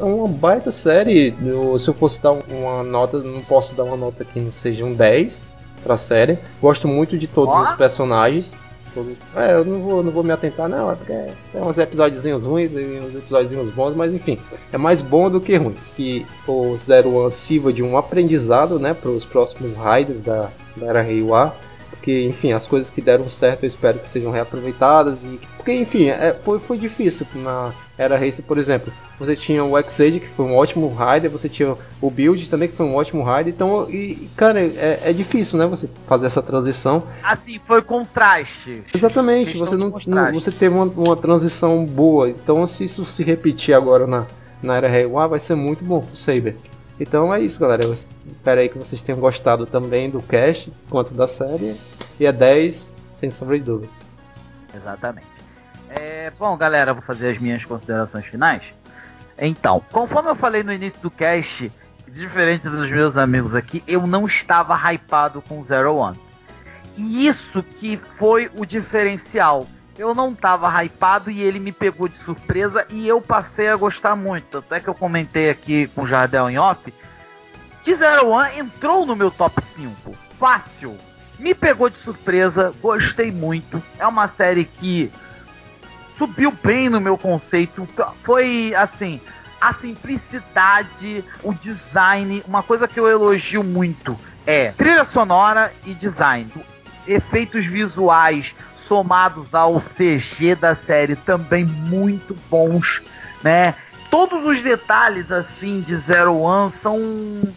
[0.00, 1.34] É uma baita série.
[1.44, 4.84] Eu, se eu fosse dar uma nota, não posso dar uma nota que não seja
[4.84, 5.44] um 10
[5.82, 6.38] pra série.
[6.60, 7.60] Gosto muito de todos oh.
[7.60, 8.56] os personagens.
[8.94, 9.18] Todos...
[9.36, 11.12] É, eu não vou, não vou me atentar, não, é porque
[11.52, 14.36] tem uns episódios ruins e uns episódios bons, mas enfim,
[14.72, 15.76] é mais bom do que ruim.
[15.94, 20.86] Que o Zero One sirva de um aprendizado, né, para os próximos Raiders da, da
[20.86, 21.54] Era Reiwa.
[22.00, 25.22] Porque, enfim, as coisas que deram certo eu espero que sejam reaproveitadas.
[25.22, 28.90] e Porque, enfim, é, foi, foi difícil na Era Race, por exemplo.
[29.18, 32.76] Você tinha o X-Age, que foi um ótimo rider, você tinha o Build também, que
[32.76, 33.52] foi um ótimo rider.
[33.52, 37.02] Então, e, cara, é, é difícil, né, você fazer essa transição.
[37.22, 38.82] Assim, foi contraste.
[38.94, 42.30] Exatamente, você não, não, você teve uma, uma transição boa.
[42.30, 44.24] Então, se isso se repetir agora na,
[44.62, 46.56] na Era Reiwa, vai ser muito bom pro Saber.
[47.00, 47.82] Então é isso, galera.
[47.82, 51.74] Eu espero aí que vocês tenham gostado também do cast, quanto da série.
[52.18, 53.94] E é 10, sem sombra de dúvidas.
[54.74, 55.26] Exatamente.
[55.88, 58.62] É, bom, galera, vou fazer as minhas considerações finais.
[59.38, 61.72] Então, conforme eu falei no início do cast,
[62.06, 66.18] diferente dos meus amigos aqui, eu não estava hypado com Zero One.
[66.96, 69.66] E isso que foi o diferencial
[69.98, 74.16] eu não tava hypado e ele me pegou de surpresa e eu passei a gostar
[74.16, 74.58] muito.
[74.58, 76.92] Até que eu comentei aqui com o Jardel em off
[77.82, 80.14] que Zero One entrou no meu top 5.
[80.38, 80.96] Fácil.
[81.38, 83.82] Me pegou de surpresa, gostei muito.
[83.98, 85.10] É uma série que
[86.18, 87.88] subiu bem no meu conceito.
[88.22, 89.20] Foi assim,
[89.60, 96.50] a simplicidade, o design, uma coisa que eu elogio muito é trilha sonora e design.
[97.06, 98.54] Efeitos visuais,
[98.90, 103.00] somados ao CG da série também muito bons,
[103.40, 103.76] né?
[104.10, 106.98] Todos os detalhes assim de Zero One são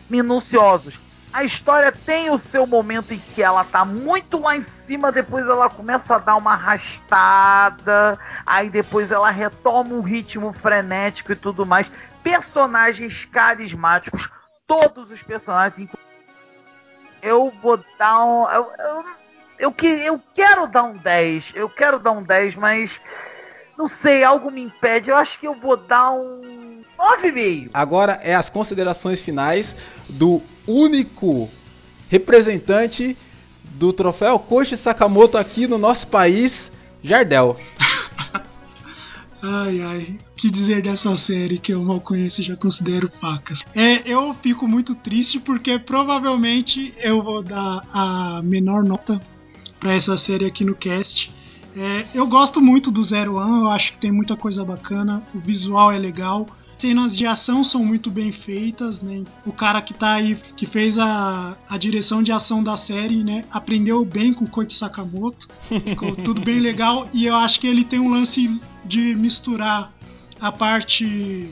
[0.08, 1.00] minuciosos.
[1.34, 5.48] A história tem o seu momento em que ela tá muito lá em cima, depois
[5.48, 11.66] ela começa a dar uma arrastada, aí depois ela retoma um ritmo frenético e tudo
[11.66, 11.88] mais.
[12.22, 14.30] Personagens carismáticos,
[14.68, 15.90] todos os personagens.
[17.24, 18.48] Eu vou dar um.
[18.52, 19.23] Eu, eu
[19.64, 23.00] eu, que, eu quero dar um 10, eu quero dar um 10, mas
[23.78, 25.10] não sei, algo me impede.
[25.10, 27.70] Eu acho que eu vou dar um 9,5.
[27.74, 29.74] Agora é as considerações finais
[30.10, 31.50] do único
[32.10, 33.18] representante
[33.64, 36.70] do troféu Koshi Sakamoto aqui no nosso país,
[37.02, 37.58] Jardel.
[39.42, 43.64] ai ai, que dizer dessa série que eu mal conheço e já considero facas.
[43.74, 49.22] É, eu fico muito triste porque provavelmente eu vou dar a menor nota
[49.84, 51.30] para essa série aqui no cast.
[51.76, 55.40] É, eu gosto muito do Zero One, eu acho que tem muita coisa bacana, o
[55.40, 56.48] visual é legal,
[56.78, 59.26] cenas de ação são muito bem feitas, né?
[59.46, 63.44] O cara que tá aí, que fez a, a direção de ação da série, né?
[63.52, 65.50] Aprendeu bem com o Koichi Sakamoto,
[65.86, 69.92] ficou tudo bem legal e eu acho que ele tem um lance de misturar
[70.40, 71.50] a parte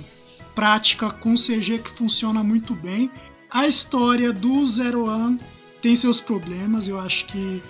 [0.55, 3.11] prática com CG que funciona muito bem.
[3.49, 5.37] A história do Zero One
[5.81, 7.61] tem seus problemas, eu acho que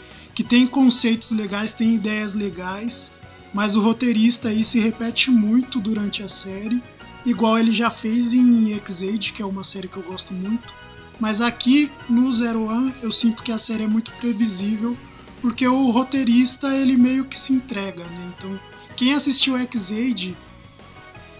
[0.41, 3.11] que tem conceitos legais, tem ideias legais,
[3.53, 6.81] mas o roteirista aí se repete muito durante a série,
[7.23, 10.73] igual ele já fez em X-Age, que é uma série que eu gosto muito.
[11.19, 14.97] Mas aqui no Zero One eu sinto que a série é muito previsível,
[15.43, 18.33] porque o roteirista ele meio que se entrega, né?
[18.35, 18.59] Então,
[18.95, 20.35] quem assistiu X-Age,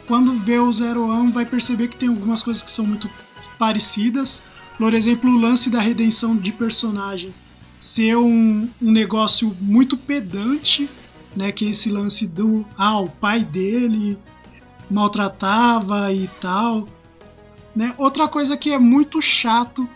[0.06, 3.10] quando vê o Zero One vai perceber que tem algumas coisas que são muito
[3.57, 4.44] parecidas.
[4.78, 7.34] Por exemplo, o lance da redenção de personagem
[7.82, 10.88] ser um, um negócio muito pedante,
[11.36, 11.52] né?
[11.52, 14.20] Que esse lance do ah, o pai dele
[14.90, 16.88] maltratava e tal.
[17.76, 17.94] Né?
[17.98, 19.90] Outra coisa que é muito chato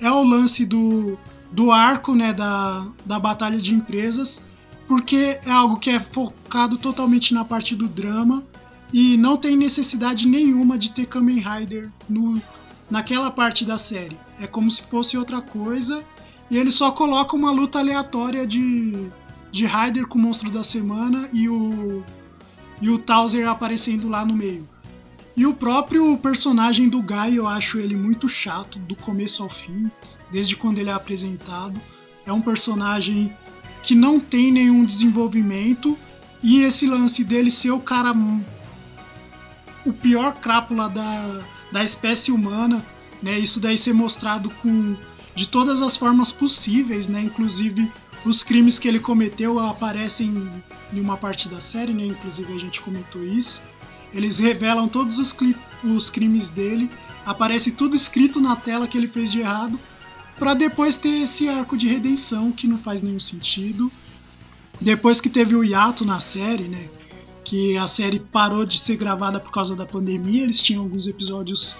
[0.00, 1.18] é o lance do,
[1.50, 4.42] do arco né, da, da batalha de empresas,
[4.86, 8.44] porque é algo que é focado totalmente na parte do drama
[8.92, 12.40] e não tem necessidade nenhuma de ter Kamen Rider no,
[12.90, 14.18] naquela parte da série.
[14.38, 16.04] É como se fosse outra coisa
[16.50, 19.08] e ele só coloca uma luta aleatória de,
[19.50, 22.04] de Rider com o monstro da semana e o,
[22.80, 24.68] e o Towser aparecendo lá no meio.
[25.36, 29.90] E o próprio personagem do Guy, eu acho ele muito chato, do começo ao fim,
[30.30, 31.80] desde quando ele é apresentado.
[32.24, 33.34] É um personagem
[33.82, 35.98] que não tem nenhum desenvolvimento,
[36.42, 38.14] e esse lance dele ser o cara.
[39.84, 41.42] o pior crápula da,
[41.72, 42.84] da espécie humana,
[43.22, 43.38] né?
[43.38, 44.94] Isso daí ser mostrado com
[45.34, 47.20] de todas as formas possíveis, né?
[47.20, 47.90] Inclusive
[48.24, 50.50] os crimes que ele cometeu aparecem
[50.92, 52.04] em uma parte da série, né?
[52.04, 53.62] Inclusive a gente comentou isso.
[54.12, 55.36] Eles revelam todos os,
[55.82, 56.90] os crimes dele,
[57.26, 59.78] aparece tudo escrito na tela que ele fez de errado,
[60.38, 63.90] para depois ter esse arco de redenção que não faz nenhum sentido.
[64.80, 66.88] Depois que teve o hiato na série, né?
[67.44, 71.76] Que a série parou de ser gravada por causa da pandemia, eles tinham alguns episódios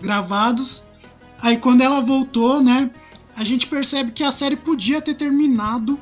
[0.00, 0.84] gravados.
[1.42, 2.90] Aí quando ela voltou, né?
[3.34, 5.98] A gente percebe que a série podia ter terminado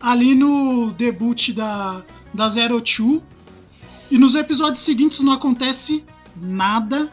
[0.00, 3.22] ali no debut da, da Zero Two,
[4.10, 6.04] e nos episódios seguintes não acontece
[6.36, 7.10] nada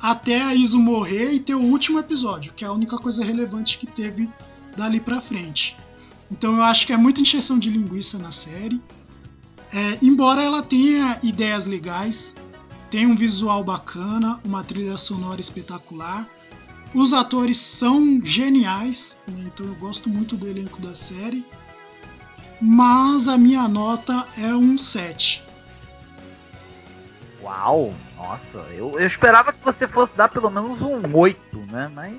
[0.00, 3.78] até a Iso morrer e ter o último episódio, que é a única coisa relevante
[3.78, 4.28] que teve
[4.76, 5.76] dali pra frente.
[6.30, 8.80] Então eu acho que é muita encheção de linguiça na série.
[9.72, 12.36] É, embora ela tenha ideias legais,
[12.90, 16.28] tem um visual bacana, uma trilha sonora espetacular.
[16.94, 19.44] Os atores são geniais, né?
[19.46, 21.44] então eu gosto muito do elenco da série.
[22.60, 25.44] Mas a minha nota é um 7.
[27.42, 27.94] Uau!
[28.16, 31.88] Nossa, eu, eu esperava que você fosse dar pelo menos um 8, né?
[31.94, 32.16] Mas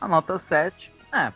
[0.00, 1.32] a nota 7, é,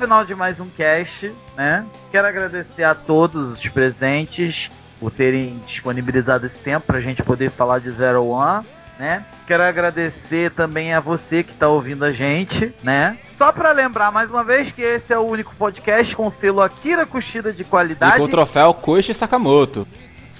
[0.00, 1.84] final de mais um cast, né?
[2.10, 7.50] Quero agradecer a todos os presentes por terem disponibilizado esse tempo para a gente poder
[7.50, 8.66] falar de Zero One,
[8.98, 9.22] né?
[9.46, 13.18] Quero agradecer também a você que está ouvindo a gente, né?
[13.36, 17.04] Só para lembrar mais uma vez que esse é o único podcast com selo Akira
[17.04, 18.16] Kushida de qualidade.
[18.16, 19.86] E com o troféu Koichi Sakamoto.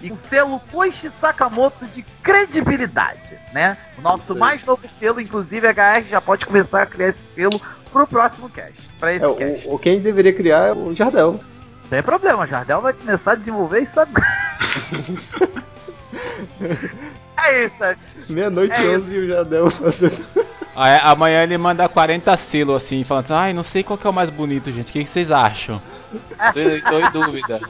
[0.01, 3.77] E o selo Koichi Sakamoto de credibilidade, né?
[3.99, 7.61] O nosso mais novo selo, inclusive a HR já pode começar a criar esse selo
[7.93, 9.69] pro próximo cast pra esse é, cast.
[9.69, 11.41] O, o quem deveria criar é o Jardel.
[11.89, 14.27] Tem problema, o Jardel vai começar a desenvolver isso agora.
[17.45, 17.97] é isso, é.
[18.29, 20.25] Meia-noite é 11 e o Jardel fazendo.
[20.75, 24.11] Aí, amanhã ele manda 40 selos assim, falando assim: ai, não sei qual que é
[24.11, 24.89] o mais bonito, gente.
[24.89, 25.83] O que, que vocês acham?
[26.55, 27.61] tô, tô em dúvida.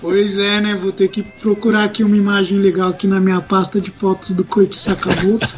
[0.00, 0.74] Pois é, né?
[0.74, 4.44] Vou ter que procurar aqui uma imagem legal aqui na minha pasta de fotos do
[4.44, 5.56] Koichi Sakamoto.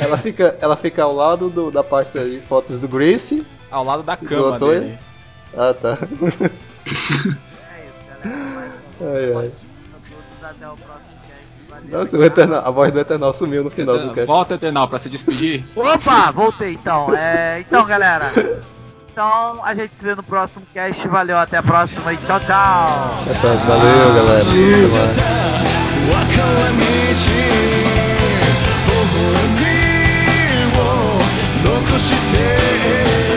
[0.00, 3.42] Ela, fica, ela fica ao lado do, da pasta de fotos do Grace.
[3.70, 4.98] Ao lado da cama dele.
[5.56, 5.90] Ah, tá.
[5.90, 6.00] é isso,
[8.22, 8.72] galera.
[9.00, 9.50] Ai, ai.
[10.42, 11.44] Até o próximo cast.
[11.90, 14.26] Nossa, o Eternal, a voz do Eternal sumiu no final do cast.
[14.26, 15.64] Volta, Eternal, pra se despedir.
[15.76, 17.14] Opa, voltei então.
[17.14, 18.32] É, então, galera.
[19.12, 21.06] Então, a gente se vê no próximo cast.
[21.08, 22.86] Valeu, até a próxima e tchau, tchau.
[23.22, 23.76] Até a próxima.
[23.76, 24.44] Valeu, galera.
[26.22, 28.09] Até mais.
[32.08, 33.29] Eternal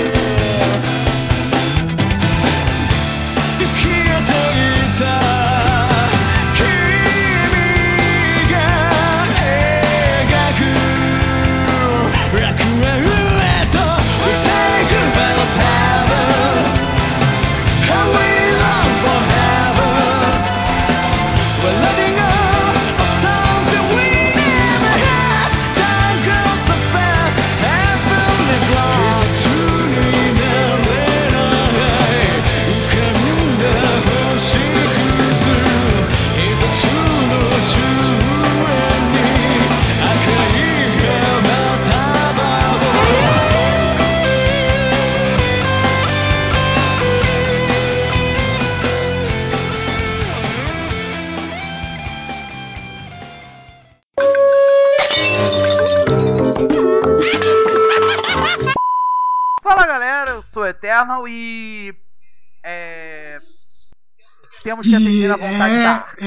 [64.83, 66.13] temos que atender a vontade é, da.
[66.19, 66.25] É,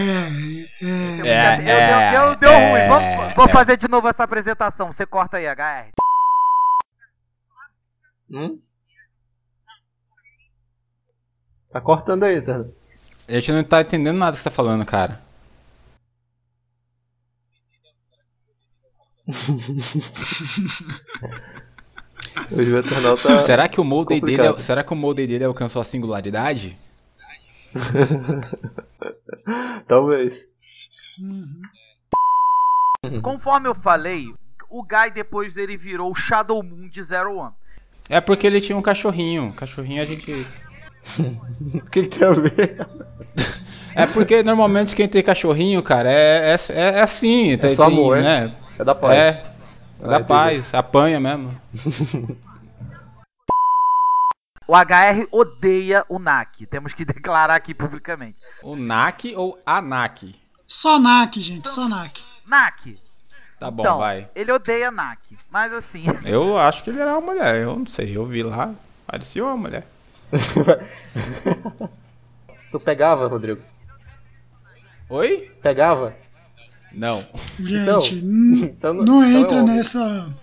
[1.23, 2.89] é, é, deu, deu, deu é, ruim.
[2.89, 4.91] Vamos, vou fazer de novo essa apresentação.
[4.93, 5.91] Você corta aí, HR.
[8.31, 8.59] Hum?
[11.73, 12.65] Tá cortando aí, tá?
[13.29, 15.21] A gente não tá entendendo nada que você tá falando, cara.
[22.51, 23.45] O tá.
[23.45, 26.77] Será que o molde dele, será que o molde dele alcançou a singularidade?
[29.87, 30.49] Talvez.
[33.23, 34.27] Conforme eu falei,
[34.69, 37.53] o Guy depois dele virou o Shadow Moon de Zero One.
[38.09, 39.53] É porque ele tinha um cachorrinho.
[39.55, 40.47] Cachorrinho a gente.
[41.19, 42.85] O que, que tem a ver?
[43.95, 47.57] É porque normalmente quem tem cachorrinho, cara, é, é, é, é assim.
[47.57, 48.23] tem- só tem, amor, é?
[48.23, 48.57] né?
[48.77, 49.15] É da paz.
[49.17, 49.43] É, é
[50.03, 50.29] Ah, da entendi.
[50.29, 51.55] paz, apanha mesmo.
[54.69, 56.67] O HR odeia o Nak.
[56.67, 58.37] Temos que declarar aqui publicamente.
[58.63, 60.33] O Nak ou Anak?
[60.67, 62.25] Só NAC, gente, só NAC.
[62.47, 62.99] Nak.
[63.61, 64.29] Tá bom, então, vai.
[64.35, 65.21] ele odeia Nak.
[65.51, 68.75] Mas assim, Eu acho que ele era uma mulher, eu não sei, eu vi lá,
[69.07, 69.87] parecia uma mulher.
[72.71, 73.63] Tu pegava, Rodrigo?
[75.09, 75.51] Oi?
[75.63, 76.13] Pegava?
[76.93, 77.25] Não.
[77.61, 79.77] Gente, Então, então não, não- então é entra homem.
[79.77, 80.35] nessa,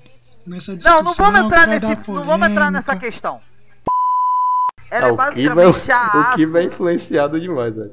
[0.48, 1.04] nessa discussão.
[1.04, 3.42] não, não vamos entrar nesse, não vamos entrar nessa questão.
[4.94, 7.92] Ela Ah, é o Kiba, basicamente a o Kiba é influenciado demais, velho.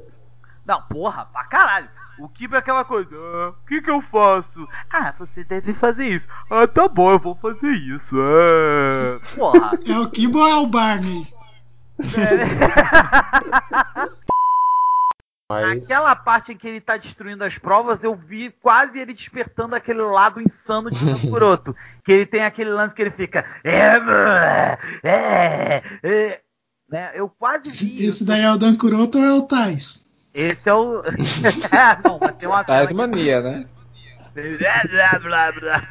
[0.65, 1.87] Não, porra, pra caralho.
[2.19, 4.67] O Kiba é aquela coisa, ah, o que que eu faço?
[4.93, 6.27] Ah, você deve fazer isso.
[6.51, 8.15] Ah, tá bom, eu vou fazer isso.
[8.21, 9.19] Ah.
[9.35, 9.71] Porra.
[9.87, 11.25] É o Kibo ou é o Barney?
[15.49, 15.83] Mas.
[15.83, 20.01] Aquela parte em que ele tá destruindo as provas, eu vi quase ele despertando aquele
[20.01, 21.75] lado insano de Kuroto.
[22.05, 23.43] que ele tem aquele lance que ele fica.
[23.63, 23.97] É,
[25.03, 26.39] é, é, é.
[26.91, 27.11] Né?
[27.15, 30.01] Eu quase vi Esse daí é o Dan Kuroto ou é o Tais?
[30.33, 31.01] Esse é o.
[32.03, 33.65] Não, mas tem uma Tais mania, né?
[34.35, 35.87] blá, blá, blá.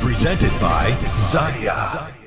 [0.00, 2.25] Presented by Zaya.